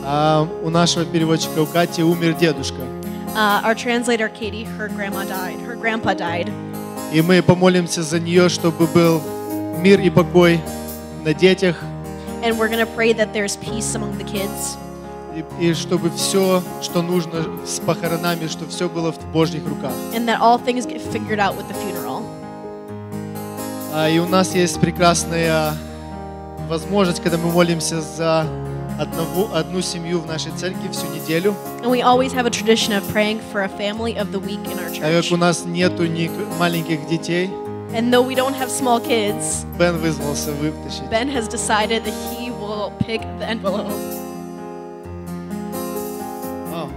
[0.05, 2.83] а, у нашего переводчика у Кати умер дедушка.
[3.35, 5.59] Uh, our translator Katie, her grandma died.
[5.61, 6.51] Her grandpa died,
[7.13, 9.21] И мы помолимся за нее, чтобы был
[9.79, 10.61] мир и покой
[11.25, 11.77] на детях,
[12.43, 14.77] and we're gonna pray that there's peace among the kids,
[15.37, 19.93] и, и чтобы все, что нужно с похоронами, чтобы все было в Божьих руках.
[20.15, 22.23] and that all things get figured out with the funeral.
[23.95, 25.75] А, и у нас есть прекрасная
[26.69, 28.47] возможность, когда мы молимся за
[28.99, 31.55] одного, одну семью в нашей церкви всю неделю.
[31.83, 34.79] And we always have a tradition of praying for a family of the week in
[34.79, 35.33] our Так как church.
[35.33, 37.51] у нас нету ни маленьких детей,
[37.95, 41.03] And though we don't have small kids, Бен вызвался вытащить.
[41.11, 43.93] Ben has decided that he will pick the envelope.
[46.73, 46.89] А,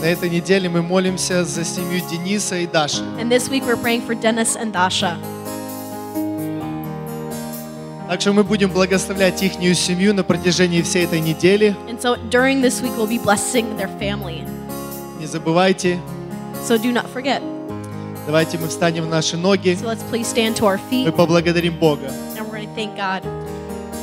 [0.00, 3.02] На этой неделе мы молимся за семью Дениса и Даши.
[3.20, 5.16] And this week we're praying for Dennis and Dasha.
[8.08, 11.74] Так что мы будем благословлять их семью на протяжении всей этой недели.
[11.88, 14.44] And so during this week we'll be blessing their family.
[15.18, 15.98] Не забывайте,
[16.64, 17.42] So do not forget.
[18.26, 19.70] давайте мы встанем в наши ноги.
[19.80, 22.10] So let's please stand to our Мы feet поблагодарим Бога.
[22.36, 23.22] and we're going to thank God.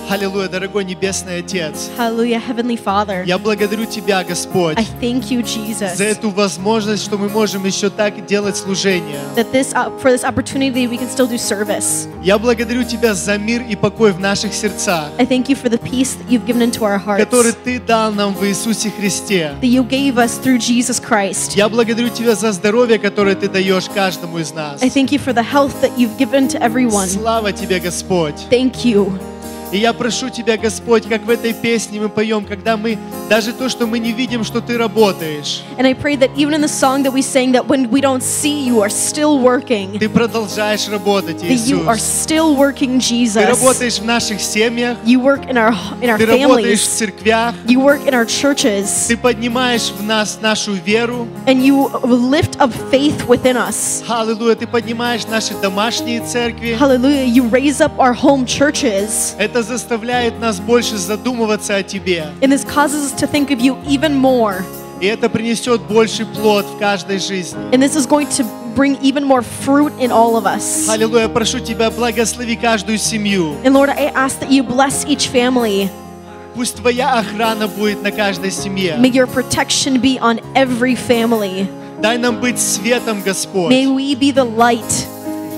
[0.10, 1.90] Аллилуйя, дорогой Небесный Отец.
[1.98, 3.26] Hallelujah, Heavenly Father.
[3.26, 7.90] Я благодарю Тебя, Господь, I thank you, Jesus, за эту возможность, что мы можем еще
[7.90, 9.20] так делать служение.
[9.36, 12.08] that this uh, for this opportunity we can still do service.
[12.22, 15.80] Я благодарю Тебя за мир и покой в наших сердцах, I thank you for the
[15.82, 19.56] peace that you've given into our hearts, который Ты дал нам в Иисусе Христе.
[19.62, 21.56] that you gave us through Jesus Christ.
[21.56, 24.84] Я благодарю Тебя за здоровье, которое Ты даешь каждому из нас.
[24.84, 27.08] I thank you for the health that you've given to everyone.
[27.08, 28.36] Слава Тебе, Господь.
[28.52, 29.12] Thank you.
[29.74, 32.96] И я прошу Тебя, Господь, как в этой песне мы поем, когда мы,
[33.28, 36.62] даже то, что мы не видим, что Ты работаешь, And I pray that even in
[36.62, 40.08] the song that we sang, that when we don't see you are still working, Ты
[40.10, 42.26] продолжаешь работать, that you are Иисус.
[42.26, 43.48] still working, Ты Jesus.
[43.48, 46.98] работаешь в наших семьях, You work in our in our Ты работаешь в families.
[47.00, 51.28] церквях, You work in our churches, Ты поднимаешь в нас нашу веру.
[51.48, 54.04] and you lift up faith within us.
[54.08, 56.78] Аллилуйя, Ты поднимаешь наши домашние церкви.
[56.80, 57.26] Hallelujah.
[57.26, 59.34] You raise up our home churches.
[59.40, 62.27] Это заставляет нас больше задумываться о Тебе.
[62.41, 64.65] And this causes us to think of you even more.
[65.01, 67.59] И это принесет больше плод в каждой жизни.
[67.71, 68.45] And this is going to
[68.75, 70.89] bring even more fruit in all of us.
[70.89, 73.55] Аллилуйя, прошу Тебя, благослови каждую семью.
[73.65, 75.89] And Lord, I ask that you bless each family.
[76.55, 78.97] Пусть Твоя охрана будет на каждой семье.
[78.99, 81.69] May your protection be on every family.
[82.01, 85.07] Дай нам быть светом, Господь, May we be the light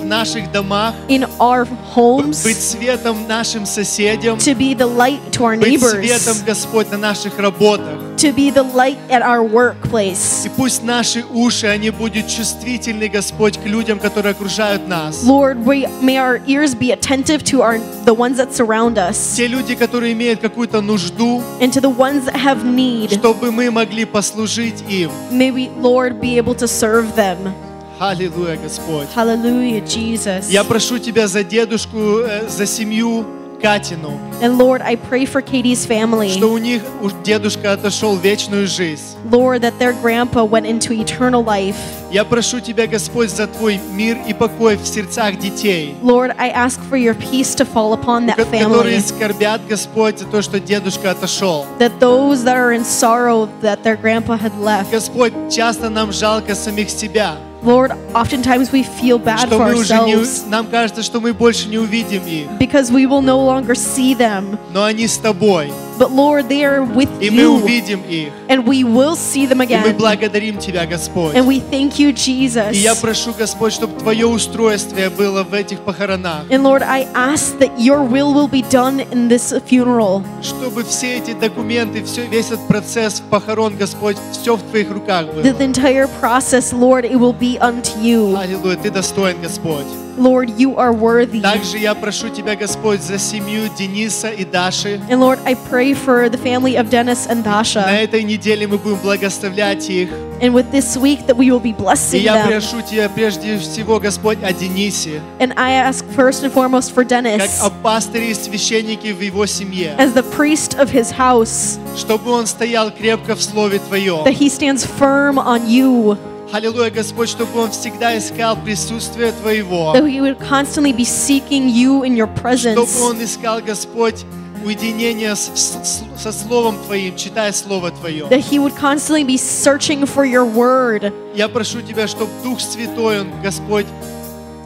[0.05, 5.43] В наших домах, in our homes, быть светом нашим соседям, to be the light to
[5.43, 7.99] our быть neighbors, светом, Господь, на наших работах.
[8.17, 10.45] to be the light at our workplace.
[10.45, 15.23] И пусть наши уши, они будут чувствительны, Господь, к людям, которые окружают нас.
[15.23, 19.47] Lord, we, may our ears be attentive to our the ones that surround us Те
[19.47, 23.11] люди, которые имеют какую-то нужду, and to the ones that have need.
[23.11, 25.09] чтобы мы могли послужить им.
[25.31, 27.53] May we, Lord, be able to serve them.
[27.99, 29.07] Аллилуйя, Господь.
[29.15, 30.49] Hallelujah, Jesus.
[30.49, 33.25] Я прошу Тебя за дедушку, э, за семью
[33.61, 36.29] Катину, And Lord, I pray for Katie's family.
[36.29, 36.81] что у них
[37.23, 39.15] дедушка отошел в вечную жизнь.
[39.31, 41.75] Lord, that their grandpa went into eternal life.
[42.11, 46.79] Я прошу Тебя, Господь, за Твой мир и покой в сердцах детей, Lord, I ask
[46.91, 49.07] for your peace to fall upon that ко- которые family.
[49.07, 51.65] скорбят, Господь, за то, что дедушка отошел.
[51.79, 54.91] That those that are in sorrow that their grandpa had left.
[54.91, 59.92] Господь, часто нам жалко самих себя, Lord, oftentimes we feel bad что for мы уже
[60.06, 63.38] не, ourselves у- нам кажется, что мы больше не увидим их, because we will no
[63.44, 65.70] longer see them, но они с Тобой.
[65.98, 68.32] But Lord, they are with И мы you, увидим их.
[68.48, 69.96] and we will see them И мы again.
[69.98, 71.34] благодарим Тебя, Господь.
[71.34, 73.00] And we thank you, И я Jesus.
[73.00, 76.44] прошу, Господь, чтобы Твое устройство было в этих похоронах.
[76.50, 80.22] And Lord, I ask that your will will be done in this funeral.
[80.42, 85.42] Чтобы все эти документы, все, весь этот процесс похорон, Господь, все в Твоих руках было.
[85.42, 88.36] That the entire process, Lord, it will be unto you.
[88.36, 89.84] Аллилуйя, Ты достоин, Господь.
[90.18, 91.40] Lord, you are worthy.
[91.40, 95.00] Также я прошу Тебя, Господь, за семью Дениса и Даши.
[95.08, 97.80] And Lord, I pray for the family of Dennis and На Dasha.
[97.80, 100.10] этой неделе мы будем благословлять их.
[100.42, 102.48] And with this week that we will be И blessing я them.
[102.48, 107.08] прошу Тебя прежде всего, Господь, о Денисе, And I ask first and foremost for как
[107.24, 112.30] Dennis, о пастыре и священнике в его семье, as the priest of his house, чтобы
[112.30, 114.24] он стоял крепко в Слове that Твоем.
[114.26, 116.16] he stands firm on you,
[116.51, 119.93] Аллилуйя, Господь, чтобы он всегда искал присутствие Твоего.
[119.93, 124.25] that he would constantly be seeking you in your Чтобы presence, он искал, Господь,
[124.63, 128.27] уединение со Словом Твоим, читая Слово Твое.
[128.29, 131.11] that he would constantly be searching for your word.
[131.35, 133.87] Я прошу Тебя, чтобы Дух Святой, Он, Господь,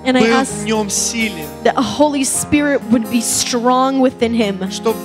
[0.06, 0.66] And I ask
[1.64, 4.98] that a Holy Spirit would be strong within him, Чтобы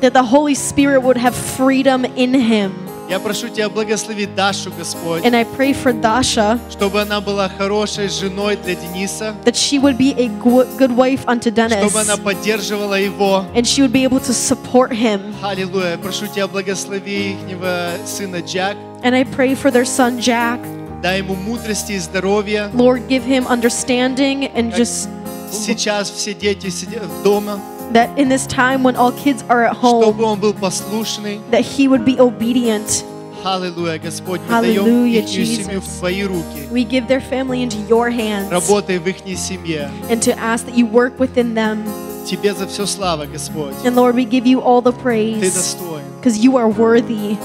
[0.00, 2.85] that the Holy Spirit would have freedom in him.
[3.08, 8.08] Я прошу Тебя благословить Дашу, Господь, And I pray for Dasha чтобы она была хорошей
[8.08, 12.94] женой для Дениса, that she would be a good wife unto Dennis, чтобы она поддерживала
[13.00, 13.44] его.
[13.54, 15.34] and she would be able to support him.
[15.42, 15.96] Аллилуйя.
[15.98, 18.76] Прошу Тебя, благослови ихнего сына Джак.
[19.02, 20.58] And I pray for their son Jack.
[21.02, 22.70] Дай ему мудрости и здоровья.
[22.74, 25.08] Lord, give him understanding and just
[25.52, 27.60] Сейчас все дети сидят дома,
[27.93, 31.39] that in this time when all kids are at home, чтобы он был послушный.
[31.51, 33.03] that he would be obedient.
[33.43, 35.99] Аллилуйя, Господь, мы даем Hallelujah, их семью в Jesus.
[35.99, 36.67] Твои руки.
[36.71, 39.89] We give their family into your hands Работай в их семье.
[40.09, 41.83] and to ask that you work within them.
[42.25, 43.73] Тебе за все слава, Господь.
[43.83, 46.03] And Lord, we give you all the Ты praise достоин.
[46.19, 47.35] because you are worthy.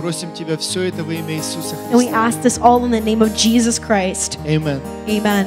[0.00, 2.26] Просим Тебя все это во имя Иисуса And we Христа.
[2.26, 4.38] ask this all in the name of Jesus Christ.
[4.44, 4.80] Amen.
[5.08, 5.46] Amen.